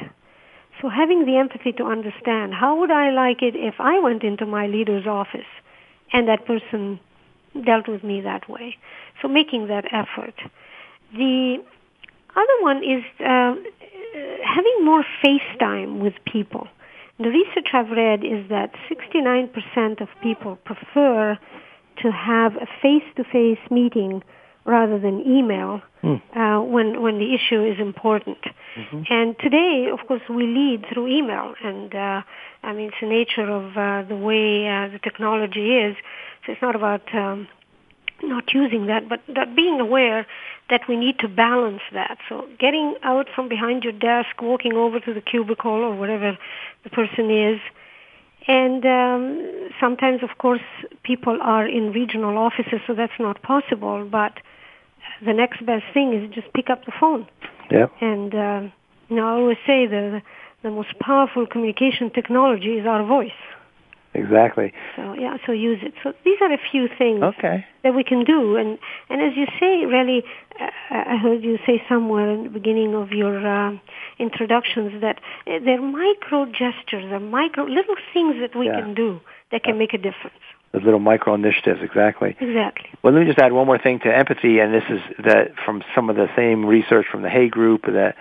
So 0.81 0.89
having 0.89 1.27
the 1.27 1.37
empathy 1.37 1.73
to 1.73 1.85
understand, 1.85 2.55
how 2.55 2.79
would 2.81 2.91
I 2.91 3.11
like 3.11 3.43
it 3.43 3.55
if 3.55 3.75
I 3.79 4.01
went 4.01 4.23
into 4.25 4.47
my 4.47 4.67
leader's 4.67 5.07
office 5.07 5.51
and 6.13 6.27
that 6.29 6.45
person 6.45 6.99
dealt 7.65 7.87
with 7.89 8.03
me 8.03 8.21
that 8.23 8.49
way? 8.49 8.77
So 9.21 9.29
making 9.29 9.69
that 9.69 9.85
effort. 9.93 10.35
The 11.13 11.63
other 12.35 12.63
one 12.63 12.79
is 12.79 13.05
uh, 13.21 13.55
having 14.45 14.77
more 14.85 15.05
face 15.23 15.49
time 15.61 16.01
with 16.01 16.15
people. 16.25 16.67
The 17.23 17.29
research 17.29 17.69
I've 17.73 17.91
read 17.91 18.25
is 18.25 18.49
that 18.49 18.73
69% 18.91 20.01
of 20.01 20.09
people 20.23 20.57
prefer 20.65 21.39
to 22.03 22.11
have 22.11 22.57
a 22.57 22.67
face-to-face 22.83 23.71
meeting 23.71 24.23
rather 24.65 24.99
than 24.99 25.21
email 25.21 25.83
uh, 26.37 26.59
when 26.61 27.01
when 27.01 27.19
the 27.19 27.35
issue 27.35 27.63
is 27.65 27.79
important. 27.79 28.39
And 29.09 29.37
today, 29.39 29.89
of 29.93 30.07
course, 30.09 30.23
we 30.29 30.47
lead 30.47 30.87
through 30.93 31.07
email, 31.09 31.55
and 31.63 31.95
uh, 31.95 32.23
I 32.65 32.73
mean 32.73 32.89
it's 32.89 32.97
the 33.01 33.09
nature 33.09 33.49
of 33.49 33.77
uh, 33.77 34.09
the 34.09 34.17
way 34.17 34.67
uh, 34.67 34.89
the 34.89 34.99
technology 35.03 35.77
is. 35.79 35.97
So 36.45 36.53
it's 36.53 36.63
not 36.63 36.75
about 36.75 37.03
um, 37.15 37.47
not 38.23 38.53
using 38.55 38.87
that, 38.87 39.09
but 39.09 39.21
that 39.35 39.55
being 39.57 39.81
aware 39.81 40.27
that 40.71 40.83
we 40.89 40.97
need 40.97 41.19
to 41.21 41.29
balance 41.29 41.83
that. 41.93 42.19
So 42.29 42.49
getting 42.59 42.95
out 43.03 43.29
from 43.35 43.49
behind 43.49 43.85
your 43.85 43.93
desk, 43.93 44.41
walking 44.41 44.75
over 44.75 45.01
to 45.01 45.15
the 45.15 45.21
cubicle 45.21 45.71
or 45.71 45.95
whatever 45.95 46.39
the 46.85 46.91
person 46.91 47.31
is. 47.31 47.61
And 48.49 48.85
um, 48.85 49.71
sometimes, 49.81 50.23
of 50.23 50.37
course, 50.39 50.63
people 51.05 51.39
are 51.41 51.67
in 51.67 51.93
regional 51.93 52.39
offices, 52.39 52.81
so 52.87 52.95
that's 52.95 53.13
not 53.21 53.41
possible. 53.43 54.09
But 54.11 54.33
the 55.25 55.33
next 55.33 55.65
best 55.65 55.85
thing 55.95 56.13
is 56.15 56.35
just 56.35 56.53
pick 56.53 56.69
up 56.69 56.85
the 56.85 56.93
phone. 56.99 57.29
Yeah. 57.71 57.87
And 58.01 58.35
uh, 58.35 58.61
you 59.09 59.17
know, 59.17 59.27
I 59.29 59.33
always 59.33 59.59
say 59.67 59.87
the 59.87 60.23
the 60.63 60.71
most 60.71 60.99
powerful 61.01 61.47
communication 61.47 62.11
technology 62.11 62.79
is 62.79 62.87
our 62.87 63.05
voice. 63.05 63.31
Exactly. 64.15 64.73
So 64.97 65.15
yeah, 65.15 65.37
so 65.47 65.53
use 65.53 65.79
it. 65.83 65.95
So 66.03 66.13
these 66.25 66.39
are 66.41 66.53
a 66.53 66.59
few 66.71 66.89
things 66.99 67.23
Okay. 67.23 67.65
that 67.83 67.95
we 67.95 68.05
can 68.05 68.25
do. 68.25 68.57
And 68.57 68.79
and 69.09 69.23
as 69.23 69.37
you 69.37 69.47
say, 69.59 69.87
really, 69.87 70.23
uh, 70.61 70.69
I 70.91 71.17
heard 71.17 71.43
you 71.43 71.59
say 71.67 71.83
somewhere 71.89 72.31
in 72.31 72.45
the 72.45 72.51
beginning 72.51 72.95
of 72.95 73.13
your 73.13 73.37
uh, 73.47 73.73
introductions 74.19 75.01
that 75.01 75.19
uh, 75.47 75.59
they're 75.65 75.81
micro 75.81 76.47
gestures, 76.47 77.05
they're 77.09 77.21
micro 77.21 77.65
little 77.65 77.97
things 78.13 78.37
that 78.41 78.55
we 78.59 78.67
Yeah. 78.67 78.81
can 78.81 78.95
do 78.95 79.21
that 79.51 79.65
can 79.65 79.79
make 79.79 79.95
a 79.95 79.99
difference. 79.99 80.37
Those 80.73 80.83
little 80.85 81.01
micro 81.01 81.35
initiatives. 81.35 81.81
Exactly. 81.83 82.37
Exactly. 82.41 82.89
Well, 83.03 83.13
let 83.13 83.21
me 83.21 83.27
just 83.27 83.39
add 83.39 83.53
one 83.53 83.67
more 83.67 83.79
thing 83.79 83.99
to 84.01 84.15
empathy, 84.15 84.59
and 84.59 84.73
this 84.73 84.85
is 84.89 85.01
that 85.25 85.53
from 85.65 85.83
some 85.95 86.09
of 86.09 86.17
the 86.17 86.29
same 86.35 86.65
research 86.65 87.07
from 87.11 87.23
the 87.23 87.29
Hay 87.29 87.49
Group 87.49 87.83
that 87.87 88.15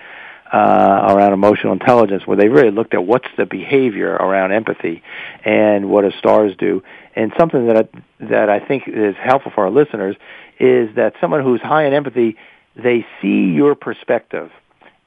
uh, 0.51 1.13
around 1.15 1.33
emotional 1.33 1.73
intelligence, 1.73 2.23
where 2.25 2.37
they 2.37 2.49
really 2.49 2.71
looked 2.71 2.93
at 2.93 3.05
what's 3.05 3.27
the 3.37 3.45
behavior 3.45 4.11
around 4.11 4.51
empathy 4.51 5.01
and 5.45 5.89
what 5.89 6.01
do 6.01 6.11
stars 6.19 6.53
do. 6.57 6.83
And 7.15 7.31
something 7.37 7.67
that 7.67 7.77
I, 7.77 8.25
that 8.25 8.49
I 8.49 8.59
think 8.59 8.83
is 8.87 9.15
helpful 9.17 9.51
for 9.53 9.65
our 9.65 9.71
listeners 9.71 10.15
is 10.59 10.95
that 10.95 11.13
someone 11.21 11.43
who's 11.43 11.61
high 11.61 11.85
in 11.85 11.93
empathy, 11.93 12.37
they 12.75 13.05
see 13.21 13.51
your 13.53 13.75
perspective. 13.75 14.51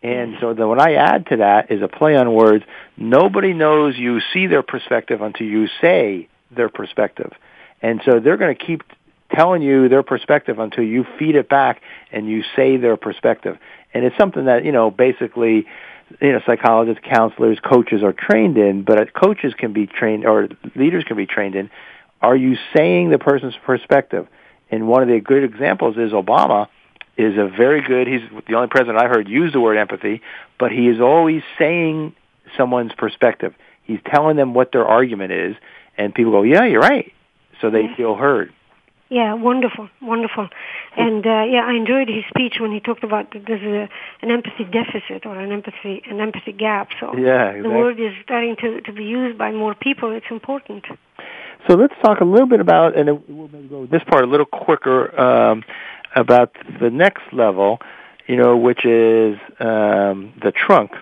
And 0.03 0.37
so 0.41 0.53
then 0.53 0.69
what 0.69 0.81
I 0.81 0.95
add 0.95 1.27
to 1.29 1.37
that 1.39 1.71
is 1.71 1.81
a 1.81 1.89
play 1.89 2.15
on 2.15 2.33
words. 2.35 2.65
Nobody 2.97 3.55
knows 3.55 3.97
you 3.97 4.21
see 4.33 4.47
their 4.47 4.63
perspective 4.63 5.23
until 5.23 5.47
you 5.47 5.69
say 5.81 6.29
their 6.51 6.69
perspective. 6.69 7.33
And 7.81 8.03
so 8.05 8.21
they're 8.21 8.37
going 8.37 8.55
to 8.55 8.65
keep 8.65 8.83
telling 9.35 9.63
you 9.63 9.89
their 9.89 10.03
perspective 10.03 10.59
until 10.59 10.85
you 10.85 11.05
feed 11.19 11.37
it 11.37 11.49
back 11.49 11.81
and 12.13 12.29
you 12.29 12.43
say 12.55 12.77
their 12.77 12.97
perspective. 12.97 13.59
And 13.95 14.05
it's 14.05 14.17
something 14.19 14.47
that, 14.47 14.65
you 14.65 14.73
know, 14.73 14.91
basically, 14.91 15.67
you 16.21 16.33
know, 16.33 16.41
psychologists, 16.45 17.03
counselors, 17.09 17.59
coaches 17.61 18.03
are 18.03 18.13
trained 18.13 18.59
in, 18.59 18.83
but 18.83 19.15
coaches 19.15 19.55
can 19.57 19.73
be 19.73 19.87
trained 19.87 20.27
or 20.27 20.49
leaders 20.75 21.05
can 21.05 21.17
be 21.17 21.27
trained 21.27 21.55
in. 21.55 21.71
Are 22.21 22.37
you 22.37 22.57
saying 22.75 23.11
the 23.11 23.19
person's 23.19 23.55
perspective? 23.65 24.27
And 24.71 24.89
one 24.89 25.03
of 25.03 25.09
the 25.09 25.21
good 25.21 25.45
examples 25.45 25.97
is 25.97 26.13
Obama 26.13 26.69
is 27.17 27.39
a 27.39 27.47
very 27.47 27.81
good, 27.83 28.09
he's 28.09 28.23
the 28.49 28.55
only 28.55 28.69
president 28.69 28.99
i've 28.99 29.11
heard 29.11 29.29
use 29.29 29.53
the 29.53 29.61
word 29.61 29.77
empathy, 29.77 30.21
but 30.59 30.73
he 30.73 30.89
is 30.89 31.01
always 31.01 31.43
saying 31.59 32.15
someone's 32.57 32.93
perspective. 32.93 33.55
He's 33.85 34.01
telling 34.07 34.37
them 34.37 34.55
what 34.55 34.73
their 34.73 34.85
argument 34.85 35.33
is, 35.33 35.57
and 35.97 36.15
people 36.15 36.33
go, 36.33 36.43
yeah, 36.43 36.65
you're 36.65 36.81
right. 36.81 37.13
So 37.61 37.71
they 37.71 37.83
mm-hmm. 37.83 37.95
feel 37.95 38.15
heard. 38.17 38.53
Yeah, 39.11 39.35
wonderful, 39.35 39.91
wonderful. 40.01 40.49
And 40.97 41.27
uh, 41.27 41.45
yeah, 41.45 41.63
I 41.67 41.75
enjoyed 41.75 42.09
his 42.09 42.25
speech 42.29 42.55
when 42.59 42.73
he 42.73 42.81
talked 42.81 43.05
about 43.05 43.33
that 43.33 43.43
there's 43.47 43.63
a, 43.63 43.89
an 44.25 44.31
empathy 44.31 44.65
deficit 44.65 45.27
or 45.27 45.39
an 45.39 45.53
empathy 45.53 46.03
an 46.09 46.21
empathy 46.21 46.53
gap. 46.53 46.89
So 47.01 47.17
Yeah, 47.17 47.61
the 47.61 47.69
word 47.69 48.01
is 48.01 48.13
starting 48.25 48.57
to, 48.57 48.81
to 48.81 48.93
be 48.93 49.05
used 49.05 49.37
by 49.37 49.53
more 49.53 49.75
people. 49.75 50.13
It's 50.13 50.27
important. 50.31 50.87
So 51.69 51.77
let's 51.77 51.95
talk 52.03 52.21
a 52.21 52.25
little 52.25 52.47
bit 52.49 52.61
about, 52.61 52.97
and 52.97 53.09
we'll 53.29 53.49
maybe 53.49 53.69
go 53.69 53.87
this 53.87 54.03
part 54.05 54.25
a 54.25 54.27
little 54.27 54.47
quicker, 54.47 55.19
um, 55.19 55.65
about 56.17 56.55
the 56.81 56.91
next 56.91 57.23
level, 57.33 57.79
you 58.27 58.37
know, 58.37 58.57
which 58.57 58.85
is 58.85 59.37
um, 59.61 60.33
the 60.43 60.53
trunk. 60.55 60.93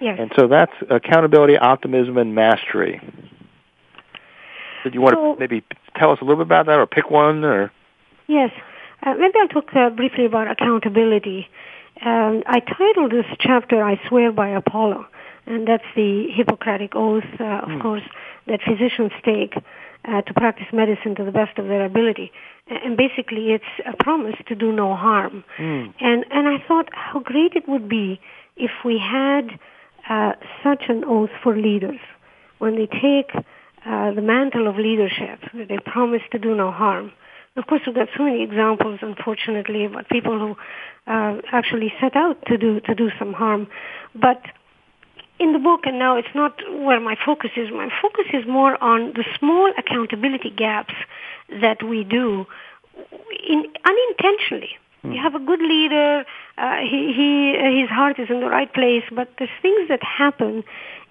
Yes. 0.00 0.16
And 0.20 0.30
so 0.36 0.48
that's 0.48 0.72
accountability, 0.90 1.56
optimism, 1.56 2.18
and 2.18 2.34
mastery. 2.34 3.00
Did 4.84 4.94
you 4.94 5.00
want 5.00 5.16
So- 5.16 5.34
to 5.34 5.40
maybe 5.40 5.62
tell 5.98 6.12
us 6.12 6.18
a 6.20 6.24
little 6.24 6.44
bit 6.44 6.48
about 6.48 6.66
that, 6.66 6.78
or 6.78 6.86
pick 6.86 7.10
one, 7.10 7.44
or 7.44 7.72
Yes. 8.26 8.50
Uh, 9.02 9.14
maybe 9.14 9.34
I'll 9.40 9.48
talk 9.48 9.74
uh, 9.74 9.90
briefly 9.90 10.26
about 10.26 10.50
accountability. 10.50 11.48
Um, 12.04 12.42
I 12.46 12.60
titled 12.60 13.12
this 13.12 13.26
chapter, 13.40 13.82
I 13.82 14.00
Swear 14.08 14.32
by 14.32 14.48
Apollo. 14.50 15.06
And 15.46 15.66
that's 15.66 15.84
the 15.96 16.28
Hippocratic 16.34 16.94
Oath, 16.94 17.24
uh, 17.40 17.44
of 17.62 17.80
course, 17.80 18.02
that 18.46 18.60
physicians 18.62 19.12
take 19.24 19.54
uh, 20.04 20.20
to 20.22 20.34
practice 20.34 20.66
medicine 20.72 21.14
to 21.14 21.24
the 21.24 21.32
best 21.32 21.58
of 21.58 21.68
their 21.68 21.86
ability. 21.86 22.30
And 22.66 22.98
basically, 22.98 23.52
it's 23.52 23.64
a 23.86 23.96
promise 24.02 24.36
to 24.48 24.54
do 24.54 24.72
no 24.72 24.94
harm. 24.94 25.44
And, 26.00 26.26
and 26.30 26.48
I 26.48 26.58
thought 26.68 26.90
how 26.92 27.20
great 27.20 27.54
it 27.54 27.66
would 27.66 27.88
be 27.88 28.20
if 28.56 28.70
we 28.84 28.98
had 28.98 29.58
uh, 30.08 30.32
such 30.62 30.84
an 30.88 31.04
oath 31.06 31.30
for 31.42 31.56
leaders. 31.56 32.00
When 32.58 32.76
they 32.76 32.86
take 32.86 33.32
uh, 33.86 34.12
the 34.12 34.22
mantle 34.22 34.66
of 34.68 34.76
leadership, 34.76 35.40
they 35.54 35.78
promise 35.78 36.22
to 36.32 36.38
do 36.38 36.54
no 36.54 36.70
harm. 36.70 37.12
Of 37.56 37.66
course, 37.66 37.82
we've 37.86 37.94
got 37.94 38.08
so 38.16 38.22
many 38.22 38.42
examples, 38.42 39.00
unfortunately, 39.02 39.84
about 39.84 40.08
people 40.08 40.38
who 40.38 40.56
uh, 41.12 41.40
actually 41.50 41.92
set 42.00 42.14
out 42.14 42.44
to 42.46 42.56
do 42.56 42.80
to 42.80 42.94
do 42.94 43.10
some 43.18 43.32
harm. 43.32 43.66
But 44.14 44.42
in 45.40 45.52
the 45.52 45.58
book, 45.58 45.80
and 45.84 45.98
now 45.98 46.16
it's 46.16 46.34
not 46.34 46.60
where 46.70 47.00
my 47.00 47.16
focus 47.24 47.50
is. 47.56 47.70
My 47.70 47.88
focus 48.02 48.26
is 48.32 48.46
more 48.46 48.82
on 48.82 49.12
the 49.14 49.24
small 49.38 49.72
accountability 49.76 50.50
gaps 50.50 50.94
that 51.60 51.82
we 51.82 52.04
do 52.04 52.46
in, 53.48 53.64
unintentionally. 53.84 54.70
You 55.04 55.20
have 55.22 55.34
a 55.34 55.38
good 55.38 55.60
leader. 55.60 56.24
Uh, 56.56 56.76
he, 56.78 57.12
he, 57.14 57.80
his 57.80 57.88
heart 57.88 58.18
is 58.18 58.28
in 58.30 58.40
the 58.40 58.48
right 58.48 58.72
place, 58.72 59.04
but 59.12 59.28
there's 59.38 59.50
things 59.62 59.88
that 59.88 60.02
happen, 60.02 60.64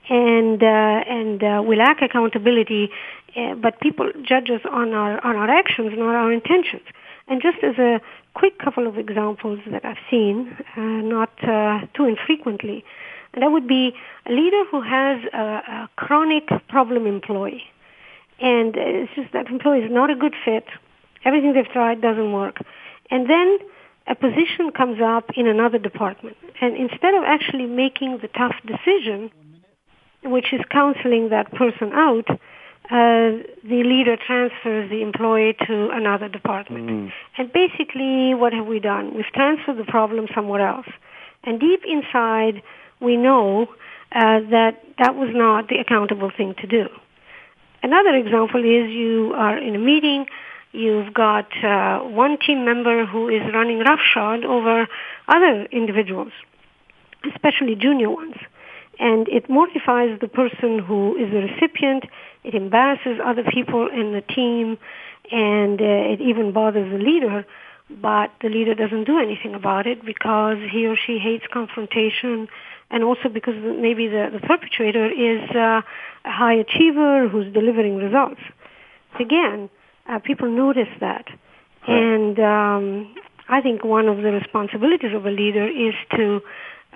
and 0.10 0.62
uh, 0.62 0.66
and 0.66 1.44
uh, 1.44 1.64
we 1.66 1.76
lack 1.76 2.02
accountability. 2.02 2.90
Uh, 3.36 3.54
but 3.56 3.80
people 3.82 4.12
judge 4.24 4.50
us 4.50 4.62
on 4.72 4.94
our 4.94 5.24
on 5.26 5.36
our 5.36 5.50
actions, 5.50 5.92
not 5.96 6.16
our 6.16 6.32
intentions. 6.32 6.84
And 7.28 7.42
just 7.42 7.58
as 7.62 7.78
a 7.78 8.00
quick 8.34 8.58
couple 8.58 8.88
of 8.88 8.98
examples 8.98 9.60
that 9.70 9.84
I've 9.84 9.98
seen, 10.10 10.56
uh, 10.78 10.82
not 10.82 11.32
uh, 11.44 11.86
too 11.94 12.06
infrequently, 12.06 12.86
and 13.34 13.44
that 13.44 13.52
would 13.52 13.68
be 13.68 13.94
a 14.26 14.32
leader 14.32 14.64
who 14.72 14.82
has 14.82 15.20
a, 15.34 15.38
a 15.38 15.90
chronic 15.98 16.48
problem 16.70 17.06
employee, 17.06 17.64
and 18.40 18.76
it's 18.78 19.14
just 19.16 19.34
that 19.34 19.48
employee 19.48 19.80
is 19.80 19.92
not 19.92 20.10
a 20.10 20.16
good 20.16 20.36
fit. 20.46 20.66
Everything 21.26 21.54
they've 21.54 21.68
tried 21.68 22.02
doesn't 22.02 22.32
work, 22.32 22.62
and 23.12 23.30
then 23.30 23.58
a 24.08 24.16
position 24.16 24.72
comes 24.72 25.02
up 25.02 25.32
in 25.36 25.48
another 25.48 25.78
department, 25.78 26.38
and 26.62 26.78
instead 26.78 27.14
of 27.14 27.24
actually 27.26 27.66
making 27.66 28.20
the 28.22 28.30
tough 28.30 28.56
decision, 28.66 29.30
which 30.24 30.54
is 30.54 30.62
counseling 30.70 31.30
that 31.30 31.52
person 31.54 31.92
out, 31.94 32.30
uh, 32.30 33.44
the 33.64 33.84
leader 33.84 34.16
transfers 34.16 34.90
the 34.90 35.02
employee 35.02 35.56
to 35.68 35.90
another 35.92 36.30
department. 36.30 37.12
And 37.38 37.52
basically, 37.52 38.34
what 38.34 38.54
have 38.54 38.66
we 38.66 38.80
done? 38.80 39.14
We've 39.16 39.26
transferred 39.34 39.78
the 39.78 39.86
problem 39.86 40.28
somewhere 40.34 40.66
else. 40.66 40.88
And 41.44 41.60
deep 41.60 41.82
inside, 41.86 42.62
we 43.00 43.18
know 43.18 43.68
uh, 44.12 44.40
that 44.50 44.84
that 44.98 45.16
was 45.16 45.30
not 45.34 45.68
the 45.68 45.80
accountable 45.80 46.32
thing 46.36 46.56
to 46.62 46.68
do. 46.68 46.88
Another 47.84 48.16
example 48.16 48.62
is 48.62 48.90
you 48.90 49.34
are 49.36 49.58
in 49.58 49.76
a 49.76 49.80
meeting 49.80 50.26
You've 50.78 51.14
got 51.14 51.48
uh, 51.64 52.00
one 52.02 52.38
team 52.38 52.66
member 52.66 53.06
who 53.06 53.30
is 53.30 53.42
running 53.54 53.80
roughshod 53.80 54.44
over 54.46 54.88
other 55.28 55.64
individuals, 55.72 56.32
especially 57.34 57.76
junior 57.76 58.10
ones. 58.10 58.36
And 59.00 59.28
it 59.28 59.50
mortifies 59.50 60.20
the 60.20 60.28
person 60.28 60.80
who 60.80 61.16
is 61.18 61.32
the 61.32 61.42
recipient. 61.42 62.06
It 62.44 62.56
embarrasses 62.56 63.20
other 63.24 63.44
people 63.44 63.88
in 63.88 64.14
the 64.14 64.22
team, 64.22 64.78
and 65.32 65.80
uh, 65.80 66.14
it 66.14 66.22
even 66.22 66.52
bothers 66.52 66.92
the 66.92 66.98
leader. 66.98 67.46
But 67.90 68.32
the 68.42 68.50
leader 68.50 68.76
doesn't 68.76 69.06
do 69.06 69.20
anything 69.20 69.54
about 69.54 69.88
it 69.88 70.04
because 70.04 70.58
he 70.72 70.88
or 70.88 70.96
she 70.96 71.20
hates 71.20 71.46
confrontation, 71.52 72.48
and 72.90 73.04
also 73.04 73.30
because 73.30 73.56
maybe 73.56 74.08
the, 74.08 74.30
the 74.34 74.46
perpetrator 74.46 75.06
is 75.06 75.50
uh, 75.56 75.82
a 76.26 76.32
high 76.32 76.56
achiever 76.56 77.30
who's 77.30 77.54
delivering 77.54 77.98
results. 77.98 78.42
Again, 79.20 79.70
uh, 80.10 80.20
people 80.20 80.50
notice 80.50 80.90
that. 81.00 81.28
And 81.88 82.38
um, 82.40 83.16
I 83.48 83.62
think 83.62 83.84
one 83.84 84.08
of 84.08 84.18
the 84.18 84.32
responsibilities 84.32 85.12
of 85.14 85.26
a 85.26 85.32
leader 85.32 85.68
is 85.68 85.94
to 86.16 86.42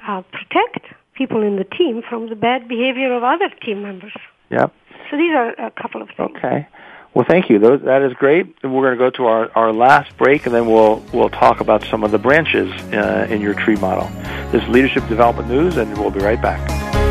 uh, 0.08 0.22
protect 0.32 0.86
people 1.22 1.44
in 1.44 1.56
the 1.56 1.64
team 1.64 2.02
from 2.10 2.30
the 2.30 2.36
bad 2.36 2.68
behavior 2.68 3.16
of 3.16 3.24
other 3.24 3.50
team 3.64 3.84
members. 3.84 4.14
Yep. 4.50 4.74
So 5.10 5.18
these 5.18 5.34
are 5.36 5.50
a 5.68 5.72
couple 5.72 6.02
of 6.02 6.10
things. 6.18 6.32
Okay. 6.38 6.68
Well, 7.14 7.26
thank 7.28 7.50
you. 7.50 7.60
Those, 7.60 7.82
that 7.84 8.02
is 8.02 8.14
great. 8.14 8.48
We're 8.64 8.96
going 8.96 8.98
to 8.98 9.04
go 9.06 9.10
to 9.18 9.26
our, 9.26 9.52
our 9.56 9.74
last 9.74 10.18
break, 10.18 10.46
and 10.46 10.56
then 10.56 10.66
we'll 10.66 11.04
we'll 11.14 11.30
talk 11.30 11.60
about 11.60 11.84
some 11.84 12.04
of 12.04 12.12
the 12.12 12.18
branches 12.18 12.72
uh, 12.94 13.28
in 13.30 13.42
your 13.42 13.54
tree 13.54 13.76
model. 13.76 14.08
This 14.52 14.64
is 14.64 14.70
Leadership 14.70 15.08
Development 15.10 15.48
News, 15.50 15.78
and 15.78 15.96
we'll 15.98 16.10
be 16.10 16.22
right 16.22 16.42
back. 16.42 17.11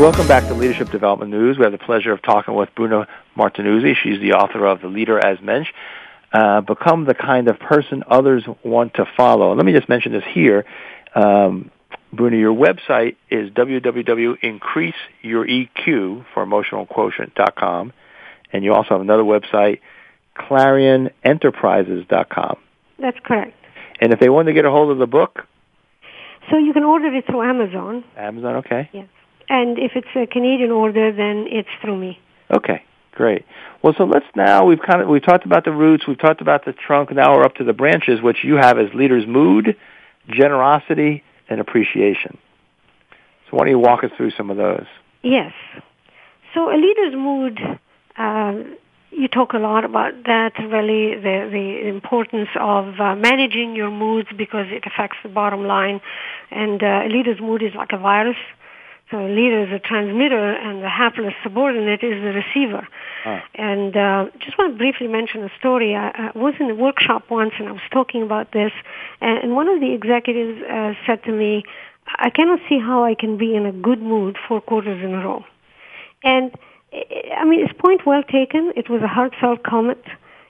Welcome 0.00 0.26
back 0.26 0.48
to 0.48 0.54
Leadership 0.54 0.90
Development 0.90 1.30
News. 1.30 1.58
We 1.58 1.64
have 1.64 1.72
the 1.72 1.78
pleasure 1.78 2.12
of 2.12 2.22
talking 2.22 2.54
with 2.54 2.70
Bruna 2.74 3.06
Martinuzzi. 3.36 3.94
She's 4.02 4.18
the 4.20 4.32
author 4.32 4.64
of 4.66 4.80
The 4.80 4.88
Leader 4.88 5.24
as 5.24 5.38
Mensch. 5.40 5.68
Uh, 6.32 6.60
become 6.62 7.04
the 7.04 7.14
kind 7.14 7.46
of 7.48 7.60
person 7.60 8.02
others 8.08 8.42
want 8.64 8.94
to 8.94 9.04
follow. 9.16 9.54
Let 9.54 9.64
me 9.64 9.72
just 9.72 9.88
mention 9.88 10.10
this 10.12 10.24
here. 10.32 10.64
Um, 11.14 11.70
Bruna, 12.12 12.36
your 12.36 12.52
website 12.54 13.14
is 13.30 13.50
www.increaseyoureq 13.50 16.24
for 16.34 16.44
emotionalquotient.com. 16.46 17.92
And 18.52 18.64
you 18.64 18.74
also 18.74 18.88
have 18.90 19.02
another 19.02 19.22
website, 19.22 19.78
clarionenterprises.com. 20.36 22.56
That's 22.98 23.18
correct. 23.24 23.54
And 24.00 24.12
if 24.12 24.18
they 24.18 24.30
want 24.30 24.48
to 24.48 24.52
get 24.52 24.64
a 24.64 24.70
hold 24.70 24.90
of 24.90 24.98
the 24.98 25.06
book? 25.06 25.46
So 26.50 26.58
you 26.58 26.72
can 26.72 26.82
order 26.82 27.06
it 27.14 27.24
through 27.26 27.42
Amazon. 27.42 28.02
Amazon, 28.16 28.56
okay. 28.56 28.90
Yes. 28.92 29.06
And 29.52 29.78
if 29.78 29.92
it's 29.96 30.08
a 30.16 30.26
Canadian 30.26 30.70
order, 30.70 31.12
then 31.12 31.46
it's 31.46 31.68
through 31.82 31.98
me. 31.98 32.18
Okay, 32.50 32.82
great. 33.12 33.44
Well, 33.82 33.92
so 33.98 34.04
let's 34.04 34.24
now 34.34 34.64
we've 34.64 34.80
kind 34.80 35.02
of 35.02 35.08
we've 35.08 35.22
talked 35.22 35.44
about 35.44 35.66
the 35.66 35.72
roots, 35.72 36.04
we've 36.08 36.18
talked 36.18 36.40
about 36.40 36.64
the 36.64 36.72
trunk. 36.72 37.12
Now 37.12 37.36
we're 37.36 37.44
up 37.44 37.56
to 37.56 37.64
the 37.64 37.74
branches, 37.74 38.22
which 38.22 38.38
you 38.44 38.54
have 38.54 38.78
as 38.78 38.94
leaders' 38.94 39.26
mood, 39.26 39.76
generosity, 40.26 41.22
and 41.50 41.60
appreciation. 41.60 42.38
So 43.44 43.58
why 43.58 43.64
don't 43.64 43.72
you 43.72 43.78
walk 43.78 44.04
us 44.04 44.10
through 44.16 44.30
some 44.38 44.48
of 44.48 44.56
those? 44.56 44.86
Yes. 45.22 45.52
So 46.54 46.70
a 46.70 46.76
leader's 46.76 47.14
mood. 47.14 47.60
Uh, 48.16 48.54
you 49.10 49.28
talk 49.28 49.52
a 49.52 49.58
lot 49.58 49.84
about 49.84 50.14
that, 50.24 50.52
really, 50.58 51.14
the, 51.16 51.50
the 51.52 51.88
importance 51.88 52.48
of 52.58 52.98
uh, 52.98 53.14
managing 53.16 53.76
your 53.76 53.90
moods 53.90 54.28
because 54.34 54.68
it 54.70 54.84
affects 54.86 55.18
the 55.22 55.28
bottom 55.28 55.66
line. 55.66 56.00
And 56.50 56.82
uh, 56.82 57.02
a 57.04 57.08
leader's 57.08 57.38
mood 57.38 57.62
is 57.62 57.74
like 57.74 57.92
a 57.92 57.98
virus. 57.98 58.38
So 59.12 59.18
a 59.18 59.28
leader 59.28 59.64
is 59.64 59.70
a 59.70 59.78
transmitter, 59.78 60.54
and 60.54 60.82
the 60.82 60.88
hapless 60.88 61.34
subordinate 61.42 62.02
is 62.02 62.22
the 62.22 62.32
receiver. 62.32 62.88
Ah. 63.26 63.44
And 63.54 63.94
uh, 63.94 64.30
just 64.40 64.56
want 64.56 64.72
to 64.72 64.78
briefly 64.78 65.06
mention 65.06 65.44
a 65.44 65.50
story. 65.58 65.94
I, 65.94 66.32
I 66.34 66.38
was 66.38 66.54
in 66.58 66.70
a 66.70 66.74
workshop 66.74 67.24
once, 67.30 67.52
and 67.58 67.68
I 67.68 67.72
was 67.72 67.82
talking 67.92 68.22
about 68.22 68.52
this, 68.52 68.72
and, 69.20 69.38
and 69.44 69.54
one 69.54 69.68
of 69.68 69.80
the 69.80 69.92
executives 69.92 70.62
uh, 70.62 70.94
said 71.06 71.22
to 71.24 71.32
me, 71.32 71.62
"I 72.06 72.30
cannot 72.30 72.60
see 72.70 72.78
how 72.78 73.04
I 73.04 73.14
can 73.14 73.36
be 73.36 73.54
in 73.54 73.66
a 73.66 73.72
good 73.72 74.00
mood 74.00 74.38
four 74.48 74.62
quarters 74.62 75.04
in 75.04 75.12
a 75.12 75.22
row." 75.22 75.44
And 76.24 76.50
I 77.36 77.44
mean, 77.44 77.60
it's 77.60 77.78
point 77.78 78.06
well 78.06 78.22
taken. 78.22 78.72
It 78.76 78.88
was 78.88 79.02
a 79.02 79.08
heartfelt 79.08 79.62
comment. 79.62 80.04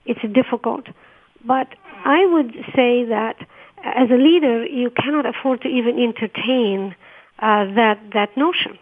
It's 0.07 0.23
difficult, 0.33 0.87
but 1.45 1.67
I 2.05 2.25
would 2.27 2.53
say 2.77 3.05
that 3.07 3.37
as 3.83 4.09
a 4.11 4.15
leader, 4.29 4.65
you 4.65 4.91
cannot 4.91 5.27
afford 5.27 5.63
to 5.63 5.69
even 5.69 5.99
entertain 5.99 6.95
uh, 7.43 7.65
that 7.75 7.99
that 8.15 8.37
notion 8.37 8.79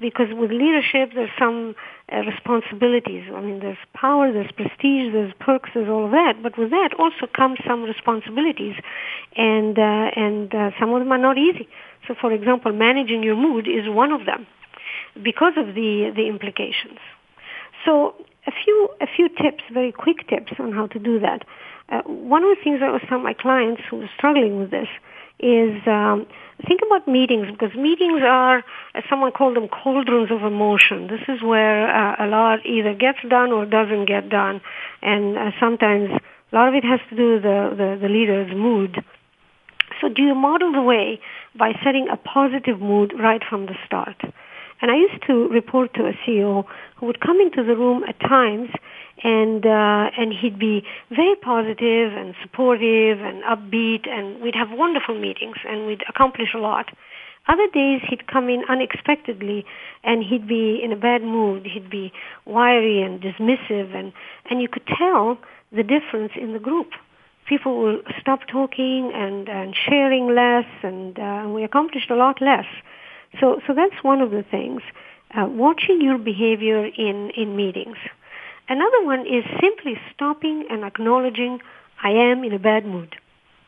because 0.00 0.28
with 0.32 0.50
leadership 0.50 1.10
there's 1.14 1.30
some 1.38 1.74
uh, 2.12 2.18
responsibilities. 2.18 3.24
I 3.34 3.40
mean, 3.40 3.60
there's 3.60 3.78
power, 3.94 4.32
there's 4.32 4.52
prestige, 4.52 5.12
there's 5.12 5.32
perks, 5.40 5.70
there's 5.74 5.88
all 5.88 6.04
of 6.04 6.12
that. 6.12 6.34
But 6.42 6.56
with 6.56 6.70
that 6.70 6.90
also 6.98 7.26
comes 7.34 7.58
some 7.66 7.82
responsibilities, 7.82 8.76
and 9.36 9.78
uh, 9.78 10.10
and 10.14 10.54
uh, 10.54 10.70
some 10.78 10.92
of 10.92 11.00
them 11.00 11.10
are 11.10 11.18
not 11.18 11.38
easy. 11.38 11.68
So, 12.06 12.14
for 12.20 12.32
example, 12.32 12.72
managing 12.72 13.22
your 13.22 13.36
mood 13.36 13.66
is 13.66 13.88
one 13.88 14.12
of 14.12 14.26
them 14.26 14.46
because 15.22 15.54
of 15.56 15.74
the 15.74 16.12
the 16.14 16.28
implications. 16.28 16.98
So, 17.84 18.14
a 18.46 18.52
few 18.52 18.88
a 19.00 19.06
few 19.06 19.28
tips, 19.28 19.64
very 19.72 19.92
quick 19.92 20.28
tips 20.28 20.52
on 20.58 20.72
how 20.72 20.86
to 20.88 20.98
do 20.98 21.18
that. 21.20 21.44
Uh, 21.88 22.02
one 22.02 22.42
of 22.42 22.56
the 22.56 22.62
things 22.62 22.80
I 22.82 22.90
was 22.90 23.00
telling 23.08 23.24
my 23.24 23.34
clients 23.34 23.82
who 23.88 24.02
are 24.02 24.10
struggling 24.16 24.58
with 24.58 24.70
this 24.70 24.88
is 25.38 25.86
um, 25.86 26.26
think 26.66 26.80
about 26.86 27.06
meetings 27.06 27.46
because 27.50 27.74
meetings 27.76 28.22
are, 28.24 28.64
as 28.94 29.04
someone 29.10 29.32
called 29.32 29.56
them, 29.56 29.68
cauldrons 29.68 30.30
of 30.30 30.42
emotion. 30.42 31.08
This 31.08 31.20
is 31.28 31.42
where 31.42 31.88
uh, 31.88 32.24
a 32.24 32.26
lot 32.26 32.64
either 32.64 32.94
gets 32.94 33.18
done 33.28 33.52
or 33.52 33.66
doesn't 33.66 34.06
get 34.06 34.28
done, 34.28 34.60
and 35.02 35.36
uh, 35.36 35.50
sometimes 35.60 36.10
a 36.52 36.54
lot 36.54 36.68
of 36.68 36.74
it 36.74 36.84
has 36.84 37.00
to 37.10 37.16
do 37.16 37.34
with 37.34 37.42
the, 37.42 37.74
the, 37.76 37.98
the 38.00 38.08
leader's 38.08 38.54
mood. 38.54 39.04
So 40.00 40.08
So 40.08 40.14
do 40.14 40.22
you 40.22 40.34
model 40.34 40.72
the 40.72 40.82
way 40.82 41.20
by 41.58 41.72
setting 41.84 42.08
a 42.10 42.16
positive 42.16 42.80
mood 42.80 43.12
right 43.18 43.42
from 43.48 43.66
the 43.66 43.74
start? 43.86 44.20
And 44.80 44.90
I 44.90 44.96
used 44.96 45.22
to 45.26 45.48
report 45.48 45.94
to 45.94 46.06
a 46.06 46.12
CEO 46.12 46.64
who 46.96 47.06
would 47.06 47.20
come 47.20 47.40
into 47.40 47.64
the 47.64 47.76
room 47.76 48.04
at 48.04 48.20
times 48.20 48.70
and 49.22 49.64
uh, 49.64 50.10
and 50.18 50.32
he'd 50.32 50.58
be 50.58 50.84
very 51.10 51.36
positive 51.36 52.12
and 52.12 52.34
supportive 52.42 53.20
and 53.20 53.42
upbeat 53.44 54.08
and 54.08 54.40
we'd 54.42 54.54
have 54.54 54.68
wonderful 54.70 55.18
meetings 55.18 55.56
and 55.66 55.86
we'd 55.86 56.02
accomplish 56.08 56.48
a 56.54 56.58
lot. 56.58 56.86
Other 57.48 57.68
days 57.72 58.00
he'd 58.08 58.26
come 58.26 58.48
in 58.48 58.64
unexpectedly 58.68 59.64
and 60.02 60.22
he'd 60.22 60.48
be 60.48 60.80
in 60.82 60.92
a 60.92 60.96
bad 60.96 61.22
mood. 61.22 61.64
He'd 61.64 61.88
be 61.88 62.12
wiry 62.44 63.02
and 63.02 63.20
dismissive 63.20 63.94
and, 63.94 64.12
and 64.50 64.60
you 64.60 64.68
could 64.68 64.86
tell 64.86 65.38
the 65.72 65.84
difference 65.84 66.32
in 66.40 66.52
the 66.52 66.58
group. 66.58 66.90
People 67.48 67.78
will 67.78 68.00
stop 68.20 68.40
talking 68.50 69.12
and, 69.14 69.48
and 69.48 69.76
sharing 69.88 70.34
less 70.34 70.66
and 70.82 71.18
uh, 71.18 71.44
we 71.48 71.62
accomplished 71.62 72.10
a 72.10 72.16
lot 72.16 72.42
less. 72.42 72.66
So, 73.40 73.60
so 73.66 73.74
that's 73.74 74.02
one 74.02 74.20
of 74.20 74.32
the 74.32 74.42
things. 74.42 74.82
Uh, 75.36 75.46
watching 75.46 76.00
your 76.00 76.18
behavior 76.18 76.86
in, 76.86 77.30
in 77.36 77.54
meetings. 77.56 77.96
Another 78.68 79.04
one 79.04 79.26
is 79.26 79.44
simply 79.60 79.98
stopping 80.12 80.64
and 80.70 80.84
acknowledging 80.84 81.60
I 82.02 82.10
am 82.10 82.42
in 82.44 82.52
a 82.52 82.58
bad 82.58 82.84
mood 82.84 83.16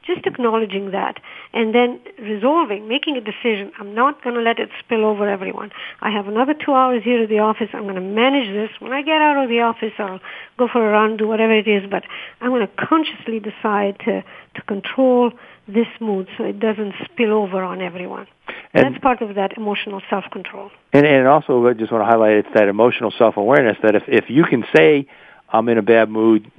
just 0.09 0.26
acknowledging 0.26 0.90
that 0.90 1.20
and 1.52 1.72
then 1.74 2.00
resolving, 2.18 2.88
making 2.88 3.16
a 3.16 3.20
decision. 3.20 3.70
I'm 3.78 3.94
not 3.94 4.24
going 4.24 4.34
to 4.34 4.40
let 4.40 4.59
it 4.59 4.70
spill 4.80 5.04
over 5.04 5.28
everyone. 5.28 5.70
I 6.00 6.11
have 6.11 6.26
another 6.26 6.54
two 6.54 6.72
hours 6.72 7.04
here 7.04 7.22
at 7.22 7.28
the 7.28 7.38
office. 7.38 7.68
I'm 7.72 7.84
going 7.84 7.94
to 7.94 8.00
manage 8.00 8.48
this. 8.52 8.70
When 8.80 8.92
I 8.92 9.02
get 9.02 9.20
out 9.20 9.42
of 9.44 9.48
the 9.48 9.61
office, 9.61 9.92
I'll 9.98 10.20
go 10.59 10.66
for 10.72 10.88
a 10.88 10.90
run, 10.90 11.16
do 11.18 11.28
whatever 11.28 11.56
it 11.56 11.68
is, 11.68 11.88
but 11.88 12.02
I'm 12.40 12.50
going 12.50 12.66
to 12.66 12.72
consciously 12.86 13.38
decide 13.38 13.98
to, 14.06 14.24
to 14.56 14.62
control 14.66 15.30
this 15.68 15.86
mood 16.00 16.26
so 16.36 16.44
it 16.44 16.59
doesn't 16.59 16.94
spill 17.04 17.32
over 17.32 17.62
on 17.62 17.82
everyone. 17.82 18.26
And 18.72 18.94
That's 18.94 19.02
part 19.02 19.22
of 19.22 19.34
that 19.36 19.56
emotional 19.56 20.00
self-control. 20.09 20.70
And, 20.92 21.06
and 21.06 21.28
also, 21.28 21.66
I 21.66 21.74
just 21.74 21.92
want 21.92 22.02
to 22.02 22.06
highlight 22.06 22.32
it's 22.32 22.48
that 22.54 22.68
emotional 22.68 23.12
self-awareness 23.16 23.76
that 23.82 23.94
if, 23.94 24.04
if 24.09 24.24
you 24.28 24.44
can 24.44 24.64
say, 24.74 25.06
I'm 25.50 25.68
in 25.68 25.78
a 25.78 25.82
bad 25.82 26.11
mood, 26.11 26.50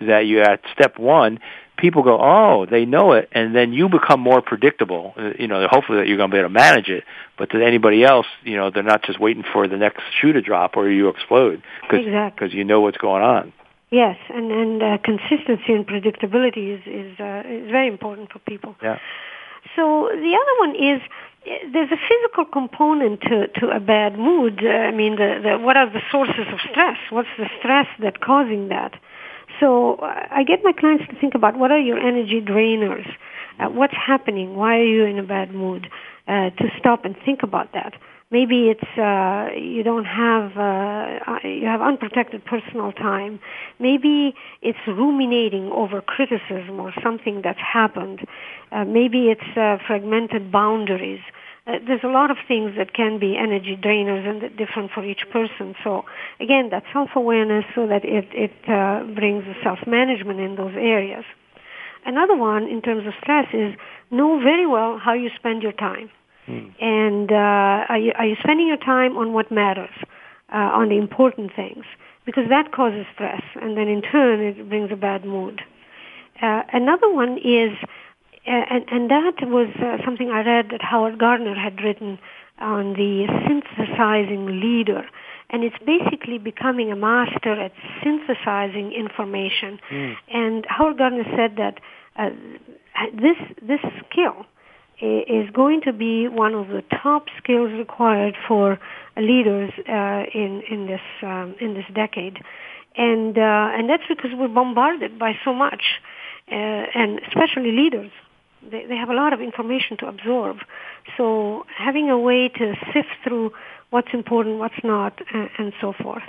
that 0.00 0.26
you 0.26 0.40
at 0.40 0.60
step 0.72 0.98
one, 0.98 1.38
people 1.82 2.04
go, 2.04 2.16
oh, 2.18 2.64
they 2.64 2.86
know 2.86 3.12
it, 3.12 3.28
and 3.32 3.54
then 3.54 3.72
you 3.72 3.88
become 3.88 4.20
more 4.20 4.40
predictable. 4.40 5.12
Uh, 5.18 5.32
you 5.38 5.48
know, 5.48 5.66
hopefully 5.68 5.98
that 5.98 6.06
you're 6.06 6.16
going 6.16 6.30
to 6.30 6.34
be 6.34 6.38
able 6.38 6.48
to 6.48 6.54
manage 6.54 6.88
it. 6.88 7.02
But 7.36 7.50
to 7.50 7.62
anybody 7.62 8.04
else, 8.04 8.26
you 8.44 8.56
know, 8.56 8.70
they're 8.70 8.84
not 8.84 9.02
just 9.02 9.20
waiting 9.20 9.42
for 9.52 9.66
the 9.66 9.76
next 9.76 10.00
shoe 10.20 10.32
to 10.32 10.40
drop 10.40 10.76
or 10.76 10.88
you 10.88 11.08
explode 11.08 11.60
because 11.82 12.06
exactly. 12.06 12.54
you 12.54 12.64
know 12.64 12.80
what's 12.80 12.98
going 12.98 13.22
on. 13.22 13.52
Yes, 13.90 14.16
and 14.30 14.50
and 14.50 14.82
uh, 14.82 14.98
consistency 15.04 15.72
and 15.74 15.86
predictability 15.86 16.72
is 16.76 16.82
is, 16.86 17.20
uh, 17.20 17.42
is 17.44 17.70
very 17.70 17.88
important 17.88 18.32
for 18.32 18.38
people. 18.38 18.74
Yeah. 18.82 18.98
So 19.76 20.08
the 20.08 20.32
other 20.40 20.54
one 20.64 20.74
is 20.76 21.02
uh, 21.44 21.50
there's 21.74 21.90
a 21.90 22.00
physical 22.08 22.46
component 22.46 23.20
to, 23.22 23.48
to 23.60 23.68
a 23.68 23.80
bad 23.80 24.18
mood. 24.18 24.60
Uh, 24.64 24.68
I 24.68 24.92
mean, 24.92 25.16
the, 25.16 25.40
the, 25.42 25.58
what 25.58 25.76
are 25.76 25.90
the 25.92 26.00
sources 26.10 26.46
of 26.52 26.58
stress? 26.70 26.96
What's 27.10 27.34
the 27.36 27.50
stress 27.58 27.86
that 28.00 28.20
causing 28.20 28.68
that? 28.68 28.94
So 29.62 29.94
uh, 30.02 30.26
I 30.32 30.42
get 30.42 30.58
my 30.64 30.72
clients 30.72 31.04
to 31.08 31.14
think 31.20 31.36
about 31.36 31.56
what 31.56 31.70
are 31.70 31.78
your 31.78 31.96
energy 31.96 32.40
drainers? 32.44 33.06
Uh, 33.60 33.68
what's 33.68 33.94
happening? 33.94 34.56
Why 34.56 34.78
are 34.78 34.84
you 34.84 35.04
in 35.04 35.20
a 35.20 35.22
bad 35.22 35.54
mood? 35.54 35.86
Uh, 36.26 36.50
to 36.50 36.64
stop 36.78 37.04
and 37.04 37.14
think 37.24 37.44
about 37.44 37.72
that. 37.72 37.94
Maybe 38.32 38.70
it's 38.70 38.98
uh, 38.98 39.54
you 39.56 39.84
don't 39.84 40.06
have 40.06 40.56
uh, 40.56 41.30
uh, 41.30 41.46
you 41.46 41.66
have 41.66 41.80
unprotected 41.80 42.44
personal 42.44 42.90
time. 42.90 43.38
Maybe 43.78 44.34
it's 44.62 44.78
ruminating 44.88 45.70
over 45.70 46.00
criticism 46.00 46.80
or 46.80 46.92
something 47.02 47.42
that's 47.44 47.60
happened. 47.60 48.20
Uh, 48.72 48.84
maybe 48.84 49.28
it's 49.28 49.56
uh, 49.56 49.76
fragmented 49.86 50.50
boundaries. 50.50 51.20
Uh, 51.28 51.41
there's 51.66 52.02
a 52.02 52.08
lot 52.08 52.30
of 52.30 52.36
things 52.48 52.72
that 52.76 52.92
can 52.92 53.18
be 53.18 53.36
energy 53.36 53.76
drainers 53.76 54.26
and 54.28 54.56
different 54.56 54.90
for 54.90 55.04
each 55.04 55.24
person. 55.30 55.74
So 55.84 56.04
again, 56.40 56.70
that 56.70 56.82
self-awareness 56.92 57.64
so 57.74 57.86
that 57.86 58.04
it, 58.04 58.26
it 58.32 58.52
uh, 58.68 59.04
brings 59.14 59.44
self-management 59.62 60.40
in 60.40 60.56
those 60.56 60.74
areas. 60.74 61.24
Another 62.04 62.34
one 62.36 62.64
in 62.64 62.82
terms 62.82 63.06
of 63.06 63.12
stress 63.20 63.46
is 63.52 63.74
know 64.10 64.40
very 64.40 64.66
well 64.66 64.98
how 64.98 65.12
you 65.12 65.30
spend 65.36 65.62
your 65.62 65.72
time. 65.72 66.10
Hmm. 66.46 66.66
And 66.80 67.30
uh, 67.30 67.86
are, 67.88 67.98
you, 67.98 68.12
are 68.16 68.26
you 68.26 68.36
spending 68.40 68.66
your 68.66 68.76
time 68.76 69.16
on 69.16 69.32
what 69.32 69.52
matters, 69.52 69.94
uh, 70.52 70.56
on 70.56 70.88
the 70.88 70.96
important 70.96 71.52
things? 71.54 71.84
Because 72.26 72.48
that 72.48 72.72
causes 72.72 73.06
stress, 73.14 73.42
and 73.60 73.76
then 73.76 73.88
in 73.88 74.02
turn 74.02 74.40
it 74.40 74.68
brings 74.68 74.90
a 74.90 74.96
bad 74.96 75.24
mood. 75.24 75.62
Uh, 76.40 76.62
another 76.72 77.12
one 77.12 77.38
is 77.38 77.70
and, 78.46 78.84
and 78.90 79.10
that 79.10 79.34
was 79.42 79.68
uh, 79.76 80.04
something 80.04 80.30
I 80.30 80.42
read 80.44 80.70
that 80.70 80.82
Howard 80.82 81.18
Gardner 81.18 81.54
had 81.54 81.80
written 81.82 82.18
on 82.58 82.94
the 82.94 83.26
synthesizing 83.46 84.60
leader. 84.60 85.08
And 85.50 85.64
it's 85.64 85.76
basically 85.84 86.38
becoming 86.38 86.90
a 86.90 86.96
master 86.96 87.52
at 87.52 87.72
synthesizing 88.02 88.92
information. 88.92 89.78
Mm. 89.90 90.16
And 90.32 90.66
Howard 90.68 90.98
Gardner 90.98 91.24
said 91.36 91.56
that 91.56 91.78
uh, 92.16 92.30
this 93.12 93.36
this 93.60 93.80
skill 94.04 94.46
is 95.02 95.50
going 95.50 95.80
to 95.82 95.92
be 95.92 96.28
one 96.28 96.54
of 96.54 96.68
the 96.68 96.82
top 97.02 97.26
skills 97.36 97.72
required 97.72 98.36
for 98.46 98.78
leaders 99.16 99.72
uh, 99.88 100.24
in 100.32 100.62
in 100.70 100.86
this 100.86 101.00
um, 101.22 101.54
in 101.60 101.74
this 101.74 101.84
decade, 101.94 102.38
and 102.96 103.36
uh, 103.36 103.70
and 103.74 103.90
that's 103.90 104.04
because 104.08 104.30
we're 104.34 104.48
bombarded 104.48 105.18
by 105.18 105.32
so 105.44 105.52
much, 105.52 106.00
uh, 106.50 106.54
and 106.54 107.20
especially 107.26 107.72
leaders 107.72 108.12
they, 108.70 108.86
they 108.86 108.96
have 108.96 109.08
a 109.10 109.14
lot 109.14 109.32
of 109.32 109.40
information 109.40 109.96
to 109.98 110.06
absorb. 110.06 110.58
So 111.16 111.64
having 111.76 112.10
a 112.10 112.18
way 112.18 112.48
to 112.48 112.74
sift 112.92 113.08
through 113.24 113.52
what's 113.90 114.08
important, 114.12 114.58
what's 114.58 114.82
not, 114.82 115.18
and, 115.32 115.50
and 115.58 115.72
so 115.80 115.92
forth. 115.92 116.22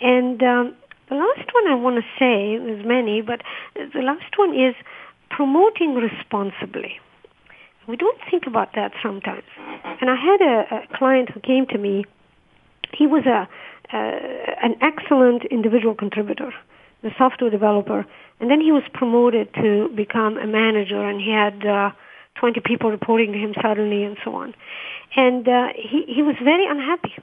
And 0.00 0.42
um, 0.42 0.74
the 1.08 1.16
last 1.16 1.48
one 1.52 1.66
I 1.68 1.74
want 1.74 1.96
to 1.96 2.08
say, 2.18 2.58
there's 2.58 2.84
many, 2.86 3.22
but 3.22 3.42
the 3.74 4.00
last 4.00 4.36
one 4.36 4.54
is 4.58 4.74
promoting 5.30 5.94
responsibly. 5.94 7.00
We 7.88 7.96
don't 7.96 8.18
think 8.30 8.46
about 8.46 8.74
that 8.76 8.92
sometimes. 9.02 9.42
And 10.00 10.08
I 10.08 10.14
had 10.14 10.40
a, 10.40 10.84
a 10.92 10.96
client 10.96 11.30
who 11.30 11.40
came 11.40 11.66
to 11.66 11.78
me. 11.78 12.04
He 12.92 13.06
was 13.06 13.26
a 13.26 13.48
uh, 13.92 13.96
an 14.62 14.74
excellent 14.80 15.44
individual 15.50 15.94
contributor, 15.94 16.54
the 17.02 17.10
software 17.18 17.50
developer, 17.50 18.06
and 18.40 18.50
then 18.50 18.60
he 18.60 18.72
was 18.72 18.82
promoted 18.92 19.52
to 19.54 19.88
become 19.94 20.36
a 20.36 20.46
manager, 20.46 21.00
and 21.00 21.20
he 21.20 21.30
had 21.30 21.64
uh, 21.66 21.90
20 22.36 22.60
people 22.60 22.90
reporting 22.90 23.32
to 23.32 23.38
him 23.38 23.54
suddenly, 23.60 24.04
and 24.04 24.16
so 24.24 24.34
on. 24.34 24.54
And 25.16 25.46
uh, 25.48 25.68
he 25.76 26.04
he 26.06 26.22
was 26.22 26.36
very 26.42 26.66
unhappy. 26.66 27.14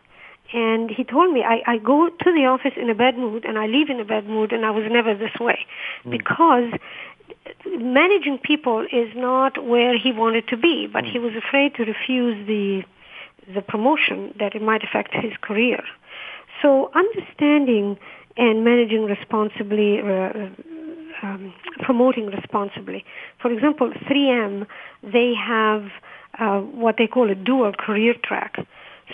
And 0.51 0.89
he 0.89 1.03
told 1.03 1.31
me, 1.31 1.43
I, 1.43 1.61
I 1.67 1.77
go 1.77 2.09
to 2.09 2.33
the 2.33 2.45
office 2.47 2.73
in 2.75 2.89
a 2.89 2.95
bad 2.95 3.15
mood, 3.17 3.45
and 3.45 3.59
I 3.59 3.67
leave 3.67 3.89
in 3.89 3.99
a 3.99 4.05
bad 4.05 4.25
mood, 4.25 4.51
and 4.51 4.65
I 4.65 4.71
was 4.71 4.83
never 4.89 5.13
this 5.13 5.39
way, 5.39 5.59
mm. 6.03 6.09
because 6.09 6.71
managing 7.65 8.39
people 8.39 8.85
is 8.91 9.09
not 9.15 9.63
where 9.63 9.95
he 9.97 10.11
wanted 10.11 10.47
to 10.47 10.57
be, 10.57 10.87
but 10.87 11.03
mm. 11.03 11.11
he 11.11 11.19
was 11.19 11.33
afraid 11.35 11.75
to 11.75 11.83
refuse 11.83 12.47
the 12.47 12.83
the 13.53 13.61
promotion 13.61 14.33
that 14.37 14.53
it 14.55 14.61
might 14.61 14.83
affect 14.83 15.13
his 15.13 15.33
career. 15.41 15.81
So 16.61 16.91
understanding 16.93 17.97
and 18.37 18.63
managing 18.63 19.05
responsibly, 19.05 19.99
uh, 19.99 20.49
um, 21.21 21.53
promoting 21.81 22.27
responsibly. 22.27 23.03
For 23.41 23.51
example, 23.51 23.91
3M, 24.09 24.65
they 25.03 25.33
have 25.35 25.85
uh, 26.37 26.59
what 26.59 26.95
they 26.97 27.07
call 27.07 27.29
a 27.29 27.35
dual 27.35 27.73
career 27.73 28.13
track. 28.23 28.55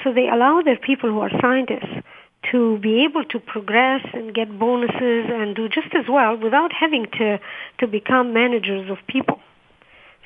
So 0.03 0.13
they 0.13 0.27
allow 0.27 0.61
their 0.61 0.77
people 0.77 1.09
who 1.09 1.19
are 1.19 1.31
scientists 1.41 2.03
to 2.51 2.77
be 2.79 3.03
able 3.03 3.23
to 3.25 3.39
progress 3.39 4.05
and 4.13 4.33
get 4.33 4.59
bonuses 4.59 5.25
and 5.29 5.55
do 5.55 5.67
just 5.67 5.95
as 5.95 6.05
well 6.07 6.37
without 6.37 6.71
having 6.71 7.05
to, 7.17 7.39
to 7.79 7.87
become 7.87 8.33
managers 8.33 8.89
of 8.89 8.97
people. 9.07 9.39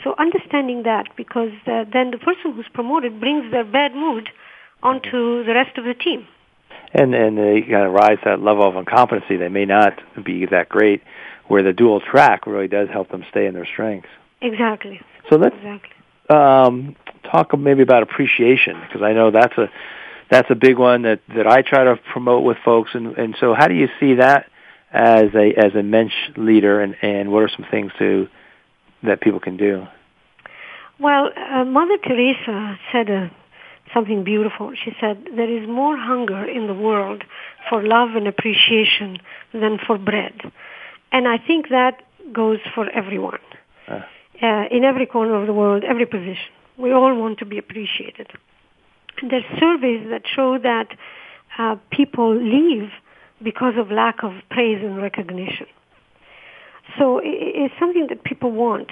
So 0.04 0.16
understanding 0.18 0.84
that 0.84 1.08
because 1.16 1.52
uh, 1.68 1.86
then 1.92 2.12
the 2.12 2.18
person 2.18 2.54
who's 2.54 2.68
promoted 2.74 3.20
brings 3.20 3.52
their 3.52 3.66
bad 3.66 3.94
mood 3.94 4.30
onto 4.82 5.44
the 5.44 5.54
rest 5.54 5.78
of 5.78 5.86
the 5.86 5.94
team. 5.94 6.28
And 6.92 7.14
and 7.14 7.38
they 7.38 7.62
kind 7.62 7.86
of 7.86 7.94
rise 7.94 8.18
that 8.26 8.42
level 8.42 8.68
of 8.68 8.76
incompetency. 8.76 9.38
They 9.38 9.50
may 9.50 9.66
not 9.66 10.02
be 10.24 10.46
that 10.48 10.70
great 10.70 11.04
where 11.50 11.64
the 11.64 11.74
dual 11.74 12.00
track 12.00 12.48
really 12.48 12.70
does 12.70 12.88
help 12.90 13.10
them 13.10 13.26
stay 13.30 13.46
in 13.48 13.54
their 13.54 13.66
strengths. 13.66 14.08
Exactly. 14.42 15.02
So 15.30 15.36
let's 15.36 15.56
exactly. 15.56 15.92
um, 16.30 16.96
talk 17.30 17.58
maybe 17.58 17.82
about 17.82 18.04
appreciation 18.04 18.80
because 18.88 19.02
I 19.02 19.12
know 19.12 19.32
that's 19.32 19.58
a 19.58 19.70
that's 20.30 20.50
a 20.50 20.56
big 20.56 20.78
one 20.78 21.02
that 21.02 21.22
that 21.36 21.48
I 21.48 21.62
try 21.64 21.84
to 21.84 22.00
promote 22.14 22.44
with 22.44 22.58
folks. 22.64 22.92
And 22.94 23.18
and 23.18 23.36
so 23.40 23.54
how 23.54 23.68
do 23.68 23.76
you 23.76 23.90
see 24.00 24.16
that 24.16 24.46
as 24.92 25.34
a 25.36 25.54
as 25.58 25.76
a 25.76 25.84
mensch 25.84 26.14
leader, 26.38 26.82
and 26.82 26.96
and 27.02 27.32
what 27.32 27.44
are 27.44 27.50
some 27.50 27.66
things 27.70 27.92
to 28.00 28.28
that 29.04 29.22
people 29.22 29.40
can 29.40 29.58
do? 29.58 29.86
Well, 31.00 31.30
uh, 31.36 31.66
Mother 31.66 31.98
Teresa 31.98 32.78
said 32.92 33.10
uh, 33.10 33.30
something 33.94 34.24
beautiful. 34.24 34.74
She 34.84 34.96
said, 35.02 35.26
"There 35.36 35.50
is 35.50 35.68
more 35.68 35.98
hunger 35.98 36.46
in 36.46 36.68
the 36.68 36.74
world 36.74 37.24
for 37.70 37.82
love 37.84 38.16
and 38.16 38.28
appreciation 38.28 39.18
than 39.52 39.80
for 39.86 39.98
bread." 39.98 40.40
And 41.12 41.28
I 41.28 41.38
think 41.38 41.70
that 41.70 42.02
goes 42.34 42.60
for 42.76 42.90
everyone. 42.90 43.40
Uh. 43.88 44.02
uh, 44.42 44.66
in 44.72 44.84
every 44.84 45.06
corner 45.06 45.36
of 45.36 45.48
the 45.48 45.54
world, 45.54 45.84
every 45.84 46.06
position. 46.06 46.54
We 46.78 46.92
all 46.92 47.16
want 47.16 47.40
to 47.40 47.46
be 47.46 47.58
appreciated. 47.58 48.28
And 49.22 49.32
there's 49.32 49.44
surveys 49.60 50.08
that 50.10 50.22
show 50.34 50.58
that 50.60 50.88
uh, 51.58 51.76
people 51.92 52.36
leave 52.36 52.90
because 53.44 53.74
of 53.78 53.92
lack 53.92 54.24
of 54.24 54.32
praise 54.50 54.80
and 54.82 55.02
recognition. 55.02 55.66
So 56.98 57.20
it's 57.24 57.74
something 57.80 58.08
that 58.10 58.24
people 58.24 58.52
want 58.52 58.90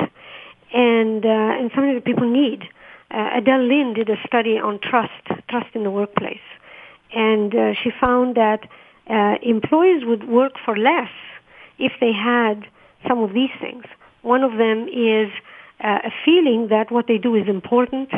and, 0.73 1.25
uh, 1.25 1.29
and 1.29 1.71
something 1.73 1.95
that 1.95 2.05
people 2.05 2.29
need. 2.29 2.63
Uh, 3.09 3.37
Adele 3.37 3.63
Lynn 3.63 3.93
did 3.93 4.09
a 4.09 4.17
study 4.27 4.57
on 4.57 4.79
trust, 4.79 5.11
trust 5.49 5.67
in 5.73 5.83
the 5.83 5.91
workplace. 5.91 6.43
And 7.13 7.55
uh, 7.55 7.73
she 7.81 7.89
found 8.01 8.35
that 8.35 8.67
uh, 9.09 9.35
employees 9.41 10.03
would 10.05 10.27
work 10.27 10.53
for 10.63 10.77
less 10.77 11.09
if 11.79 11.93
they 11.99 12.11
had 12.11 12.65
some 13.07 13.19
of 13.23 13.33
these 13.33 13.51
things. 13.61 13.83
One 14.21 14.43
of 14.43 14.57
them 14.57 14.87
is 14.87 15.29
uh, 15.83 15.99
a 16.05 16.11
feeling 16.25 16.67
that 16.69 16.91
what 16.91 17.07
they 17.07 17.17
do 17.17 17.35
is 17.35 17.47
important, 17.47 18.09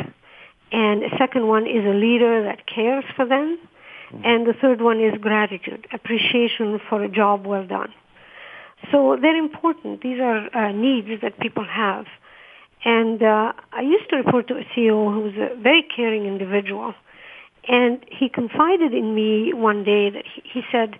and 0.72 1.02
a 1.02 1.10
second 1.18 1.46
one 1.48 1.66
is 1.66 1.84
a 1.84 1.94
leader 1.94 2.42
that 2.44 2.66
cares 2.66 3.04
for 3.16 3.26
them, 3.26 3.58
and 4.24 4.46
the 4.46 4.54
third 4.54 4.80
one 4.80 5.00
is 5.00 5.14
gratitude, 5.20 5.86
appreciation 5.92 6.80
for 6.88 7.02
a 7.02 7.08
job 7.08 7.46
well 7.46 7.66
done. 7.66 7.92
So 8.90 9.16
they're 9.20 9.36
important. 9.36 10.00
These 10.02 10.20
are 10.20 10.48
uh, 10.56 10.72
needs 10.72 11.08
that 11.22 11.38
people 11.38 11.64
have. 11.64 12.06
And 12.84 13.22
uh, 13.22 13.52
I 13.72 13.82
used 13.82 14.08
to 14.10 14.16
report 14.16 14.48
to 14.48 14.54
a 14.54 14.64
CEO 14.74 15.12
who 15.12 15.20
was 15.20 15.34
a 15.34 15.54
very 15.60 15.86
caring 15.94 16.24
individual. 16.24 16.94
And 17.68 18.04
he 18.10 18.28
confided 18.28 18.94
in 18.94 19.14
me 19.14 19.52
one 19.52 19.84
day 19.84 20.08
that 20.10 20.24
he, 20.34 20.42
he 20.50 20.62
said, 20.72 20.98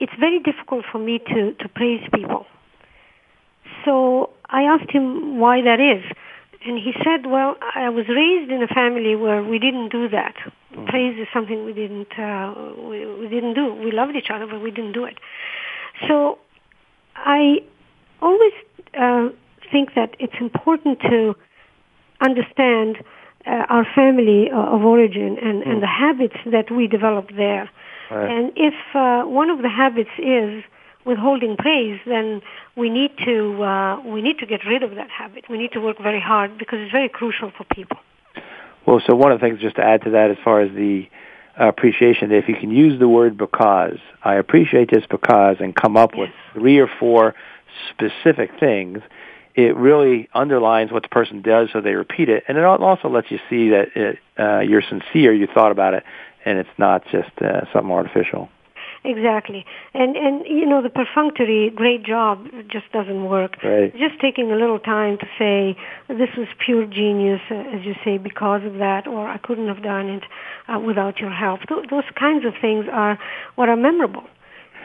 it's 0.00 0.12
very 0.18 0.38
difficult 0.38 0.84
for 0.90 0.98
me 0.98 1.18
to, 1.18 1.52
to 1.54 1.68
praise 1.68 2.02
people. 2.14 2.46
So 3.84 4.30
I 4.48 4.62
asked 4.62 4.90
him 4.90 5.38
why 5.38 5.62
that 5.62 5.80
is. 5.80 6.04
And 6.66 6.78
he 6.78 6.92
said, 7.04 7.26
well, 7.26 7.56
I 7.74 7.90
was 7.90 8.06
raised 8.08 8.50
in 8.50 8.62
a 8.62 8.66
family 8.66 9.14
where 9.16 9.42
we 9.42 9.58
didn't 9.58 9.90
do 9.90 10.08
that. 10.08 10.34
Mm. 10.74 10.86
Praise 10.86 11.18
is 11.20 11.28
something 11.32 11.64
we 11.64 11.74
didn't, 11.74 12.18
uh, 12.18 12.54
we, 12.78 13.04
we 13.20 13.28
didn't 13.28 13.54
do. 13.54 13.74
We 13.74 13.92
loved 13.92 14.16
each 14.16 14.30
other, 14.32 14.46
but 14.46 14.62
we 14.62 14.70
didn't 14.70 14.92
do 14.92 15.04
it. 15.04 15.18
So 16.08 16.38
I 17.14 17.58
always 18.22 18.52
uh, 18.98 19.28
think 19.70 19.90
that 19.94 20.16
it's 20.18 20.34
important 20.40 21.00
to 21.00 21.34
understand 22.20 22.96
uh, 23.46 23.66
our 23.68 23.86
family 23.94 24.50
uh, 24.50 24.56
of 24.56 24.82
origin 24.84 25.36
and, 25.42 25.62
mm. 25.62 25.68
and 25.68 25.82
the 25.82 25.86
habits 25.86 26.36
that 26.50 26.70
we 26.70 26.86
develop 26.86 27.28
there. 27.36 27.70
Right. 28.10 28.30
And 28.30 28.52
if 28.56 28.74
uh, 28.94 29.22
one 29.24 29.50
of 29.50 29.62
the 29.62 29.68
habits 29.68 30.10
is 30.18 30.62
withholding 31.04 31.56
praise, 31.56 32.00
then 32.06 32.42
we 32.76 32.90
need 32.90 33.12
to 33.24 33.62
uh, 33.62 34.00
we 34.04 34.22
need 34.22 34.38
to 34.38 34.46
get 34.46 34.64
rid 34.64 34.82
of 34.82 34.94
that 34.94 35.10
habit. 35.10 35.44
We 35.48 35.58
need 35.58 35.72
to 35.72 35.80
work 35.80 35.98
very 36.02 36.20
hard 36.20 36.58
because 36.58 36.78
it's 36.80 36.92
very 36.92 37.08
crucial 37.08 37.50
for 37.56 37.64
people. 37.64 37.98
Well, 38.86 39.00
so 39.06 39.14
one 39.14 39.32
of 39.32 39.40
the 39.40 39.46
things 39.46 39.60
just 39.60 39.76
to 39.76 39.82
add 39.82 40.02
to 40.02 40.10
that, 40.10 40.30
as 40.30 40.36
far 40.44 40.60
as 40.60 40.70
the 40.74 41.08
appreciation, 41.56 42.32
if 42.32 42.48
you 42.48 42.54
can 42.54 42.70
use 42.70 42.98
the 42.98 43.08
word 43.08 43.38
because, 43.38 43.98
I 44.22 44.34
appreciate 44.34 44.90
this 44.90 45.04
because, 45.08 45.56
and 45.60 45.74
come 45.74 45.96
up 45.96 46.10
yes. 46.12 46.20
with 46.20 46.30
three 46.52 46.78
or 46.78 46.88
four 47.00 47.34
specific 47.90 48.50
things, 48.58 49.00
it 49.54 49.76
really 49.76 50.28
underlines 50.34 50.90
what 50.90 51.02
the 51.02 51.08
person 51.08 51.40
does 51.40 51.68
so 51.72 51.80
they 51.80 51.94
repeat 51.94 52.28
it. 52.28 52.44
And 52.48 52.58
it 52.58 52.64
also 52.64 53.08
lets 53.08 53.30
you 53.30 53.38
see 53.48 53.70
that 53.70 53.88
it, 53.94 54.18
uh, 54.38 54.60
you're 54.60 54.82
sincere, 54.82 55.32
you 55.32 55.46
thought 55.46 55.70
about 55.70 55.94
it, 55.94 56.02
and 56.44 56.58
it's 56.58 56.76
not 56.78 57.02
just 57.10 57.30
uh, 57.40 57.62
something 57.72 57.90
artificial. 57.90 58.48
Exactly. 59.04 59.66
And 59.92 60.16
and 60.16 60.46
you 60.46 60.64
know 60.64 60.80
the 60.80 60.88
perfunctory 60.88 61.70
great 61.74 62.04
job 62.04 62.46
just 62.68 62.90
doesn't 62.90 63.24
work. 63.26 63.62
Right. 63.62 63.92
Just 63.92 64.18
taking 64.18 64.50
a 64.50 64.56
little 64.56 64.78
time 64.78 65.18
to 65.18 65.26
say 65.38 65.76
this 66.08 66.30
was 66.38 66.48
pure 66.64 66.86
genius 66.86 67.40
uh, 67.50 67.54
as 67.54 67.84
you 67.84 67.94
say 68.02 68.16
because 68.16 68.62
of 68.64 68.74
that 68.78 69.06
or 69.06 69.28
I 69.28 69.36
couldn't 69.36 69.68
have 69.68 69.82
done 69.82 70.08
it 70.08 70.22
uh, 70.68 70.80
without 70.80 71.18
your 71.18 71.30
help. 71.30 71.60
Th- 71.68 71.86
those 71.90 72.04
kinds 72.18 72.46
of 72.46 72.54
things 72.62 72.86
are 72.90 73.18
what 73.56 73.68
are 73.68 73.76
memorable. 73.76 74.24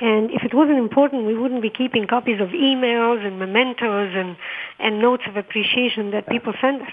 And 0.02 0.32
if 0.32 0.44
it 0.44 0.54
wasn't 0.54 0.80
important, 0.80 1.26
we 1.26 1.38
wouldn't 1.38 1.62
be 1.62 1.70
keeping 1.70 2.08
copies 2.08 2.40
of 2.40 2.50
emails 2.50 3.26
and 3.26 3.38
mementos 3.38 4.12
and, 4.16 4.38
and 4.80 5.02
notes 5.02 5.24
of 5.28 5.36
appreciation 5.36 6.12
that 6.12 6.28
people 6.28 6.54
send 6.62 6.82
us. 6.82 6.92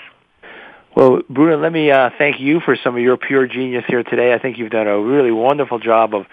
Well, 0.96 1.20
Bruna, 1.28 1.58
let 1.58 1.72
me 1.72 1.90
uh, 1.90 2.08
thank 2.16 2.40
you 2.40 2.60
for 2.60 2.74
some 2.82 2.96
of 2.96 3.02
your 3.02 3.18
pure 3.18 3.46
genius 3.46 3.84
here 3.86 4.02
today. 4.02 4.32
I 4.32 4.38
think 4.38 4.56
you've 4.56 4.70
done 4.70 4.86
a 4.86 4.98
really 4.98 5.30
wonderful 5.30 5.78
job 5.78 6.14
of 6.14 6.24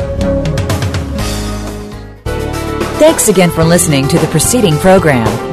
Thanks 2.99 3.27
again 3.27 3.51
for 3.51 3.65
listening 3.65 4.07
to 4.07 4.17
the 4.17 4.27
preceding 4.27 4.77
program 4.77 5.53